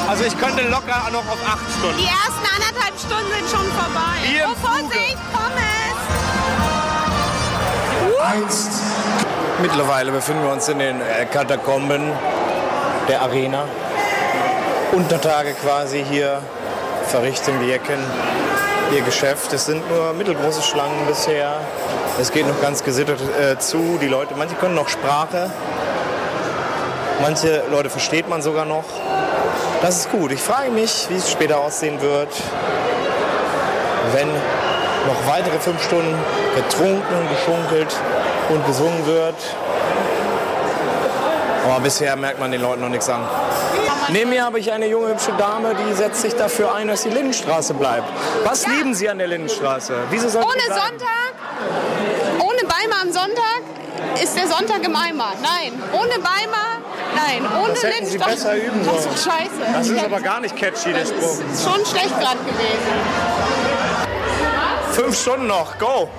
Also 0.10 0.24
ich 0.24 0.36
könnte 0.40 0.64
locker 0.64 1.06
noch 1.12 1.22
auf 1.30 1.38
acht 1.46 1.70
Stunden. 1.78 2.00
Die 2.00 2.10
ersten 2.10 2.46
anderthalb 2.50 2.98
Stunden 2.98 3.30
sind 3.30 3.46
schon 3.48 3.70
vorbei. 3.78 4.18
Im 4.26 4.50
oh, 4.50 4.56
Vorsicht, 4.58 5.20
Pommes! 5.30 5.70
Mittlerweile 9.62 10.12
befinden 10.12 10.42
wir 10.42 10.52
uns 10.54 10.68
in 10.68 10.80
den 10.80 11.00
äh, 11.00 11.28
Katakomben 11.28 12.12
der 13.08 13.22
Arena. 13.22 13.66
Untertage 14.94 15.54
quasi 15.54 16.04
hier 16.10 16.42
verrichten, 17.10 17.54
die 17.62 17.70
ihr 18.96 19.02
Geschäft. 19.02 19.52
Es 19.52 19.66
sind 19.66 19.88
nur 19.90 20.14
mittelgroße 20.14 20.62
Schlangen 20.62 21.06
bisher. 21.08 21.60
Es 22.22 22.32
geht 22.32 22.48
noch 22.48 22.62
ganz 22.62 22.84
gesittet 22.84 23.20
äh, 23.40 23.58
zu. 23.58 23.98
Die 24.02 24.08
Leute, 24.08 24.36
manche 24.38 24.56
können 24.56 24.76
noch 24.76 24.90
Sprache. 24.90 25.50
Manche 27.22 27.64
Leute 27.72 27.90
versteht 27.90 28.30
man 28.30 28.42
sogar 28.42 28.66
noch. 28.66 28.86
Das 29.82 29.98
ist 29.98 30.12
gut. 30.12 30.32
Ich 30.32 30.42
frage 30.42 30.72
mich, 30.72 31.08
wie 31.10 31.16
es 31.16 31.32
später 31.32 31.60
aussehen 31.60 32.00
wird, 32.02 32.30
wenn 34.14 34.28
noch 34.28 35.28
weitere 35.28 35.60
fünf 35.60 35.84
Stunden 35.84 36.16
getrunken, 36.56 37.30
geschunkelt 37.30 37.96
und 38.50 38.66
gesungen 38.66 39.06
wird. 39.06 39.36
Aber 41.66 41.80
bisher 41.82 42.16
merkt 42.16 42.40
man 42.40 42.52
den 42.52 42.62
Leuten 42.62 42.82
noch 42.82 42.90
nichts 42.90 43.10
an. 43.10 43.22
Neben 44.12 44.30
mir 44.32 44.44
habe 44.44 44.60
ich 44.60 44.72
eine 44.72 44.88
junge, 44.88 45.10
hübsche 45.10 45.32
Dame, 45.38 45.76
die 45.76 45.94
setzt 45.94 46.22
sich 46.22 46.34
dafür 46.36 46.74
ein, 46.74 46.88
dass 46.88 47.04
die 47.04 47.10
Lindenstraße 47.10 47.74
bleibt. 47.76 48.08
Was 48.44 48.66
lieben 48.66 48.94
Sie 48.96 49.08
an 49.08 49.20
der 49.20 49.28
Lindenstraße? 49.28 49.94
Wieso 50.10 50.30
soll 50.30 50.44
Ohne? 50.44 50.62
Sonntag, 50.68 51.34
ohne 52.40 52.62
Beimer 52.62 53.02
am 53.04 53.12
Sonntag 53.12 53.62
ist 54.22 54.36
der 54.36 54.48
Sonntag 54.48 54.84
im 54.84 54.96
Eimer. 54.96 55.34
Nein, 55.42 55.74
ohne 55.94 56.14
Beimer, 56.14 56.80
nein, 57.16 57.46
ohne 57.62 57.74
Das 57.74 57.84
hätten 57.84 58.06
Sie 58.08 58.18
Lindenstraße. 58.18 58.36
besser 58.36 58.56
üben 58.56 58.86
Das 58.86 59.04
sollen. 59.04 59.16
ist 59.16 59.24
scheiße. 59.24 59.74
Das 59.74 59.88
ist 59.88 60.04
aber 60.04 60.22
gar 60.22 60.40
nicht 60.40 60.56
catchy, 60.56 60.92
der 60.92 61.06
Spruch. 61.06 61.40
ist 61.52 61.64
schon 61.64 61.86
schlecht 61.86 62.20
gerade 62.20 62.40
gewesen. 62.40 63.39
Fünf 65.00 65.18
Stunden 65.18 65.48
noch, 65.48 65.78
go! 65.78 66.10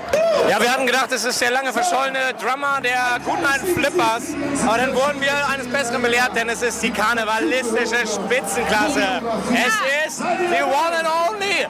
Ja, 0.48 0.58
wir 0.58 0.72
hatten 0.72 0.86
gedacht, 0.86 1.12
es 1.12 1.22
ist 1.26 1.38
der 1.42 1.50
lange 1.50 1.70
verschollene 1.70 2.32
Drummer 2.40 2.80
der 2.80 3.20
guten 3.22 3.44
alten 3.44 3.74
Flippers. 3.74 4.22
Aber 4.66 4.78
dann 4.78 4.94
wurden 4.94 5.20
wir 5.20 5.32
eines 5.48 5.68
Besseren 5.68 6.00
belehrt, 6.00 6.34
denn 6.34 6.48
es 6.48 6.62
ist 6.62 6.82
die 6.82 6.90
karnevalistische 6.90 8.06
Spitzenklasse. 8.06 9.20
Es 9.52 10.08
ist 10.08 10.20
die 10.20 10.62
one 10.62 10.96
and 10.98 11.08
only 11.28 11.66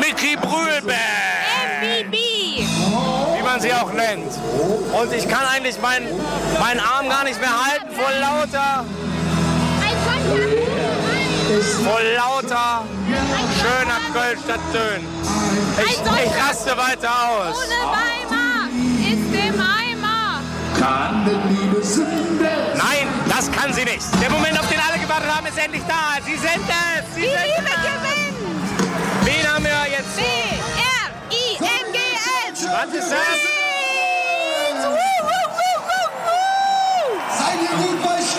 Mickey 0.00 0.36
Brühl 0.36 0.80
Band. 0.80 2.10
Wie 2.10 3.42
man 3.42 3.60
sie 3.60 3.74
auch 3.74 3.92
nennt. 3.92 4.32
Und 4.98 5.12
ich 5.12 5.28
kann 5.28 5.44
eigentlich 5.54 5.78
meinen 5.82 6.08
meinen 6.58 6.80
Arm 6.80 7.10
gar 7.10 7.24
nicht 7.24 7.40
mehr 7.40 7.66
halten 7.66 7.94
vor 7.94 8.10
lauter 8.10 8.86
vor 11.62 12.00
lauter 12.16 12.84
schöner 13.60 14.00
Köln-Stadt-Tönen. 14.12 15.06
Ich, 15.86 16.00
ich 16.00 16.32
raste 16.42 16.76
weiter 16.76 17.10
aus. 17.28 17.56
Ohne 17.56 17.80
Beimer 17.92 18.68
ist 19.00 19.32
im 19.32 19.60
Eimer. 19.60 20.40
Nein, 22.76 23.06
das 23.28 23.50
kann 23.52 23.72
sie 23.72 23.84
nicht. 23.84 24.02
Der 24.20 24.30
Moment, 24.30 24.58
auf 24.58 24.68
den 24.68 24.78
alle 24.80 24.98
gewartet 25.00 25.28
haben, 25.34 25.46
ist 25.46 25.58
endlich 25.58 25.82
da. 25.86 26.18
Sie 26.24 26.36
sind 26.36 26.44
es. 26.44 27.14
Sie 27.14 27.20
Die 27.22 27.26
sind 27.28 27.38
Liebe 27.44 27.70
es. 27.70 27.74
gewinnt. 27.82 28.38
Wen 29.24 29.44
haben 29.52 29.64
wir 29.64 29.86
jetzt? 29.90 30.16
B-R-I-N-G-S. 31.36 32.66
Was 32.70 32.94
ist 32.94 33.10
das? 33.12 33.53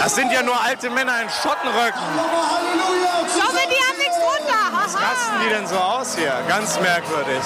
Das 0.05 0.13
sind 0.13 0.31
ja 0.31 0.43
nur 0.43 0.53
alte 0.63 0.87
Männer 0.91 1.19
in 1.23 1.29
Schottenröcken. 1.31 1.99
Ich 3.25 3.41
hoffe, 3.43 3.57
die 3.67 3.81
haben 3.81 3.97
nichts 3.97 4.17
drunter. 4.19 4.69
Was 4.71 4.93
rasten 4.93 5.39
die 5.43 5.49
denn 5.49 5.65
so 5.65 5.77
aus 5.77 6.15
hier? 6.15 6.31
Ganz 6.47 6.79
merkwürdig. 6.79 7.41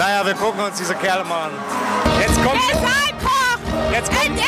Naja, 0.00 0.26
wir 0.26 0.34
gucken 0.34 0.64
uns 0.64 0.76
diese 0.78 0.96
Kerle 0.96 1.22
mal 1.22 1.44
an. 1.44 1.52
Jetzt 2.18 2.42
kommt. 2.42 2.60
Es 2.60 2.76
ist 2.76 2.82
Halbkoch. 2.82 3.92
Jetzt 3.92 4.10
Es, 4.10 4.18
kommt. 4.18 4.36
es, 4.36 4.44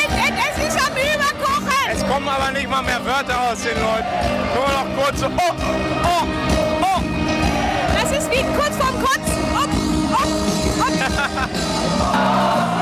es 0.67 0.75
ist 0.75 0.85
am 0.85 0.93
Überkochen. 0.97 1.91
Es 1.93 2.05
kommen 2.05 2.27
aber 2.27 2.51
nicht 2.51 2.69
mal 2.69 2.83
mehr 2.83 3.05
Wörter 3.05 3.39
aus 3.49 3.61
den 3.61 3.79
Leuten. 3.81 4.07
Nur 4.53 4.67
noch 4.67 4.87
kurz. 5.01 5.23
Oh, 5.23 5.53
oh, 6.03 6.27
oh. 6.81 7.01
Das 8.01 8.11
ist 8.19 8.29
wie 8.31 8.43
kurz 8.53 8.75
vorm 8.75 9.01
Kotzen. 9.01 9.43
Upp, 9.55 9.71
upp, 10.11 10.91
upp. 12.03 12.71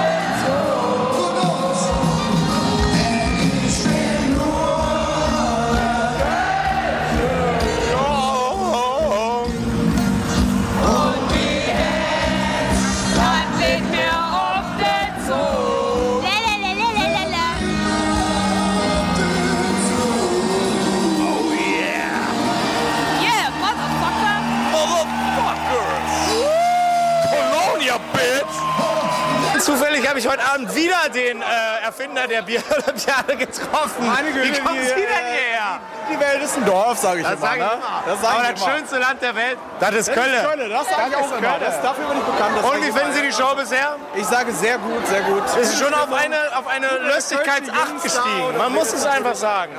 habe 30.13 30.19
ich 30.19 30.28
heute 30.28 30.43
Abend 30.45 30.76
wieder 30.76 31.10
den 31.12 31.41
äh, 31.41 31.45
Erfinder 31.84 32.28
der 32.28 32.43
Bierolympiade 32.43 33.36
getroffen. 33.38 34.06
Meine 34.06 34.32
Güte, 34.32 34.54
Wie 34.54 34.60
kommen 34.62 34.80
die, 34.80 34.86
Sie 34.88 34.93
denn 34.93 35.02
äh, 35.02 35.34
hierher? 35.34 35.80
Die 36.12 36.19
Welt 36.19 36.43
ist 36.43 36.56
ein 36.56 36.65
Dorf, 36.67 36.99
sage 36.99 37.21
ich 37.21 37.26
Das 37.26 37.34
immer. 37.34 37.47
sage 37.47 37.58
ich 37.60 37.65
ne? 37.65 37.71
immer. 37.73 38.04
Das 38.06 38.21
sage 38.21 38.34
Aber 38.36 38.43
ich 38.43 38.49
das 38.54 38.62
immer. 38.62 38.76
schönste 38.78 38.97
Land 38.99 39.21
der 39.23 39.36
Welt, 39.36 39.58
das 39.80 39.91
ist 39.95 40.08
Das 40.10 40.15
Köln. 40.15 40.34
ist 40.36 40.43
Köln, 40.43 40.69
das 40.69 40.88
sage 40.88 41.02
ich 41.10 41.15
auch 41.15 41.21
ist 41.21 41.32
immer. 41.32 41.41
Köln. 41.41 41.62
Das, 41.65 41.82
dafür 41.82 42.06
bin 42.06 42.17
ich 42.19 42.23
bekannt. 42.26 42.58
Das 42.58 42.65
Und 42.65 42.78
wie 42.86 42.91
finden. 42.91 43.13
Sie 43.13 43.21
die 43.23 43.34
Show 43.34 43.56
bisher? 43.56 43.95
Ich 44.13 44.26
sage 44.28 44.52
sehr 44.54 44.78
gut, 44.78 45.08
sehr 45.08 45.21
gut. 45.21 45.56
Wir 45.56 45.65
sind 45.65 45.84
schon 45.84 45.93
auf 45.95 46.13
eine, 46.13 46.38
auf 46.58 46.67
eine 46.67 46.88
Lustigkeitsacht 47.12 48.04
gestiegen. 48.04 48.58
Man 48.60 48.71
muss 48.71 48.93
es 48.93 49.06
einfach 49.08 49.34
sagen. 49.34 49.73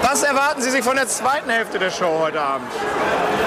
Was 0.00 0.22
erwarten 0.22 0.62
Sie 0.62 0.70
sich 0.70 0.82
von 0.82 0.96
der 0.96 1.08
zweiten 1.08 1.50
Hälfte 1.50 1.78
der 1.78 1.90
Show 1.90 2.20
heute 2.22 2.40
Abend? 2.40 2.72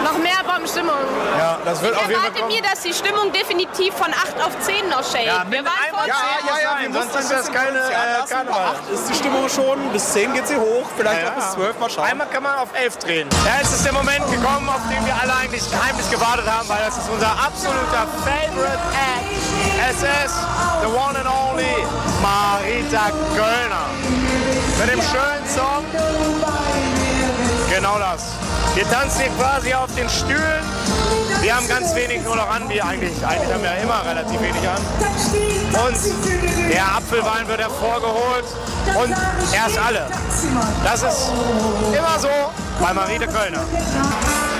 Noch 0.07 0.17
mehr 0.19 0.39
Bombenstimmung. 0.47 0.95
Ja, 1.37 1.57
das 1.65 1.81
wird 1.81 1.91
Ich 1.91 1.97
auf 1.97 2.07
jeden 2.07 2.15
Fall 2.21 2.29
erwarte 2.29 2.41
kommen. 2.41 2.53
mir, 2.55 2.61
dass 2.61 2.79
die 2.81 2.93
Stimmung 2.93 3.31
definitiv 3.33 3.93
von 3.93 4.07
8 4.07 4.39
auf 4.45 4.53
10 4.61 4.87
noch 4.87 5.03
shake. 5.03 5.25
Ja, 5.27 5.43
Wir 5.49 5.65
waren 5.65 5.73
einmal 5.85 6.05
vor 6.05 6.07
Ja, 6.07 6.15
ja, 6.47 6.55
ja, 6.63 6.87
wir 6.87 6.93
sonst 7.01 7.15
ist 7.19 7.31
das 7.31 7.51
keine 7.51 7.79
äh. 7.79 8.23
Karneval. 8.29 8.53
Bei 8.55 8.77
acht 8.79 8.89
ist 8.89 9.09
die 9.09 9.15
Stimmung 9.15 9.49
schon, 9.49 9.77
bis 9.91 10.13
10 10.13 10.33
geht 10.33 10.47
sie 10.47 10.55
hoch, 10.55 10.87
vielleicht 10.95 11.23
Ja, 11.23 11.29
auch 11.31 11.35
bis 11.35 11.43
ja. 11.43 11.51
12, 11.55 11.79
mal 11.79 11.89
schauen. 11.89 12.05
Einmal 12.05 12.27
kann 12.27 12.43
man 12.43 12.55
auf 12.55 12.69
11 12.73 12.97
drehen. 12.99 13.27
Ja, 13.45 13.51
es 13.61 13.73
ist 13.73 13.83
der 13.85 13.91
Moment 13.93 14.23
gekommen, 14.31 14.69
auf 14.69 14.81
den 14.89 15.05
wir 15.05 15.13
alle 15.21 15.33
eigentlich 15.35 15.63
heimlich 15.85 16.09
gewartet 16.09 16.47
haben, 16.49 16.69
weil 16.69 16.79
das 16.85 16.97
ist 16.97 17.09
unser 17.11 17.31
absoluter 17.31 18.07
Favorite 18.23 18.79
Act. 18.95 19.27
Es 19.91 19.97
ist 20.03 20.35
the 20.81 20.87
one 20.87 21.19
and 21.19 21.27
only 21.27 21.75
Marita 22.21 23.11
Göllner. 23.35 23.87
Mit 24.79 24.89
dem 24.89 25.01
schönen 25.01 25.45
Song. 25.53 25.83
Genau 27.69 27.99
das. 27.99 28.23
Wir 28.77 28.87
tanzen 28.91 29.21
hier 29.21 29.31
quasi 29.31 29.73
auf 29.73 29.89
den 29.95 30.07
Stühlen. 30.07 30.63
Wir 31.41 31.55
haben 31.55 31.67
ganz 31.67 31.95
wenig 31.95 32.21
nur 32.21 32.35
noch 32.35 32.47
an, 32.47 32.69
wie 32.69 32.79
eigentlich. 32.79 33.25
Eigentlich 33.25 33.51
haben 33.51 33.63
wir 33.63 33.71
ja 33.71 33.81
immer 33.81 34.05
relativ 34.05 34.39
wenig 34.39 34.69
an. 34.69 34.77
Und 35.83 35.97
der 36.71 36.85
Apfelwein 36.85 37.47
wird 37.47 37.59
hervorgeholt. 37.59 38.45
Und 39.01 39.15
erst 39.51 39.79
alle. 39.79 40.05
Das 40.83 41.01
ist 41.01 41.31
immer 41.91 42.19
so 42.19 42.29
bei 42.79 42.93
Marite 42.93 43.25
Kölner. 43.25 43.61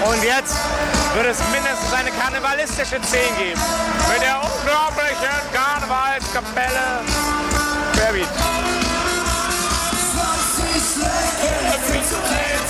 Und 0.09 0.23
jetzt 0.23 0.55
wird 1.13 1.27
es 1.27 1.37
mindestens 1.51 1.93
eine 1.93 2.09
karnevalistische 2.09 2.99
10 2.99 3.19
geben. 3.37 3.61
Mit 4.11 4.23
der 4.23 4.41
unglaublichen 4.41 5.37
Karnevalskapelle 5.53 7.05
Querbeat. 7.93 8.86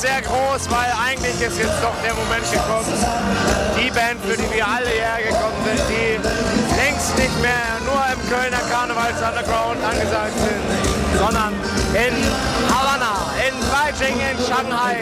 sehr 0.00 0.20
groß, 0.22 0.68
weil 0.70 0.92
eigentlich 1.08 1.40
ist 1.40 1.58
jetzt 1.58 1.82
doch 1.82 1.94
der 2.04 2.14
Moment 2.14 2.44
gekommen. 2.50 2.92
Die 3.80 3.90
Band, 3.90 4.20
für 4.22 4.36
die 4.36 4.48
wir 4.54 4.66
alle 4.66 4.88
hergekommen 4.88 5.56
sind, 5.64 5.82
die 5.88 6.20
längst 6.76 7.16
nicht 7.16 7.40
mehr 7.40 7.80
nur 7.84 8.02
im 8.12 8.20
Kölner 8.28 8.60
Karnevals 8.70 9.16
Underground 9.16 9.82
angesagt 9.82 10.36
sind, 10.38 10.85
sondern 11.18 11.52
in 11.94 12.14
Havanna, 12.70 13.14
in 13.46 13.54
Beijing 13.70 14.16
in 14.20 14.38
Shanghai. 14.46 14.96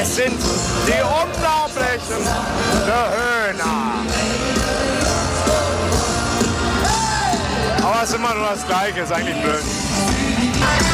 Es 0.00 0.16
sind 0.16 0.38
die 0.86 1.02
unglaublichen 1.02 2.24
Höhner. 2.86 4.04
Aber 7.82 8.02
es 8.02 8.10
ist 8.10 8.16
immer 8.16 8.34
nur 8.34 8.48
das 8.48 8.66
Gleiche, 8.66 9.00
ist 9.00 9.12
eigentlich 9.12 9.40
blöd. 9.42 9.64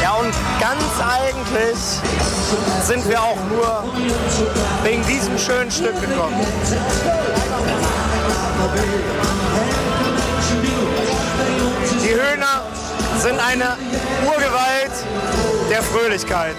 Ja, 0.02 0.12
und 0.12 0.34
ganz 0.60 0.82
eigentlich 1.00 1.78
sind 2.84 3.08
wir 3.08 3.20
auch 3.20 3.38
nur 3.48 3.84
wegen 4.82 5.04
diesem 5.06 5.38
schönen 5.38 5.70
Stück 5.70 5.98
gekommen. 6.00 6.46
Die 12.04 12.14
Höhner 12.14 12.62
sind 13.22 13.38
eine 13.38 13.76
Urgewalt 14.26 14.90
der 15.70 15.80
Fröhlichkeit. 15.80 16.56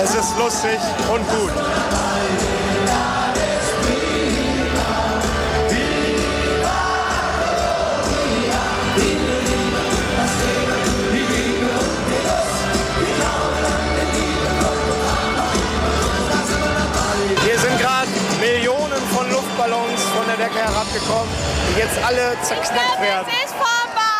Es 0.00 0.14
ist 0.14 0.38
lustig 0.38 0.78
und 1.12 1.28
gut. 1.28 1.50
Hier 17.44 17.58
sind 17.58 17.78
gerade 17.80 18.08
Millionen 18.40 19.02
von 19.12 19.28
Luftballons 19.32 20.02
von 20.14 20.26
der 20.28 20.36
Decke 20.36 20.60
herabgekommen, 20.60 21.28
die 21.74 21.80
jetzt 21.80 21.98
alle 22.04 22.36
zerknackt 22.42 23.00
werden. 23.00 23.26
Es 23.28 23.50
ist 23.50 23.54
vorbei! 23.54 24.12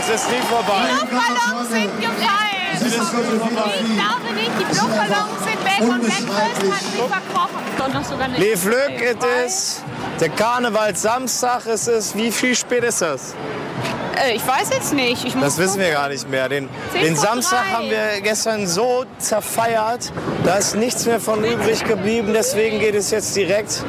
ist 0.13 0.29
nie 0.29 0.41
vorbei. 0.49 0.81
Die 0.89 0.93
Luftballons 0.93 1.69
sind 1.69 2.01
gefallen! 2.01 2.51
Es 2.73 2.81
ist. 2.81 2.95
Ich 2.95 3.01
glaube 3.01 4.33
nicht, 4.35 4.51
die 4.59 4.63
Luftballons 4.63 5.43
sind 5.45 5.65
weg 5.65 5.81
und 5.81 6.03
Wegfest 6.03 6.71
hat 6.71 6.81
sie 6.81 6.97
verkrochen. 6.97 7.85
Und 7.85 7.93
noch 7.93 8.03
sogar 8.03 8.27
nicht. 8.27 8.39
Les 8.39 8.61
Flöck, 8.61 9.01
es 9.01 9.53
ist 9.53 9.83
der 10.19 10.29
Karnevalssamstag. 10.29 11.65
Es 11.67 11.87
ist, 11.87 12.15
wie 12.15 12.31
viel 12.31 12.55
spät 12.55 12.83
ist 12.83 13.01
das? 13.01 13.35
Äh, 14.21 14.35
ich 14.35 14.45
weiß 14.47 14.69
jetzt 14.71 14.93
nicht. 14.93 15.25
Ich 15.25 15.35
muss 15.35 15.45
Das 15.45 15.57
wissen 15.57 15.79
wir 15.79 15.85
gucken. 15.87 16.01
gar 16.01 16.09
nicht 16.09 16.29
mehr. 16.29 16.49
Den, 16.49 16.69
den 16.93 17.15
Samstag 17.15 17.63
haben 17.73 17.89
wir 17.89 18.21
gestern 18.21 18.67
so 18.67 19.05
zerfeiert, 19.17 20.11
da 20.43 20.55
ist 20.55 20.75
nichts 20.75 21.05
mehr 21.05 21.19
von 21.19 21.43
übrig 21.43 21.83
geblieben. 21.83 22.33
Deswegen 22.33 22.79
geht 22.79 22.95
es 22.95 23.11
jetzt 23.11 23.35
direkt 23.35 23.83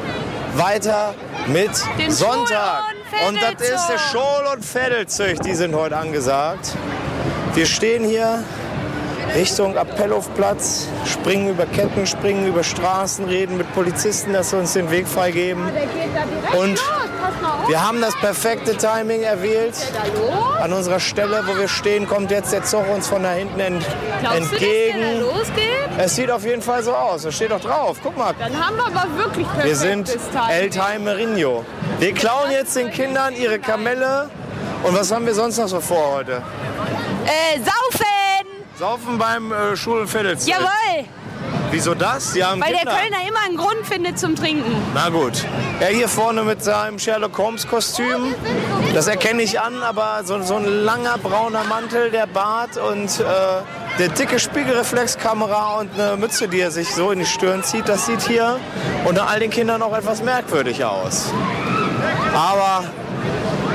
weiter 0.55 1.13
mit 1.47 1.71
Den 1.99 2.11
Sonntag. 2.11 2.83
Und 3.27 3.37
das 3.41 3.69
ist 3.69 3.87
der. 3.87 3.99
Schol- 3.99 4.47
und 4.53 4.65
Fädelzug, 4.65 5.41
die 5.43 5.53
sind 5.53 5.75
heute 5.75 5.97
angesagt. 5.97 6.75
Wir 7.53 7.65
stehen 7.65 8.03
hier 8.03 8.43
Richtung 9.35 9.75
Appellhofplatz, 9.75 10.87
springen 11.05 11.49
über 11.49 11.65
Ketten, 11.65 12.05
springen 12.05 12.47
über 12.47 12.63
Straßen, 12.63 13.25
reden 13.25 13.57
mit 13.57 13.71
Polizisten, 13.73 14.33
dass 14.33 14.49
sie 14.51 14.57
uns 14.57 14.73
den 14.73 14.91
Weg 14.91 15.07
freigeben. 15.07 15.63
Direkt 15.71 16.55
Und. 16.55 16.79
Wir 17.67 17.87
haben 17.87 18.01
das 18.01 18.15
perfekte 18.19 18.75
Timing 18.75 19.21
erwählt. 19.21 19.75
An 20.59 20.73
unserer 20.73 20.99
Stelle, 20.99 21.43
wo 21.47 21.57
wir 21.57 21.69
stehen, 21.69 22.07
kommt 22.07 22.29
jetzt 22.31 22.51
der 22.51 22.63
Zug 22.63 22.89
uns 22.93 23.07
von 23.07 23.23
da 23.23 23.31
hinten 23.31 23.59
entgegen. 23.59 25.23
Es 25.97 26.15
sieht 26.15 26.31
auf 26.31 26.43
jeden 26.43 26.61
Fall 26.61 26.81
so 26.83 26.93
aus. 26.93 27.23
Das 27.23 27.35
steht 27.35 27.51
doch 27.51 27.61
drauf. 27.61 27.97
Guck 28.01 28.17
mal. 28.17 28.33
Dann 28.39 28.65
haben 28.65 28.75
wir 28.77 28.87
aber 28.87 29.15
wirklich 29.15 29.47
perfektes 29.47 29.81
Wir 29.81 29.89
sind. 29.89 30.17
El 30.49 30.69
Timerinho. 30.69 31.63
Wir 31.99 32.13
klauen 32.13 32.51
jetzt 32.51 32.75
den 32.75 32.89
Kindern 32.91 33.35
ihre 33.35 33.59
Kamelle. 33.59 34.29
Und 34.83 34.97
was 34.97 35.11
haben 35.11 35.25
wir 35.25 35.33
sonst 35.35 35.57
noch 35.57 35.67
so 35.67 35.79
vor 35.79 36.15
heute? 36.15 36.41
Äh, 37.25 37.59
saufen! 37.59 38.47
Saufen 38.77 39.17
beim 39.17 39.51
äh, 39.51 39.75
Schul- 39.77 40.01
und 40.01 40.07
Viertelzelt. 40.07 40.57
Jawohl! 40.57 41.05
Wieso 41.71 41.95
das? 41.95 42.33
Die 42.33 42.43
haben 42.43 42.61
Weil 42.61 42.71
der 42.71 42.79
Kinder. 42.81 42.95
Kölner 42.95 43.27
immer 43.27 43.39
einen 43.45 43.57
Grund 43.57 43.85
findet 43.87 44.19
zum 44.19 44.35
Trinken. 44.35 44.75
Na 44.93 45.09
gut. 45.09 45.45
Er 45.79 45.87
hier 45.87 46.07
vorne 46.07 46.43
mit 46.43 46.63
seinem 46.63 46.99
Sherlock 46.99 47.37
Holmes 47.37 47.67
Kostüm. 47.67 48.35
Das 48.93 49.07
erkenne 49.07 49.41
ich 49.41 49.59
an, 49.59 49.81
aber 49.81 50.21
so, 50.23 50.41
so 50.43 50.55
ein 50.55 50.65
langer 50.65 51.17
brauner 51.17 51.63
Mantel, 51.63 52.11
der 52.11 52.27
Bart 52.27 52.77
und 52.77 53.19
äh, 53.19 53.23
der 53.99 54.09
dicke 54.09 54.39
Spiegelreflexkamera 54.39 55.79
und 55.79 55.99
eine 55.99 56.17
Mütze, 56.17 56.47
die 56.47 56.59
er 56.59 56.71
sich 56.71 56.93
so 56.93 57.11
in 57.11 57.19
die 57.19 57.25
Stirn 57.25 57.63
zieht, 57.63 57.87
das 57.87 58.05
sieht 58.05 58.21
hier 58.21 58.59
unter 59.05 59.27
all 59.27 59.39
den 59.39 59.51
Kindern 59.51 59.81
auch 59.81 59.95
etwas 59.95 60.23
merkwürdig 60.23 60.83
aus. 60.83 61.31
Aber 62.33 62.85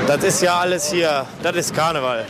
das 0.07 0.23
ist 0.23 0.41
ja 0.41 0.59
alles 0.59 0.91
hier, 0.91 1.25
das 1.41 1.55
ist 1.55 1.75
Karneval. 1.75 2.25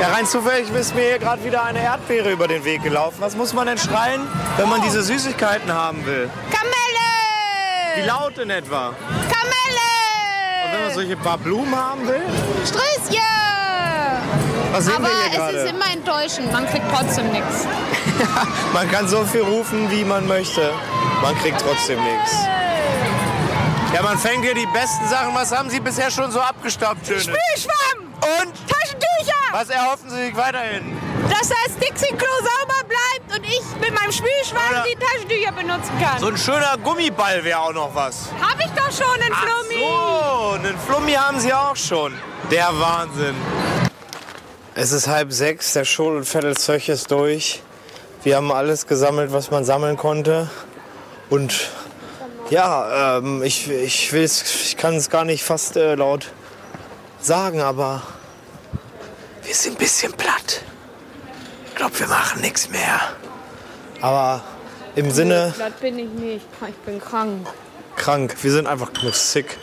Ja, 0.00 0.08
rein 0.08 0.26
zufällig 0.26 0.70
ist 0.70 0.94
mir 0.94 1.02
hier 1.02 1.18
gerade 1.18 1.42
wieder 1.42 1.64
eine 1.64 1.82
Erdbeere 1.82 2.30
über 2.30 2.46
den 2.46 2.64
Weg 2.64 2.82
gelaufen. 2.82 3.16
Was 3.20 3.34
muss 3.34 3.52
man 3.52 3.66
denn 3.66 3.78
schreien, 3.78 4.20
wenn 4.56 4.68
man 4.68 4.82
diese 4.82 5.02
Süßigkeiten 5.02 5.72
haben 5.72 6.04
will? 6.06 6.30
Wie 6.50 6.56
Kamelle! 6.56 8.06
laut 8.06 8.38
in 8.38 8.50
etwa? 8.50 8.88
Und 8.88 8.96
wenn 9.10 9.28
Kamelle! 9.28 10.84
man 10.84 10.94
solche 10.94 11.16
paar 11.16 11.38
Blumen 11.38 11.74
haben 11.74 12.06
will? 12.06 12.22
Strößchen! 12.64 13.37
Was 14.72 14.84
sehen 14.84 14.94
Aber 14.96 15.04
wir 15.08 15.10
hier 15.10 15.26
es 15.26 15.32
ist 15.32 15.64
gerade? 15.64 15.68
immer 15.76 15.92
enttäuschend. 15.92 16.52
Man 16.52 16.66
kriegt 16.68 16.84
trotzdem 16.94 17.30
nichts. 17.32 17.66
Man 18.72 18.90
kann 18.90 19.08
so 19.08 19.24
viel 19.24 19.42
rufen, 19.42 19.90
wie 19.90 20.04
man 20.04 20.26
möchte. 20.26 20.72
Man 21.22 21.36
kriegt 21.38 21.60
trotzdem 21.60 22.02
nichts. 22.02 22.32
Ja, 23.94 24.02
man 24.02 24.18
fängt 24.18 24.44
hier 24.44 24.54
die 24.54 24.66
besten 24.66 25.08
Sachen. 25.08 25.34
Was 25.34 25.56
haben 25.56 25.70
Sie 25.70 25.80
bisher 25.80 26.10
schon 26.10 26.30
so 26.30 26.40
abgestaubt, 26.40 27.06
Schöne? 27.06 27.20
Spülschwamm! 27.20 28.12
Und? 28.20 28.52
Taschentücher! 28.68 29.34
Was 29.52 29.70
erhoffen 29.70 30.10
Sie 30.10 30.16
sich 30.26 30.36
weiterhin? 30.36 30.98
Dass 31.30 31.48
das 31.48 31.76
Dixie-Klo 31.80 32.26
sauber 32.38 32.84
bleibt 32.86 33.38
und 33.38 33.44
ich 33.46 33.62
mit 33.80 33.94
meinem 33.98 34.12
Spülschwamm 34.12 34.60
Oder- 34.70 34.84
die 34.84 34.96
Taschentücher 34.96 35.52
benutzen 35.52 35.92
kann. 36.02 36.18
So 36.20 36.26
ein 36.28 36.36
schöner 36.36 36.76
Gummiball 36.82 37.42
wäre 37.44 37.60
auch 37.60 37.72
noch 37.72 37.94
was. 37.94 38.28
Hab 38.40 38.58
ich 38.60 38.70
doch 38.72 38.92
schon, 38.92 39.14
einen 39.22 39.34
Flummi! 39.34 39.80
So, 39.80 40.50
einen 40.56 40.78
Flummi 40.86 41.12
haben 41.12 41.38
Sie 41.40 41.52
auch 41.54 41.76
schon. 41.76 42.12
Der 42.50 42.68
Wahnsinn. 42.78 43.34
Es 44.80 44.92
ist 44.92 45.08
halb 45.08 45.32
sechs, 45.32 45.72
der 45.72 45.84
Schul- 45.84 46.18
und 46.18 46.24
Viertelzeug 46.24 46.88
ist 46.88 47.10
durch. 47.10 47.62
Wir 48.22 48.36
haben 48.36 48.52
alles 48.52 48.86
gesammelt, 48.86 49.32
was 49.32 49.50
man 49.50 49.64
sammeln 49.64 49.96
konnte. 49.96 50.48
Und 51.30 51.68
ja, 52.48 53.18
ähm, 53.18 53.42
ich, 53.42 53.68
ich, 53.68 54.12
will's, 54.12 54.44
ich 54.66 54.76
kann 54.76 54.94
es 54.94 55.10
gar 55.10 55.24
nicht 55.24 55.42
fast 55.42 55.76
äh, 55.76 55.96
laut 55.96 56.30
sagen, 57.20 57.60
aber 57.60 58.04
wir 59.42 59.52
sind 59.52 59.74
ein 59.74 59.78
bisschen 59.78 60.12
platt. 60.12 60.62
Ich 61.66 61.74
glaube, 61.74 61.98
wir 61.98 62.06
machen 62.06 62.40
nichts 62.40 62.70
mehr. 62.70 63.00
Aber 64.00 64.44
im 64.94 65.10
Sinne 65.10 65.52
Das 65.58 65.72
bin 65.80 65.98
ich 65.98 66.08
nicht. 66.10 66.46
Ich 66.68 66.76
bin 66.86 67.00
krank. 67.00 67.48
krank. 67.96 68.36
Wir 68.42 68.52
sind 68.52 68.68
einfach 68.68 68.92
nur 69.02 69.12
sick. 69.12 69.58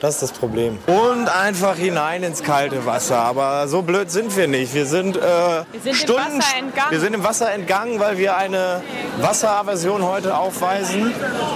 Das 0.00 0.14
ist 0.14 0.22
das 0.22 0.32
Problem. 0.32 0.78
Und 0.86 1.28
einfach 1.28 1.76
hinein 1.76 2.22
ins 2.22 2.44
kalte 2.44 2.86
Wasser. 2.86 3.18
Aber 3.18 3.66
so 3.66 3.82
blöd 3.82 4.10
sind 4.10 4.36
wir 4.36 4.46
nicht. 4.46 4.72
Wir 4.72 4.86
sind, 4.86 5.16
äh, 5.16 5.20
Wir 5.20 5.66
sind 5.82 5.96
Stunden. 5.96 6.40
Wir 6.90 7.00
sind 7.00 7.14
im 7.14 7.24
Wasser 7.24 7.52
entgangen, 7.52 7.98
weil 7.98 8.16
wir 8.16 8.36
eine 8.36 8.80
Wasseraversion 9.20 10.04
heute 10.04 10.36
aufweisen. 10.36 11.12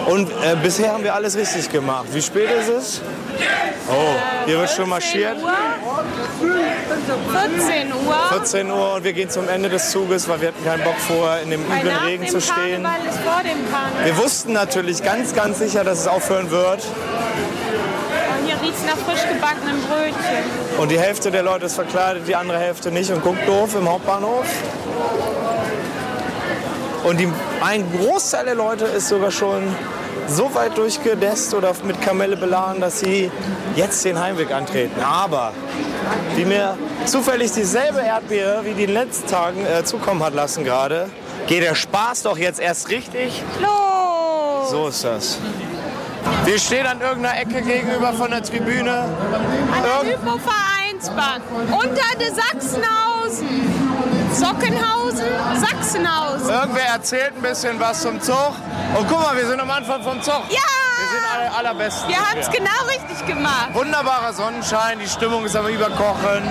Und 0.07 0.31
äh, 0.31 0.57
bisher 0.61 0.93
haben 0.93 1.05
wir 1.05 1.15
alles 1.15 1.37
richtig 1.37 1.71
gemacht. 1.71 2.07
Wie 2.13 2.23
spät 2.23 2.51
ist 2.51 2.69
es? 2.69 3.01
Oh, 3.89 4.15
hier 4.47 4.59
wird 4.59 4.71
schon 4.71 4.89
marschiert. 4.89 5.37
14 5.39 7.93
Uhr. 7.93 8.15
14 8.31 8.71
Uhr 8.71 8.95
und 8.95 9.05
wir 9.05 9.13
gehen 9.13 9.29
zum 9.31 9.49
Ende 9.49 9.69
des 9.69 9.91
Zuges, 9.91 10.29
weil 10.29 10.41
wir 10.41 10.49
hatten 10.49 10.65
keinen 10.65 10.85
Bock 10.85 10.99
vor, 10.99 11.37
in 11.43 11.51
dem 11.51 11.69
Weil 11.69 11.81
üblen 11.81 11.97
Regen 11.99 12.29
zu 12.29 12.41
stehen. 12.41 12.87
Wir 14.05 14.17
wussten 14.19 14.53
natürlich 14.53 15.03
ganz, 15.03 15.35
ganz 15.35 15.59
sicher, 15.59 15.83
dass 15.85 16.01
es 16.01 16.09
aufhören 16.09 16.51
wird. 16.51 16.83
Riecht 18.63 18.87
nach 18.87 18.97
frisch 18.97 19.23
gebackenen 19.29 19.83
Brötchen. 19.83 20.79
Und 20.79 20.91
die 20.91 20.99
Hälfte 20.99 21.31
der 21.31 21.43
Leute 21.43 21.67
ist 21.67 21.75
verkleidet, 21.75 22.29
die 22.29 22.37
andere 22.37 22.59
Hälfte 22.59 22.93
nicht 22.93 23.11
und 23.11 23.23
guckt 23.23 23.47
doof 23.47 23.75
im 23.75 23.89
Hauptbahnhof. 23.89 24.47
Und 27.05 27.19
die, 27.19 27.29
ein 27.61 27.85
Großteil 27.99 28.45
der 28.45 28.55
Leute 28.55 28.85
ist 28.85 29.09
sogar 29.09 29.33
schon 29.33 29.63
so 30.29 30.55
weit 30.55 30.79
durchgedesst 30.79 31.53
oder 31.55 31.73
mit 31.85 32.01
Kamelle 32.01 32.37
beladen, 32.37 32.81
dass 32.81 33.01
sie 33.01 33.31
jetzt 33.75 34.05
den 34.05 34.21
Heimweg 34.21 34.53
antreten. 34.53 35.03
Aber 35.03 35.53
wie 36.37 36.45
mir 36.45 36.79
zufällig 37.05 37.53
dieselbe 37.53 38.01
Erdbeere 38.01 38.65
wie 38.65 38.75
die 38.75 38.85
in 38.85 38.89
den 38.89 38.95
letzten 38.95 39.29
Tagen 39.29 39.67
äh, 39.67 39.85
zukommen 39.85 40.23
hat 40.23 40.35
lassen 40.35 40.65
gerade, 40.65 41.11
geht 41.49 41.63
der 41.63 41.75
Spaß 41.75 42.23
doch 42.23 42.39
jetzt 42.39 42.61
erst 42.61 42.89
richtig. 42.91 43.43
Los! 43.61 44.71
So 44.71 44.89
ist 44.89 45.05
das. 45.05 45.39
Wir 46.45 46.59
stehen 46.59 46.87
an 46.87 47.01
irgendeiner 47.01 47.41
Ecke 47.41 47.63
gegenüber 47.63 48.13
von 48.13 48.31
der 48.31 48.43
Tribüne. 48.43 48.93
An 48.93 49.83
der 49.83 50.13
Hypovereinsbank. 50.13 51.43
Unter 51.71 52.19
der 52.19 52.35
Sachsenhausen. 52.35 53.73
Sockenhausen, 54.33 55.27
Sachsenhausen. 55.61 56.49
Irgendwer 56.49 56.87
erzählt 56.95 57.33
ein 57.37 57.43
bisschen 57.43 57.79
was 57.79 58.03
zum 58.03 58.21
Zug. 58.21 58.55
Und 58.99 59.09
guck 59.09 59.21
mal, 59.21 59.37
wir 59.37 59.47
sind 59.47 59.61
am 59.61 59.71
Anfang 59.71 60.03
vom 60.03 60.23
Zug. 60.23 60.43
Ja! 60.49 60.82
Wir 61.03 61.21
sind 61.21 61.27
alle 61.35 61.53
allerbesten. 61.59 62.09
Wir 62.09 62.17
haben 62.19 62.39
es 62.39 62.51
genau 62.51 62.71
richtig 62.89 63.27
gemacht. 63.27 63.69
Wunderbarer 63.73 64.33
Sonnenschein, 64.33 64.99
die 64.99 65.09
Stimmung 65.09 65.45
ist 65.45 65.57
am 65.57 65.67
Überkochen. 65.67 66.43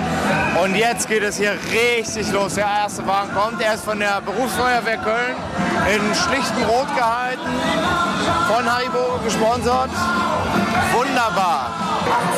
Und 0.62 0.74
jetzt 0.76 1.08
geht 1.08 1.22
es 1.22 1.36
hier 1.36 1.56
richtig 1.72 2.30
los. 2.32 2.54
Der 2.54 2.66
erste 2.66 3.06
Wagen 3.06 3.32
kommt. 3.34 3.62
Er 3.62 3.74
ist 3.74 3.84
von 3.84 3.98
der 3.98 4.20
Berufsfeuerwehr 4.20 4.98
Köln 4.98 5.36
in 5.94 6.14
schlichtem 6.14 6.62
Rot 6.68 6.94
gehalten, 6.94 7.40
von 8.48 8.72
Haribo 8.72 9.18
gesponsert. 9.24 9.90
Wunderbar. 10.92 11.70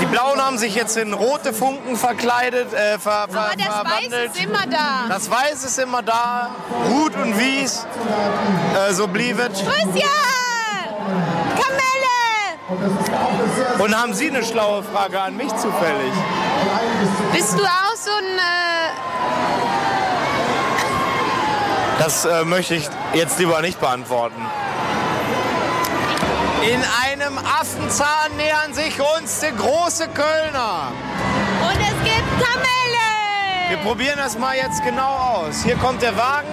Die 0.01 0.07
Blauen 0.07 0.41
haben 0.41 0.59
sich 0.59 0.75
jetzt 0.75 0.97
in 0.97 1.13
rote 1.13 1.53
Funken 1.53 1.97
verkleidet, 1.97 2.73
äh, 2.73 2.99
ver, 2.99 3.27
ver, 3.31 3.41
Aber 3.41 3.57
das 3.57 3.67
Weiß 3.67 3.75
verwandelt. 3.75 4.35
ist 4.35 4.45
immer 4.45 4.67
da. 4.67 5.07
Das 5.09 5.31
Weiß 5.31 5.65
ist 5.65 5.79
immer 5.79 6.03
da. 6.03 6.51
Ruth 6.89 7.17
und 7.17 7.39
Wies, 7.39 7.87
äh, 8.89 8.93
so 8.93 9.07
blieb 9.09 9.39
es. 9.39 9.59
Christian! 9.61 10.05
Kamelle! 11.57 11.94
Und 13.79 13.95
haben 14.01 14.15
Sie 14.15 14.29
eine 14.31 14.43
schlaue 14.45 14.83
Frage 14.83 15.21
an 15.21 15.37
mich 15.37 15.49
zufällig? 15.57 16.13
Bist 17.33 17.53
du 17.59 17.63
auch 17.65 17.97
so 17.97 18.11
ein... 18.11 18.39
Äh, 18.39 18.91
Das 21.99 22.25
äh, 22.25 22.45
möchte 22.45 22.75
ich 22.75 22.89
jetzt 23.15 23.39
lieber 23.39 23.61
nicht 23.61 23.81
beantworten. 23.81 24.41
In 26.63 26.83
einem 27.13 27.39
Affenzahn 27.39 28.35
nähern 28.37 28.73
sich 28.75 28.99
uns 29.01 29.41
die 29.41 29.55
große 29.55 30.09
Kölner. 30.09 30.89
und 31.69 31.79
es 31.81 32.05
gibt 32.05 32.29
Kamelle! 32.43 33.69
Wir 33.69 33.77
probieren 33.79 34.17
das 34.19 34.37
mal 34.39 34.57
jetzt 34.57 34.83
genau 34.85 35.13
aus. 35.47 35.63
Hier 35.63 35.77
kommt 35.77 36.03
der 36.03 36.17
Wagen. 36.17 36.49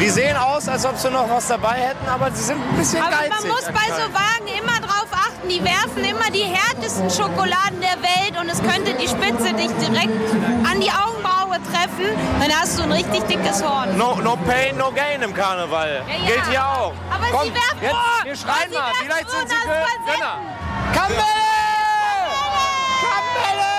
Die 0.00 0.10
sehen 0.10 0.36
aus, 0.36 0.68
als 0.68 0.84
ob 0.84 0.96
sie 0.98 1.10
noch 1.10 1.28
was 1.30 1.46
dabei 1.48 1.74
hätten, 1.74 2.08
aber 2.08 2.30
sie 2.32 2.42
sind 2.42 2.60
ein 2.60 2.76
bisschen 2.76 3.00
Aber 3.02 3.10
geizig. 3.12 3.32
man 3.40 3.48
muss 3.50 3.64
bei 3.66 3.88
so. 3.94 4.02
Wagen 4.12 4.48
immer 4.60 4.80
drauf 4.80 4.91
die 5.52 5.62
werfen 5.64 6.04
immer 6.04 6.30
die 6.30 6.44
härtesten 6.44 7.10
Schokoladen 7.10 7.80
der 7.80 8.00
Welt 8.02 8.40
und 8.40 8.48
es 8.48 8.62
könnte 8.62 8.94
die 8.94 9.08
Spitze 9.08 9.52
dich 9.52 9.70
direkt 9.86 10.12
an 10.64 10.80
die 10.80 10.90
Augenbraue 10.90 11.58
treffen, 11.70 12.06
dann 12.40 12.50
hast 12.58 12.78
du 12.78 12.84
ein 12.84 12.92
richtig 12.92 13.22
dickes 13.24 13.62
Horn. 13.62 13.96
No, 13.98 14.16
no 14.16 14.36
pain, 14.36 14.76
no 14.78 14.90
gain 14.92 15.20
im 15.20 15.34
Karneval. 15.34 16.02
Ja, 16.08 16.14
ja. 16.14 16.26
Gilt 16.26 16.46
hier 16.48 16.64
auch. 16.64 16.94
Aber 17.10 17.26
Komm, 17.30 17.48
sie 17.48 17.54
werfen 17.54 17.82
jetzt, 17.82 17.90
vor. 17.90 18.24
Wir 18.24 18.36
schreien 18.36 18.72
mal. 18.72 18.92
Vielleicht 19.02 19.30
sind 19.30 19.48
sie. 19.48 19.54
Gönner. 20.06 20.38
Kamelle! 20.94 21.22
Kamelle! 23.02 23.71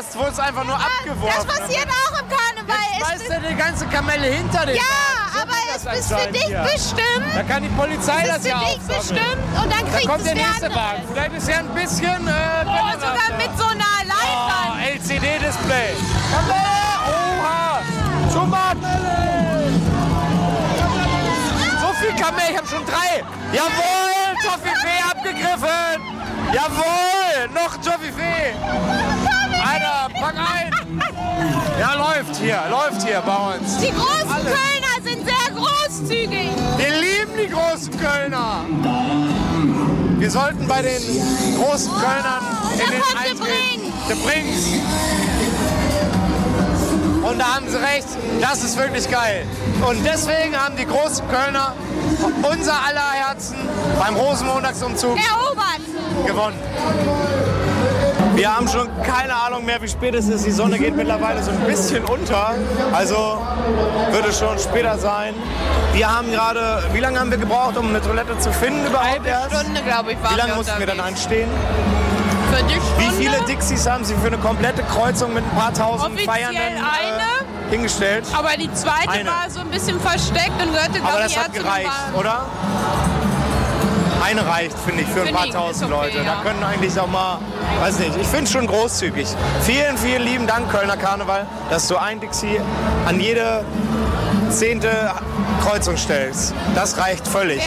Fast, 0.00 0.16
oh. 0.16 0.20
Wurde 0.20 0.30
es 0.32 0.38
einfach 0.38 0.64
nur 0.64 0.76
Das 0.78 0.86
abgeworfen. 0.86 1.46
passiert 1.46 1.88
auch 1.88 2.20
im 2.22 2.28
Karneval. 2.28 2.76
Jetzt 2.92 3.02
Es 3.02 3.26
schmeißt 3.26 3.30
er 3.30 3.50
die 3.50 3.54
ganze 3.56 3.86
Kamelle 3.86 4.26
hinter 4.28 4.66
den 4.66 4.76
Ja. 4.76 4.82
So 5.34 5.40
aber 5.42 5.52
es 5.76 5.82
das 5.84 5.98
ist 5.98 6.12
für 6.12 6.32
dich 6.32 6.44
hier. 6.44 6.60
bestimmt. 6.72 7.26
Da 7.34 7.42
kann 7.42 7.62
die 7.62 7.68
Polizei 7.70 8.22
Es 8.22 8.28
das 8.28 8.36
ist 8.38 8.42
für 8.44 8.48
ja 8.48 8.58
dich 8.60 8.78
bestimmt 8.80 9.42
und 9.62 9.70
dann 9.72 9.84
Da 9.84 9.90
kriegt 9.96 10.08
kommt 10.08 10.18
es 10.20 10.24
der 10.24 10.34
der 10.34 10.46
nächste 10.46 10.66
andere. 10.66 10.82
Wagen. 10.82 11.02
Vielleicht 11.12 11.32
ist 11.34 11.48
er 11.48 11.58
ein 11.58 11.74
bisschen... 11.74 12.28
Äh, 12.28 12.64
Oh, 12.64 12.92
sogar 12.94 13.36
mit 13.36 13.58
so 13.58 13.66
einer 13.66 13.84
Oh, 13.84 14.08
Leinwand. 14.08 14.86
LCD-Display. 14.94 15.88
Oha! 16.48 17.80
Schumann! 18.32 18.78
So 21.80 21.92
viel 22.00 22.14
Kamel, 22.16 22.42
ich 22.50 22.56
habe 22.56 22.66
schon 22.68 22.84
drei. 22.86 23.22
Jawohl, 23.52 24.34
Toffifee 24.42 25.02
abgegriffen. 25.10 26.00
Jawohl, 26.52 27.48
noch 27.54 27.76
Toffifee. 27.76 28.54
Alter, 29.70 30.08
pack 30.20 30.34
ein. 30.36 31.00
Ja, 31.78 31.94
läuft 31.94 32.36
hier, 32.36 32.62
läuft 32.70 33.06
hier 33.06 33.20
bei 33.20 33.54
uns. 33.56 33.78
Die 33.78 33.90
großen 33.90 34.30
Alles. 34.30 34.52
Kölner 34.52 34.96
sind 35.02 35.24
sehr 35.24 35.54
großzügig. 35.54 36.50
Wir 36.76 37.00
lieben 37.00 37.32
die 37.38 37.48
großen 37.48 37.98
Kölner. 37.98 38.64
Wir 40.18 40.30
sollten 40.30 40.66
bei 40.66 40.82
den 40.82 41.00
großen 41.56 41.92
Kölnern 41.92 42.42
in 42.72 42.78
da 42.78 42.84
den 42.90 43.38
kommt 43.38 44.08
Der 44.08 44.14
Brings. 44.16 44.66
Und 47.22 47.38
da 47.38 47.54
haben 47.54 47.68
sie 47.68 47.76
recht, 47.76 48.08
das 48.40 48.64
ist 48.64 48.76
wirklich 48.76 49.08
geil. 49.08 49.46
Und 49.86 50.04
deswegen 50.04 50.56
haben 50.56 50.76
die 50.76 50.86
großen 50.86 51.26
Kölner 51.28 51.74
unser 52.42 52.72
aller 52.72 53.12
Herzen 53.12 53.56
beim 53.98 54.16
Rosenmontagsumzug 54.16 55.16
Erobert. 55.16 56.26
gewonnen. 56.26 57.49
Wir 58.34 58.56
haben 58.56 58.68
schon 58.68 58.88
keine 59.02 59.34
Ahnung 59.34 59.64
mehr, 59.64 59.80
wie 59.82 59.88
spät 59.88 60.14
es 60.14 60.28
ist. 60.28 60.46
Die 60.46 60.50
Sonne 60.50 60.78
geht 60.78 60.96
mittlerweile 60.96 61.42
so 61.42 61.50
ein 61.50 61.60
bisschen 61.60 62.04
unter. 62.04 62.54
Also 62.92 63.42
wird 64.12 64.26
es 64.28 64.38
schon 64.38 64.58
später 64.58 64.96
sein. 64.98 65.34
Wir 65.92 66.10
haben 66.16 66.30
gerade, 66.30 66.82
wie 66.92 67.00
lange 67.00 67.18
haben 67.18 67.30
wir 67.30 67.38
gebraucht, 67.38 67.76
um 67.76 67.88
eine 67.88 68.00
Toilette 68.00 68.38
zu 68.38 68.52
finden 68.52 68.86
überhaupt 68.86 69.26
erst? 69.26 69.54
Stunde, 69.56 69.82
glaube 69.82 70.12
ich, 70.12 70.22
waren 70.22 70.34
Wie 70.34 70.38
lange 70.38 70.52
wir 70.52 70.56
mussten 70.56 70.78
wir 70.78 70.86
dann 70.86 71.00
anstehen? 71.00 71.48
Für 72.52 72.62
die 72.64 72.74
Wie 72.74 73.04
Stunde 73.04 73.16
viele 73.22 73.40
Dixies 73.46 73.88
haben 73.88 74.04
Sie 74.04 74.14
für 74.14 74.28
eine 74.28 74.38
komplette 74.38 74.82
Kreuzung 74.84 75.34
mit 75.34 75.44
ein 75.44 75.56
paar 75.58 75.74
tausend 75.74 76.06
Offiziell 76.14 76.26
Feiernden 76.26 76.62
eine. 76.62 76.78
äh, 76.78 77.70
hingestellt? 77.70 78.24
Aber 78.36 78.50
die 78.58 78.72
zweite 78.74 79.08
Eine. 79.08 79.28
war 79.28 79.50
so 79.50 79.60
ein 79.60 79.68
bisschen 79.70 80.00
versteckt 80.00 80.52
und 80.62 80.72
gehörte, 80.72 81.00
Aber 81.02 81.10
glaube 81.12 81.26
ich, 81.26 81.36
eher 81.36 81.44
hat 81.44 81.54
zu 81.54 81.62
gereicht, 81.62 81.88
oder? 82.14 82.46
Eine 84.22 84.46
reicht, 84.46 84.78
finde 84.78 85.02
ich, 85.02 85.08
für 85.08 85.22
ein 85.22 85.34
paar 85.34 85.48
tausend 85.48 85.90
okay, 85.92 86.04
Leute. 86.06 86.18
ja. 86.18 86.24
Da 86.24 86.42
können 86.42 86.62
eigentlich 86.62 86.98
auch 87.00 87.06
mal, 87.06 87.38
weiß 87.80 87.98
nicht, 88.00 88.16
ich 88.20 88.26
finde 88.26 88.44
es 88.44 88.52
schon 88.52 88.66
großzügig. 88.66 89.26
Vielen, 89.62 89.96
vielen 89.96 90.22
lieben 90.22 90.46
Dank, 90.46 90.70
Kölner 90.70 90.96
Karneval, 90.96 91.46
dass 91.70 91.88
du 91.88 91.96
ein 91.96 92.20
Dixie 92.20 92.60
an 93.06 93.18
jede 93.20 93.64
zehnte 94.50 94.90
Kreuzung 95.62 95.96
stellst. 95.96 96.52
Das 96.74 96.98
reicht 96.98 97.26
völlig. 97.26 97.62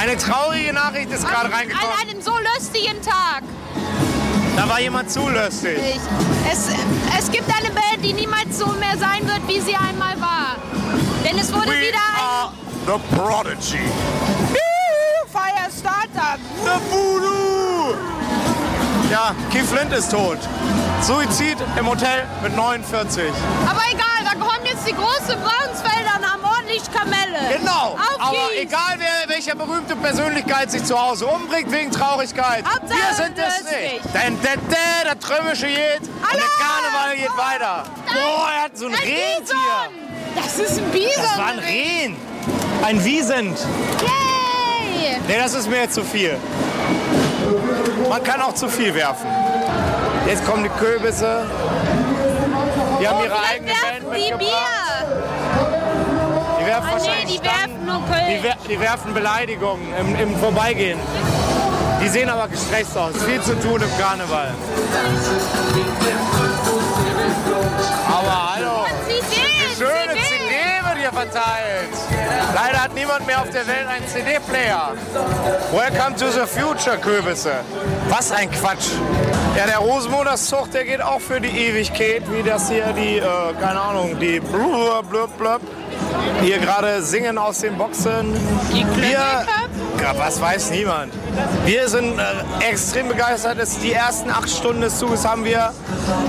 Eine 0.00 0.16
traurige 0.18 0.72
Nachricht 0.72 1.10
ist 1.12 1.26
gerade 1.26 1.46
An 1.46 1.52
reingekommen. 1.52 1.94
einem 2.02 2.20
so 2.20 2.32
lustigen 2.54 3.00
Tag. 3.02 3.42
Da 4.56 4.68
war 4.68 4.80
jemand 4.80 5.10
zu 5.10 5.28
lustig. 5.28 5.78
Es, 6.50 6.68
es 7.18 7.30
gibt 7.30 7.48
eine 7.56 7.70
Band, 7.70 8.04
die 8.04 8.12
niemals 8.12 8.58
so 8.58 8.66
mehr 8.66 8.96
sein 8.98 9.26
wird, 9.26 9.40
wie 9.48 9.60
sie 9.60 9.74
einmal 9.74 10.20
war. 10.20 10.56
Denn 11.24 11.38
es 11.38 11.52
wurde 11.52 11.68
We 11.68 11.80
wieder 11.80 11.98
ein 11.98 12.20
are 12.20 12.52
the 12.86 13.16
Prodigy. 13.16 13.80
The 16.36 16.90
Voodoo! 16.90 17.94
Ja, 19.10 19.34
Keith 19.52 19.66
Flint 19.66 19.92
ist 19.92 20.10
tot. 20.10 20.38
Suizid 21.02 21.56
im 21.78 21.88
Hotel 21.88 22.24
mit 22.42 22.56
49. 22.56 23.24
Aber 23.68 23.80
egal, 23.90 24.24
da 24.24 24.30
kommen 24.30 24.64
jetzt 24.64 24.86
die 24.88 24.94
große 24.94 25.36
Braunsfelder 25.36 26.18
und 26.18 26.32
haben 26.32 26.42
ordentlich 26.44 26.82
Kamelle. 26.92 27.58
Genau. 27.58 27.92
Auf 27.96 28.20
Aber 28.20 28.48
geht's. 28.50 28.72
egal, 28.72 28.94
wer, 28.98 29.28
welche 29.28 29.54
berühmte 29.54 29.94
Persönlichkeit 29.96 30.70
sich 30.70 30.84
zu 30.84 30.98
Hause 31.00 31.26
umbringt 31.26 31.70
wegen 31.70 31.90
Traurigkeit. 31.92 32.64
Hauptsache 32.66 32.98
wir 32.98 33.14
sind 33.24 33.38
es 33.38 33.62
nicht. 33.64 34.14
Denn 34.14 34.40
der, 34.42 34.56
der, 34.56 35.04
der 35.04 35.18
Trömische 35.20 35.66
geht 35.66 36.00
und 36.00 36.32
der. 36.32 36.40
Karneval 36.58 37.16
geht 37.16 37.36
weiter. 37.36 37.84
Boah, 38.06 38.48
er 38.56 38.62
hat 38.64 38.76
so 38.76 38.86
ein 38.86 38.94
Ein 38.94 38.98
Rentier. 39.00 39.44
Bison. 39.44 40.42
Das 40.42 40.58
ist 40.58 40.78
ein 40.78 40.90
Bison. 40.90 41.10
Das 41.22 41.38
war 41.38 41.46
ein 41.48 41.58
Rehen. 41.58 42.16
Ein 42.82 43.04
Wiesent. 43.04 43.58
Yay! 45.04 45.16
Nee, 45.28 45.38
das 45.38 45.54
ist 45.54 45.68
mir 45.68 45.80
jetzt 45.82 45.94
zu 45.94 46.02
viel. 46.04 46.36
Man 48.08 48.22
kann 48.22 48.40
auch 48.40 48.54
zu 48.54 48.68
viel 48.68 48.94
werfen. 48.94 49.26
Jetzt 50.26 50.44
kommen 50.46 50.62
die 50.64 50.70
Kürbisse. 50.70 51.44
Die 53.00 53.08
haben 53.08 53.18
Oh, 53.20 53.24
ihre 53.24 53.36
eigene 53.52 53.70
werfen 53.70 53.82
Band 54.10 54.16
die 54.16 54.20
mitgebracht. 54.20 54.38
Bier. 54.38 54.48
Die 56.60 56.66
werfen 56.66 56.88
Ah, 56.88 56.94
nee, 56.96 57.00
wahrscheinlich 57.06 57.40
die 57.40 57.46
Stangen. 57.48 57.58
werfen 57.58 57.86
nur 57.86 58.02
Köln. 58.06 58.28
Die, 58.30 58.42
wer 58.42 58.56
die 58.68 58.80
werfen 58.80 59.14
Beleidigungen 59.14 59.94
im, 60.00 60.16
im 60.16 60.38
Vorbeigehen. 60.38 60.98
Die 62.02 62.08
sehen 62.08 62.28
aber 62.30 62.48
gestresst 62.48 62.96
aus. 62.96 63.12
Viel 63.26 63.40
zu 63.42 63.58
tun 63.60 63.80
im 63.82 63.98
Karneval. 64.02 64.52
Aber 68.08 68.54
hallo. 68.54 68.86
CD, 69.06 69.22
Eine 69.60 69.76
schöne 69.76 70.12
CD. 70.12 70.28
CD 70.28 70.86
wird 70.88 70.98
hier 70.98 71.12
verteilt. 71.12 71.94
Leider 72.54 72.82
hat 72.82 72.94
niemand 72.94 73.26
mehr 73.26 73.40
auf 73.40 73.50
der 73.50 73.66
Welt 73.66 73.86
einen 73.86 74.06
CD-Player. 74.06 74.92
Welcome 75.72 76.16
to 76.16 76.30
the 76.30 76.46
future, 76.46 76.96
Kürbisse. 76.98 77.52
Was 78.08 78.32
ein 78.32 78.50
Quatsch. 78.50 78.90
Ja, 79.56 79.66
der 79.66 79.78
Rosenmontagszug, 79.78 80.70
der 80.70 80.84
geht 80.84 81.02
auch 81.02 81.20
für 81.20 81.40
die 81.40 81.48
Ewigkeit, 81.48 82.22
wie 82.30 82.42
das 82.42 82.68
hier 82.68 82.92
die, 82.92 83.18
äh, 83.18 83.22
keine 83.60 83.80
Ahnung, 83.80 84.18
die 84.18 84.40
blub, 84.40 85.08
blub, 85.08 85.38
blub, 85.38 85.60
hier 86.42 86.58
gerade 86.58 87.02
singen 87.02 87.38
aus 87.38 87.60
den 87.60 87.76
Boxen. 87.76 88.34
Wir, 88.96 89.46
ja, 90.04 90.12
was 90.18 90.40
weiß 90.40 90.70
niemand. 90.70 91.12
Wir 91.64 91.88
sind 91.88 92.18
äh, 92.18 92.68
extrem 92.70 93.08
begeistert. 93.08 93.58
Es- 93.58 93.78
Die 93.78 93.92
ersten 93.92 94.30
acht 94.30 94.48
Stunden 94.50 94.82
des 94.82 94.98
Zuges 94.98 95.26
haben 95.26 95.44
wir 95.44 95.72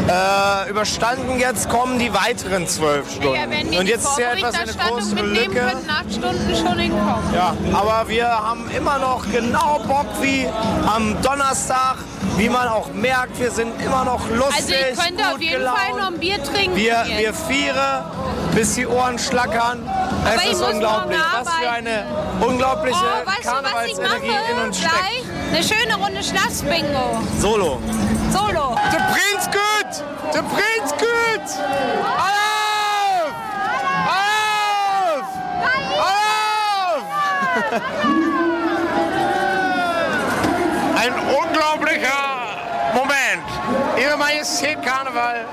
äh, 0.08 0.70
überstanden. 0.70 1.40
Jetzt 1.40 1.70
kommen 1.70 2.00
die 2.00 2.12
weiteren 2.14 2.68
zwölf 2.68 3.10
Stunden. 3.12 3.36
Ja, 3.72 3.80
Und 3.80 3.88
jetzt 3.88 4.06
ist 4.06 4.18
ja 4.18 4.32
etwas 4.34 4.56
eine 4.56 4.72
große 4.74 5.16
Lücke. 5.16 5.74
acht 5.90 6.12
Stunden 6.14 6.56
schon 6.56 6.78
hinkommen. 6.80 7.34
Ja, 7.34 7.54
aber 7.74 8.08
wir 8.08 8.28
haben 8.30 8.70
immer 8.78 8.98
noch 8.98 9.26
genau 9.32 9.80
Bock 9.88 10.08
wie 10.22 10.48
am 10.88 11.22
Donnerstag 11.22 11.98
wie 12.38 12.50
man 12.50 12.68
auch 12.68 12.88
merkt, 12.94 13.40
wir 13.40 13.52
sind 13.52 13.82
immer 13.82 14.04
noch 14.06 14.28
lustig, 14.30 14.56
Also 14.58 14.74
ich 14.74 15.00
könnte 15.00 15.24
gut 15.24 15.34
auf 15.36 15.42
jeden 15.42 15.58
gelaunt. 15.60 15.78
Fall 15.80 16.00
noch 16.00 16.08
ein 16.08 16.18
Bier 16.20 16.44
trinken. 16.44 16.76
Wir, 16.76 17.04
jetzt. 17.06 17.18
wir 17.18 17.34
vieren, 17.34 18.04
bis 18.54 18.76
die 18.76 18.86
Ohren 18.88 19.18
schlackern. 19.20 19.88
Aber 19.88 20.36
es 20.36 20.44
ich 20.44 20.52
ist 20.52 20.60
muss 20.62 20.74
unglaublich, 20.74 21.20
was 21.34 21.54
für 21.54 21.70
eine 21.70 22.06
unglaubliche 22.42 22.98
Oh, 23.00 23.26
weißt 23.26 23.46
du, 23.46 23.50
was 23.50 23.86
ich 23.88 23.96
Karnevalsenergie 23.98 24.28
mache? 24.30 24.52
in 24.52 24.60
uns 24.68 24.78
steckt. 24.78 24.94
Gleich 24.94 25.24
eine 25.54 25.64
schöne 25.64 25.96
Runde 25.96 26.24
Schnaps-Bingo. 26.24 27.20
Solo. 27.40 27.80
Solo. 28.32 28.76
Der 28.92 29.00
Prinz 29.14 29.46
gut! 29.46 30.04
Der 30.34 30.42
Prinz 30.42 30.92
gut! 30.92 31.48
Auf! 32.18 33.32
Auf! 34.08 35.26
Auf! 36.02 37.04
Ein 40.98 41.14
unglaublicher 41.14 41.75
Moment. 42.96 43.44
Ihre 43.98 44.18
Majestät 44.18 44.82
Karneval. 44.82 45.46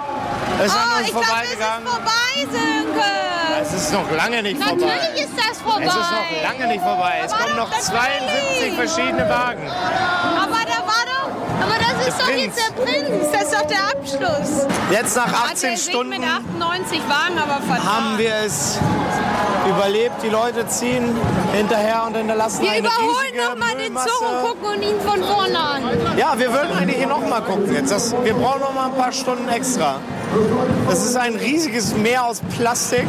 Ist 0.64 0.74
oh, 0.74 0.78
an 0.78 0.98
uns 0.98 1.08
ich 1.08 1.12
glaube, 1.12 1.26
es 1.26 1.50
ist 1.50 1.58
vorbeigegangen. 1.58 1.86
vorbei, 1.88 2.34
Sönke. 2.52 3.10
Es 3.62 3.72
ist 3.74 3.92
noch 3.92 4.10
lange 4.12 4.42
nicht 4.42 4.62
vorbei. 4.62 4.86
Natürlich 4.86 5.24
ist 5.24 5.34
das 5.36 5.58
vorbei. 5.58 5.84
Es 5.84 5.94
ist 5.94 6.10
noch 6.12 6.42
lange 6.42 6.66
nicht 6.72 6.82
vorbei. 6.82 7.14
Es 7.24 7.32
kommen 7.32 7.56
noch 7.56 7.70
doch 7.70 7.80
72 7.80 8.74
verschiedene 8.74 9.28
Wagen. 9.28 9.66
Aber 9.68 10.60
da 10.64 10.78
war 10.86 11.04
doch... 11.10 11.28
Aber 11.62 11.78
das 11.78 12.06
ist 12.06 12.18
Der 12.18 12.26
doch 12.26 12.32
Prinz. 12.32 12.56
jetzt 12.56 12.58
der 12.68 12.82
Prinz. 12.82 13.32
Das 13.32 13.42
ist 13.42 13.54
doch 13.54 13.66
der 13.66 13.82
Abschluss. 13.90 14.66
Jetzt 14.90 15.16
nach 15.16 15.26
Hat 15.26 15.52
18 15.52 15.70
der 15.70 15.78
Sieg 15.78 15.90
Stunden 15.90 16.10
mit 16.10 16.22
98 16.22 17.00
Wagen 17.08 17.38
aber 17.38 17.84
haben 17.84 18.18
wir 18.18 18.34
es 18.46 18.78
überlebt. 19.68 20.22
Die 20.22 20.28
Leute 20.28 20.66
ziehen 20.68 21.04
hinterher 21.52 22.04
und 22.06 22.16
hinterlassen 22.16 22.62
Wir 22.62 22.70
eine 22.72 22.80
überholen 22.80 23.08
riesige 23.22 23.42
noch 23.42 23.56
mal 23.56 23.74
den. 23.74 23.96
Zug 23.96 24.22
und 24.22 24.60
gucken 24.60 24.82
ihn 24.82 25.00
von 25.00 25.22
vorne 25.22 25.58
an. 25.58 25.82
Ja, 26.16 26.38
wir 26.38 26.52
würden 26.52 26.72
eigentlich 26.72 26.98
hier 26.98 27.06
noch 27.06 27.26
mal 27.26 27.40
gucken. 27.42 27.74
Jetzt 27.74 27.92
das, 27.92 28.14
wir 28.22 28.34
brauchen 28.34 28.60
noch 28.60 28.74
mal 28.74 28.86
ein 28.86 28.94
paar 28.94 29.12
Stunden 29.12 29.48
extra. 29.48 29.96
Das 30.88 31.04
ist 31.04 31.16
ein 31.16 31.36
riesiges 31.36 31.94
Meer 31.94 32.24
aus 32.24 32.40
Plastik 32.56 33.06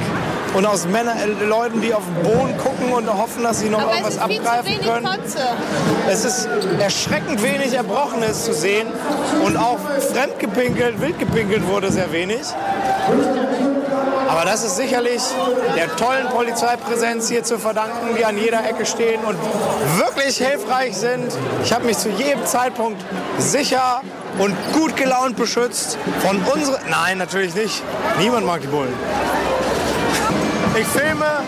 und 0.53 0.65
aus 0.65 0.85
Männer, 0.85 1.15
äh, 1.15 1.45
Leuten, 1.45 1.81
die 1.81 1.93
auf 1.93 2.03
den 2.03 2.23
Boden 2.23 2.57
gucken 2.57 2.91
und 2.91 3.11
hoffen, 3.11 3.43
dass 3.43 3.59
sie 3.59 3.69
noch 3.69 3.81
Aber 3.81 3.91
es 3.91 4.17
irgendwas 4.17 4.19
abgreifen 4.19 4.65
wenig 4.65 4.87
können. 4.87 5.05
Kotze. 5.05 5.39
Es 6.09 6.25
ist 6.25 6.47
erschreckend 6.79 7.41
wenig 7.41 7.73
Erbrochenes 7.73 8.45
zu 8.45 8.53
sehen 8.53 8.87
und 9.45 9.57
auch 9.57 9.79
fremdgepinkelt, 10.13 11.01
wildgepinkelt 11.01 11.67
wurde 11.67 11.91
sehr 11.91 12.11
wenig. 12.11 12.41
Aber 14.33 14.45
das 14.45 14.63
ist 14.63 14.77
sicherlich 14.77 15.21
der 15.75 15.95
tollen 15.95 16.27
Polizeipräsenz 16.29 17.29
hier 17.29 17.43
zu 17.43 17.59
verdanken, 17.59 18.15
die 18.17 18.25
an 18.25 18.35
jeder 18.35 18.67
Ecke 18.67 18.83
stehen 18.83 19.23
und 19.23 19.37
wirklich 19.99 20.37
hilfreich 20.37 20.97
sind. 20.97 21.31
Ich 21.63 21.71
habe 21.71 21.85
mich 21.85 21.99
zu 21.99 22.09
jedem 22.09 22.43
Zeitpunkt 22.43 22.99
sicher 23.37 24.01
und 24.39 24.55
gut 24.73 24.97
gelaunt 24.97 25.37
beschützt 25.37 25.99
von 26.25 26.41
unseren... 26.51 26.81
Nein, 26.89 27.19
natürlich 27.19 27.53
nicht. 27.53 27.83
Niemand 28.17 28.47
mag 28.47 28.61
die 28.61 28.67
Bullen. 28.67 28.95
Ich 30.79 30.87
filme 30.87 31.43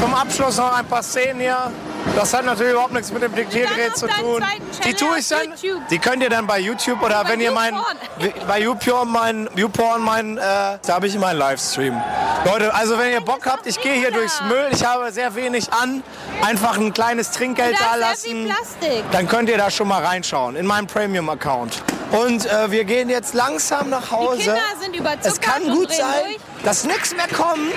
zum 0.00 0.14
Abschluss 0.14 0.56
noch 0.56 0.74
ein 0.78 0.86
paar 0.86 1.02
Szenen 1.02 1.40
hier. 1.40 1.70
Das 2.16 2.34
hat 2.34 2.44
natürlich 2.44 2.72
überhaupt 2.72 2.92
nichts 2.92 3.12
mit 3.12 3.22
dem 3.22 3.34
Diktiergerät 3.34 3.96
zu 3.96 4.06
tun. 4.06 4.44
Die 4.84 4.94
tue 4.94 5.18
ich 5.18 5.28
dann. 5.28 5.54
Die 5.90 5.98
könnt 5.98 6.22
ihr 6.22 6.30
dann 6.30 6.46
bei 6.46 6.58
YouTube 6.58 7.02
oder 7.02 7.24
wenn 7.26 7.40
ihr 7.40 7.52
mein 7.52 7.74
bei 8.46 8.60
YouPorn 8.60 9.08
mein 9.08 9.48
YouPorn 9.54 10.02
mein 10.02 10.36
äh, 10.36 10.40
da 10.40 10.78
habe 10.88 11.06
ich 11.06 11.18
meinen 11.18 11.38
Livestream. 11.38 12.00
Leute, 12.44 12.74
also 12.74 12.98
wenn 12.98 13.12
ihr 13.12 13.20
Bock 13.20 13.46
habt, 13.46 13.66
ich 13.66 13.80
gehe 13.80 13.94
hier 13.94 14.10
durchs 14.10 14.40
Müll. 14.42 14.68
Ich 14.72 14.84
habe 14.84 15.12
sehr 15.12 15.34
wenig 15.34 15.72
an. 15.72 16.02
Einfach 16.42 16.78
ein 16.78 16.92
kleines 16.92 17.30
Trinkgeld 17.32 17.76
Da 17.78 17.96
lassen. 17.96 18.46
Plastik. 18.46 19.04
Dann 19.12 19.28
könnt 19.28 19.48
ihr 19.48 19.58
da 19.58 19.70
schon 19.70 19.88
mal 19.88 20.02
reinschauen 20.04 20.56
in 20.56 20.66
meinem 20.66 20.86
Premium 20.86 21.28
Account. 21.28 21.82
Und 22.12 22.46
äh, 22.46 22.70
wir 22.70 22.84
gehen 22.84 23.08
jetzt 23.08 23.34
langsam 23.34 23.88
nach 23.90 24.10
Hause. 24.10 24.38
Die 24.38 24.44
Kinder 24.44 24.60
sind 24.80 24.96
überzuckert 24.96 25.26
Es 25.26 25.40
kann 25.40 25.62
gut 25.70 25.92
sein, 25.92 26.24
durch. 26.24 26.38
dass 26.64 26.84
nichts 26.84 27.14
mehr 27.14 27.28
kommt. 27.28 27.76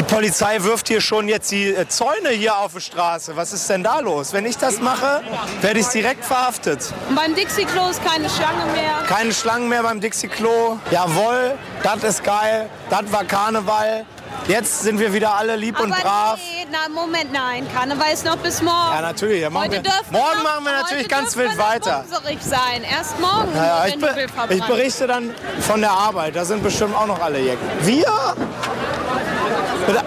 Die 0.00 0.06
Polizei 0.06 0.62
wirft 0.62 0.88
hier 0.88 1.02
schon 1.02 1.28
jetzt 1.28 1.50
die 1.50 1.74
äh, 1.74 1.86
Zäune 1.86 2.30
hier 2.30 2.56
auf 2.56 2.72
die 2.72 2.80
Straße. 2.80 3.36
Was 3.36 3.52
ist 3.52 3.68
denn 3.68 3.82
da 3.82 4.00
los? 4.00 4.32
Wenn 4.32 4.46
ich 4.46 4.56
das 4.56 4.80
mache, 4.80 5.20
werde 5.60 5.78
ich 5.78 5.88
direkt 5.88 6.24
verhaftet. 6.24 6.90
Und 7.10 7.16
beim 7.16 7.34
Dixie-Klo 7.34 7.90
ist 7.90 8.02
keine 8.02 8.30
Schlange 8.30 8.64
mehr. 8.72 9.02
Keine 9.06 9.34
Schlangen 9.34 9.68
mehr 9.68 9.82
beim 9.82 10.00
Dixie-Klo. 10.00 10.78
Jawohl, 10.90 11.52
das 11.82 12.02
ist 12.02 12.24
geil. 12.24 12.70
Das 12.88 13.12
war 13.12 13.24
Karneval. 13.24 14.06
Jetzt 14.48 14.84
sind 14.84 14.98
wir 14.98 15.12
wieder 15.12 15.34
alle 15.34 15.54
lieb 15.56 15.78
und 15.78 15.92
Aber 15.92 16.00
brav. 16.02 16.38
nee, 16.38 16.66
na, 16.72 16.88
Moment, 16.88 17.30
nein. 17.30 17.66
Karneval 17.74 18.10
ist 18.10 18.24
noch 18.24 18.38
bis 18.38 18.62
morgen. 18.62 18.94
Ja, 18.94 19.02
natürlich. 19.02 19.42
Ja, 19.42 19.52
Heute 19.52 19.82
wir, 19.82 19.92
morgen 20.10 20.36
noch, 20.38 20.42
machen 20.44 20.64
wir 20.64 20.72
natürlich 20.72 21.08
ganz 21.10 21.36
wild 21.36 21.58
weiter. 21.58 22.06
sein. 22.40 22.84
Erst 22.90 23.20
morgen, 23.20 23.54
Ja, 23.54 23.84
ich, 23.86 23.92
wenn 23.92 24.00
be 24.00 24.26
ich 24.48 24.64
berichte 24.64 25.06
dann 25.06 25.34
von 25.60 25.82
der 25.82 25.90
Arbeit. 25.90 26.36
Da 26.36 26.46
sind 26.46 26.62
bestimmt 26.62 26.96
auch 26.96 27.06
noch 27.06 27.20
alle 27.20 27.38
Jecken. 27.38 27.68
Wir 27.82 28.06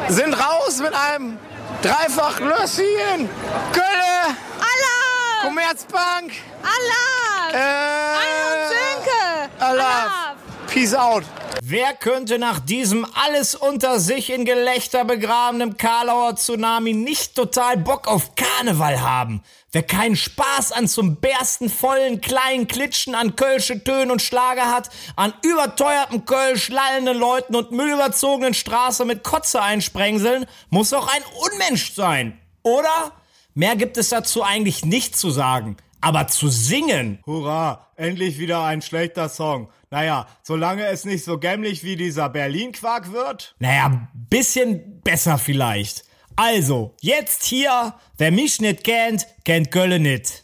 sind 0.10 0.34
raus 0.34 0.80
mit 0.80 0.94
einem 0.94 1.38
dreifach 1.82 2.40
Lösschen. 2.40 3.30
Kölle. 3.72 4.36
Allah! 4.60 5.48
Commerzbank. 5.48 6.32
Allah! 6.64 7.52
Äh, 7.52 8.14
und 8.50 8.70
Sönke! 8.70 9.50
Allah. 9.60 10.36
Peace 10.74 10.96
out. 10.96 11.24
Wer 11.62 11.94
könnte 11.94 12.40
nach 12.40 12.60
diesem 12.60 13.06
alles 13.14 13.54
unter 13.54 14.00
sich 14.00 14.32
in 14.32 14.44
Gelächter 14.44 15.06
begrabenen 15.06 15.78
Karlauer 15.78 16.36
Tsunami 16.36 16.94
nicht 16.94 17.36
total 17.36 17.78
Bock 17.78 18.08
auf 18.08 18.34
Karneval 18.34 19.00
haben? 19.00 19.44
Wer 19.72 19.84
keinen 19.84 20.16
Spaß 20.16 20.72
an 20.72 20.88
zum 20.88 21.18
Bersten 21.18 21.70
vollen 21.70 22.22
kleinen 22.22 22.68
Klitschen 22.68 23.14
an 23.14 23.36
Kölsche 23.36 23.84
Tönen 23.84 24.10
und 24.10 24.24
Schlager 24.24 24.72
hat, 24.72 24.90
an 25.16 25.36
überteuertem 25.44 26.26
Kölsch 26.26 26.70
lallenden 26.70 27.20
Leuten 27.20 27.56
und 27.56 27.70
müllüberzogenen 27.70 28.56
Straße 28.56 29.06
mit 29.06 29.24
Kotze 29.24 29.62
einsprengseln, 29.62 30.48
muss 30.72 30.92
auch 30.92 31.08
ein 31.08 31.22
Unmensch 31.52 31.94
sein. 31.94 32.40
Oder? 32.64 33.12
Mehr 33.54 33.76
gibt 33.76 33.98
es 33.98 34.10
dazu 34.10 34.42
eigentlich 34.42 34.84
nicht 34.84 35.16
zu 35.16 35.30
sagen. 35.30 35.78
Aber 36.04 36.28
zu 36.28 36.50
singen. 36.50 37.20
Hurra, 37.26 37.88
endlich 37.96 38.38
wieder 38.38 38.66
ein 38.66 38.82
schlechter 38.82 39.30
Song. 39.30 39.70
Naja, 39.90 40.28
solange 40.42 40.86
es 40.88 41.06
nicht 41.06 41.24
so 41.24 41.38
gämmlich 41.38 41.86
wie 41.86 41.96
dieser 41.96 42.28
Berlin-Quark 42.28 43.14
wird. 43.14 43.56
Naja, 43.60 44.10
bisschen 44.14 45.00
besser 45.00 45.38
vielleicht. 45.38 46.04
Also, 46.36 46.94
jetzt 47.00 47.46
hier, 47.46 47.94
wer 48.18 48.32
mich 48.32 48.60
nicht 48.60 48.84
kennt, 48.84 49.28
kennt 49.46 49.72
Gölle 49.72 50.00
nicht. 50.00 50.43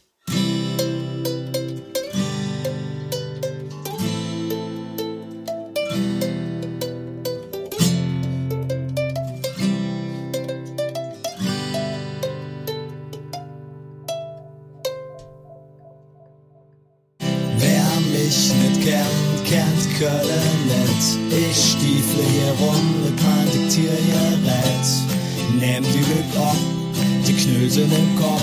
Knösel 27.70 27.84
im 27.84 28.15
Kopf. 28.15 28.41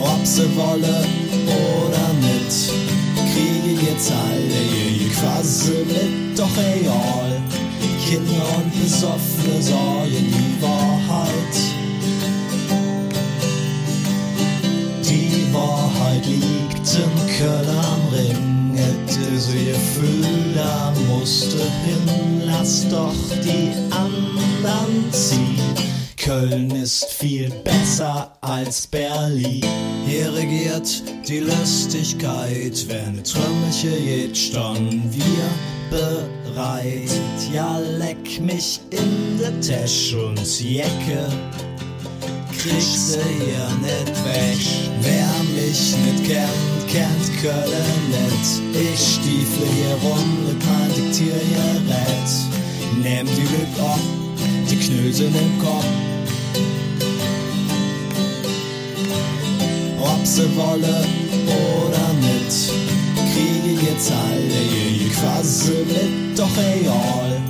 Ob 0.00 0.26
sie 0.26 0.56
wolle 0.56 1.04
oder 1.46 2.12
nicht, 2.20 2.72
kriege 3.34 3.90
jetzt 3.90 4.10
alle 4.10 4.60
ihr 4.98 5.10
Quassel 5.10 5.84
mit, 5.84 6.38
doch 6.38 6.56
egal. 6.56 7.42
Kinder 8.06 8.46
und 8.56 8.82
Besoffene 8.82 9.62
sagen 9.62 10.01
die 31.32 31.38
Lustigkeit, 31.38 32.86
wenn 32.88 33.24
Trümmelche 33.24 33.96
jetzt 33.96 34.38
standen 34.38 35.02
wir 35.10 35.48
bereit. 35.90 37.10
Ja, 37.54 37.78
leck 37.78 38.38
mich 38.40 38.80
in 38.90 39.38
der 39.38 39.58
Tasche 39.60 40.26
und 40.26 40.60
Jacke 40.60 41.26
kriegst 42.58 43.14
du 43.14 43.20
hier 43.38 43.68
nicht 43.80 44.24
weg. 44.26 44.58
Wer 45.00 45.30
mich 45.56 45.96
nicht 46.04 46.24
kennt, 46.26 46.88
kennt 46.88 47.40
Köln 47.40 48.02
nicht. 48.10 48.92
Ich 48.92 49.00
stiefle 49.14 49.66
hier 49.74 49.94
rum 50.02 50.46
mit 50.46 50.62
mein 50.66 50.94
Diktiergerät. 50.94 52.30
Nehm 53.02 53.26
die 53.26 53.40
Lüg 53.40 53.80
ab, 53.80 54.00
die 54.70 54.76
Knösel 54.76 55.28
im 55.28 55.64
Kopf. 55.64 55.86
ob 60.22 60.26
sie 60.26 60.56
wolle 60.56 61.21
oder 61.46 62.12
nicht. 62.20 62.70
Kriege 63.32 63.80
jetzt 63.86 64.10
alle 64.10 64.60
ihr 65.00 65.10
Quassel 65.10 65.84
mit, 65.86 66.38
doch 66.38 66.56
egal. 66.58 67.40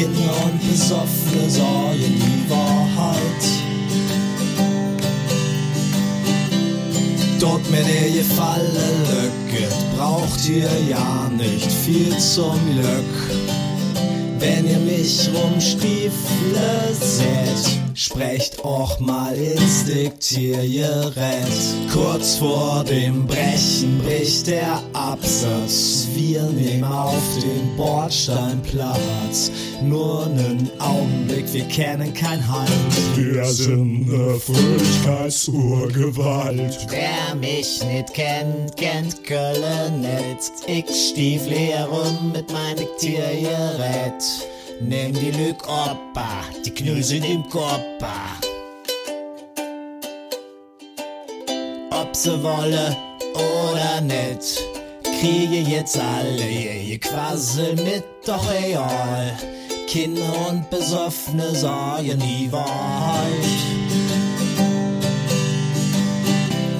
Kinder 0.00 0.32
und 0.44 0.58
Besoffene 0.66 1.50
sagen 1.50 1.98
die 1.98 2.50
Wahrheit. 2.50 3.42
Dort 7.38 7.70
mir 7.70 7.82
der 7.82 8.10
Gefalle 8.10 8.86
Lücke, 9.10 9.68
braucht 9.96 10.48
ihr 10.48 10.70
ja 10.88 11.30
nicht 11.36 11.70
viel 11.70 12.16
zum 12.18 12.58
Glück. 12.72 13.38
Wenn 14.38 14.66
ihr 14.66 14.78
mich 14.78 15.28
rumstiefle 15.34 16.10
seht, 16.98 17.80
sprecht 18.00 18.64
auch 18.64 18.98
mal 18.98 19.34
ins 19.34 19.84
Diktiergerät. 19.84 21.46
Kurz 21.92 22.36
vor 22.36 22.82
dem 22.84 23.26
Brechen 23.26 23.98
bricht 23.98 24.46
der 24.46 24.82
Absatz. 24.94 26.06
Wir 26.14 26.44
nehmen 26.44 26.84
auf 26.84 27.20
den 27.42 27.76
Bordsteinplatz. 27.76 29.52
Nur 29.82 30.24
nen 30.28 30.70
Augenblick, 30.78 31.52
wir 31.52 31.64
kennen 31.64 32.14
kein 32.14 32.50
Halt. 32.50 32.70
Wir 33.16 33.44
sind 33.44 34.08
ne 34.08 34.40
Fröhlichkeitsurgewalt. 34.40 36.86
Wer 36.88 37.34
mich 37.34 37.84
nicht 37.84 38.14
kennt, 38.14 38.78
kennt 38.78 39.22
Köln 39.24 40.00
nicht. 40.00 40.52
Ich 40.66 40.86
stiefle 41.10 41.54
herum 41.54 42.32
mit 42.32 42.50
mein 42.50 42.76
Diktiergerät. 42.76 44.24
Nimm 44.82 45.12
die 45.12 45.30
Lüg 45.30 45.62
oppa, 45.68 46.42
die 46.64 46.70
Knösel 46.70 47.22
im 47.22 47.46
Koppa. 47.50 48.40
Ob 51.90 52.16
sie 52.16 52.42
wolle 52.42 52.96
oder 53.34 54.00
nicht, 54.00 54.58
kriege 55.20 55.58
jetzt 55.70 56.00
alle 56.00 56.48
ihr 56.48 56.98
Quassel 56.98 57.74
mit, 57.76 58.04
doch 58.24 58.50
egal. 58.50 59.36
Kinder 59.86 60.48
und 60.48 60.70
Besoffene 60.70 61.54
sagen 61.54 62.18
die 62.18 62.50
Wahrheit. 62.50 63.28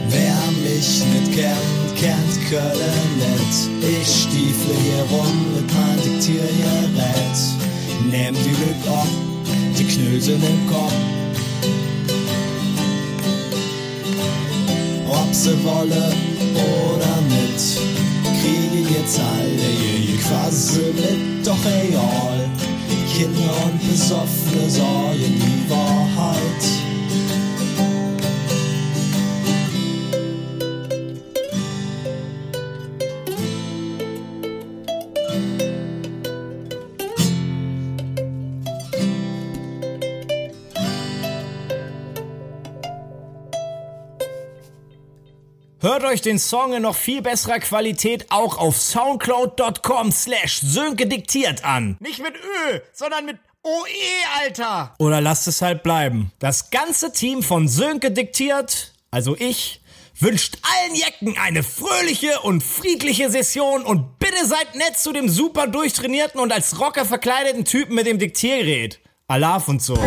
Wer 0.09 0.37
mich 0.65 1.05
nicht 1.05 1.35
kennt, 1.35 1.97
kennt 2.01 2.49
Köln 2.49 3.19
nicht. 3.19 4.01
Ich 4.01 4.23
stiefle 4.23 4.75
hier 4.75 5.03
rum 5.11 5.55
mit 5.55 5.71
mein 5.75 6.03
Diktiergerät. 6.03 7.60
Nimm 8.09 8.35
die 8.35 8.51
Lüg 8.51 8.87
ab, 8.89 9.07
die 9.79 9.85
Knösel 9.85 10.35
im 10.35 10.71
Kopf. 10.71 10.95
Ob 15.09 15.35
sie 15.35 15.65
wolle 15.65 16.13
oder 16.55 17.21
nicht, 17.29 17.79
kriege 18.41 18.95
jetzt 18.99 19.21
alle 19.21 19.69
ihr 20.07 20.19
Quassel 20.19 20.93
mit, 20.95 21.47
doch 21.47 21.65
egal. 21.67 22.51
Kinder 23.13 23.55
und 23.65 23.91
Besoffene 23.91 24.71
sagen 24.71 25.19
die 25.19 25.71
Wahrheit. 25.71 26.10
Hört 45.91 46.05
euch 46.05 46.23
den 46.23 46.39
Song 46.39 46.73
in 46.73 46.83
noch 46.83 46.95
viel 46.95 47.21
besserer 47.21 47.59
Qualität 47.59 48.27
auch 48.31 48.59
auf 48.59 48.77
soundcloud.com 48.77 50.13
slash 50.13 50.61
Sönke 50.63 51.09
diktiert 51.09 51.65
an. 51.65 51.97
Nicht 51.99 52.23
mit 52.23 52.37
Ö, 52.37 52.79
sondern 52.93 53.25
mit 53.27 53.39
OE, 53.65 54.41
Alter. 54.41 54.95
Oder 54.99 55.21
lasst 55.21 55.49
es 55.49 55.63
halt 55.63 55.83
bleiben. 55.83 56.31
Das 56.39 56.71
ganze 56.71 57.11
Team 57.11 57.43
von 57.43 57.67
Sönke 57.67 58.13
diktiert, 58.13 58.93
also 59.11 59.35
ich, 59.37 59.81
wünscht 60.17 60.59
allen 60.63 60.95
Jecken 60.95 61.37
eine 61.37 61.65
fröhliche 61.65 62.39
und 62.43 62.63
friedliche 62.63 63.29
Session 63.29 63.83
und 63.83 64.21
bitte 64.21 64.47
seid 64.47 64.77
nett 64.77 64.97
zu 64.97 65.13
dem 65.13 65.29
super 65.29 65.67
durchtrainierten 65.67 66.39
und 66.39 66.53
als 66.53 66.79
Rocker 66.79 67.05
verkleideten 67.05 67.65
Typen 67.65 67.97
mit 67.97 68.07
dem 68.07 68.21
Diktiergerät. 68.21 69.01
Alaf 69.27 69.67
und 69.67 69.83
so. 69.83 69.99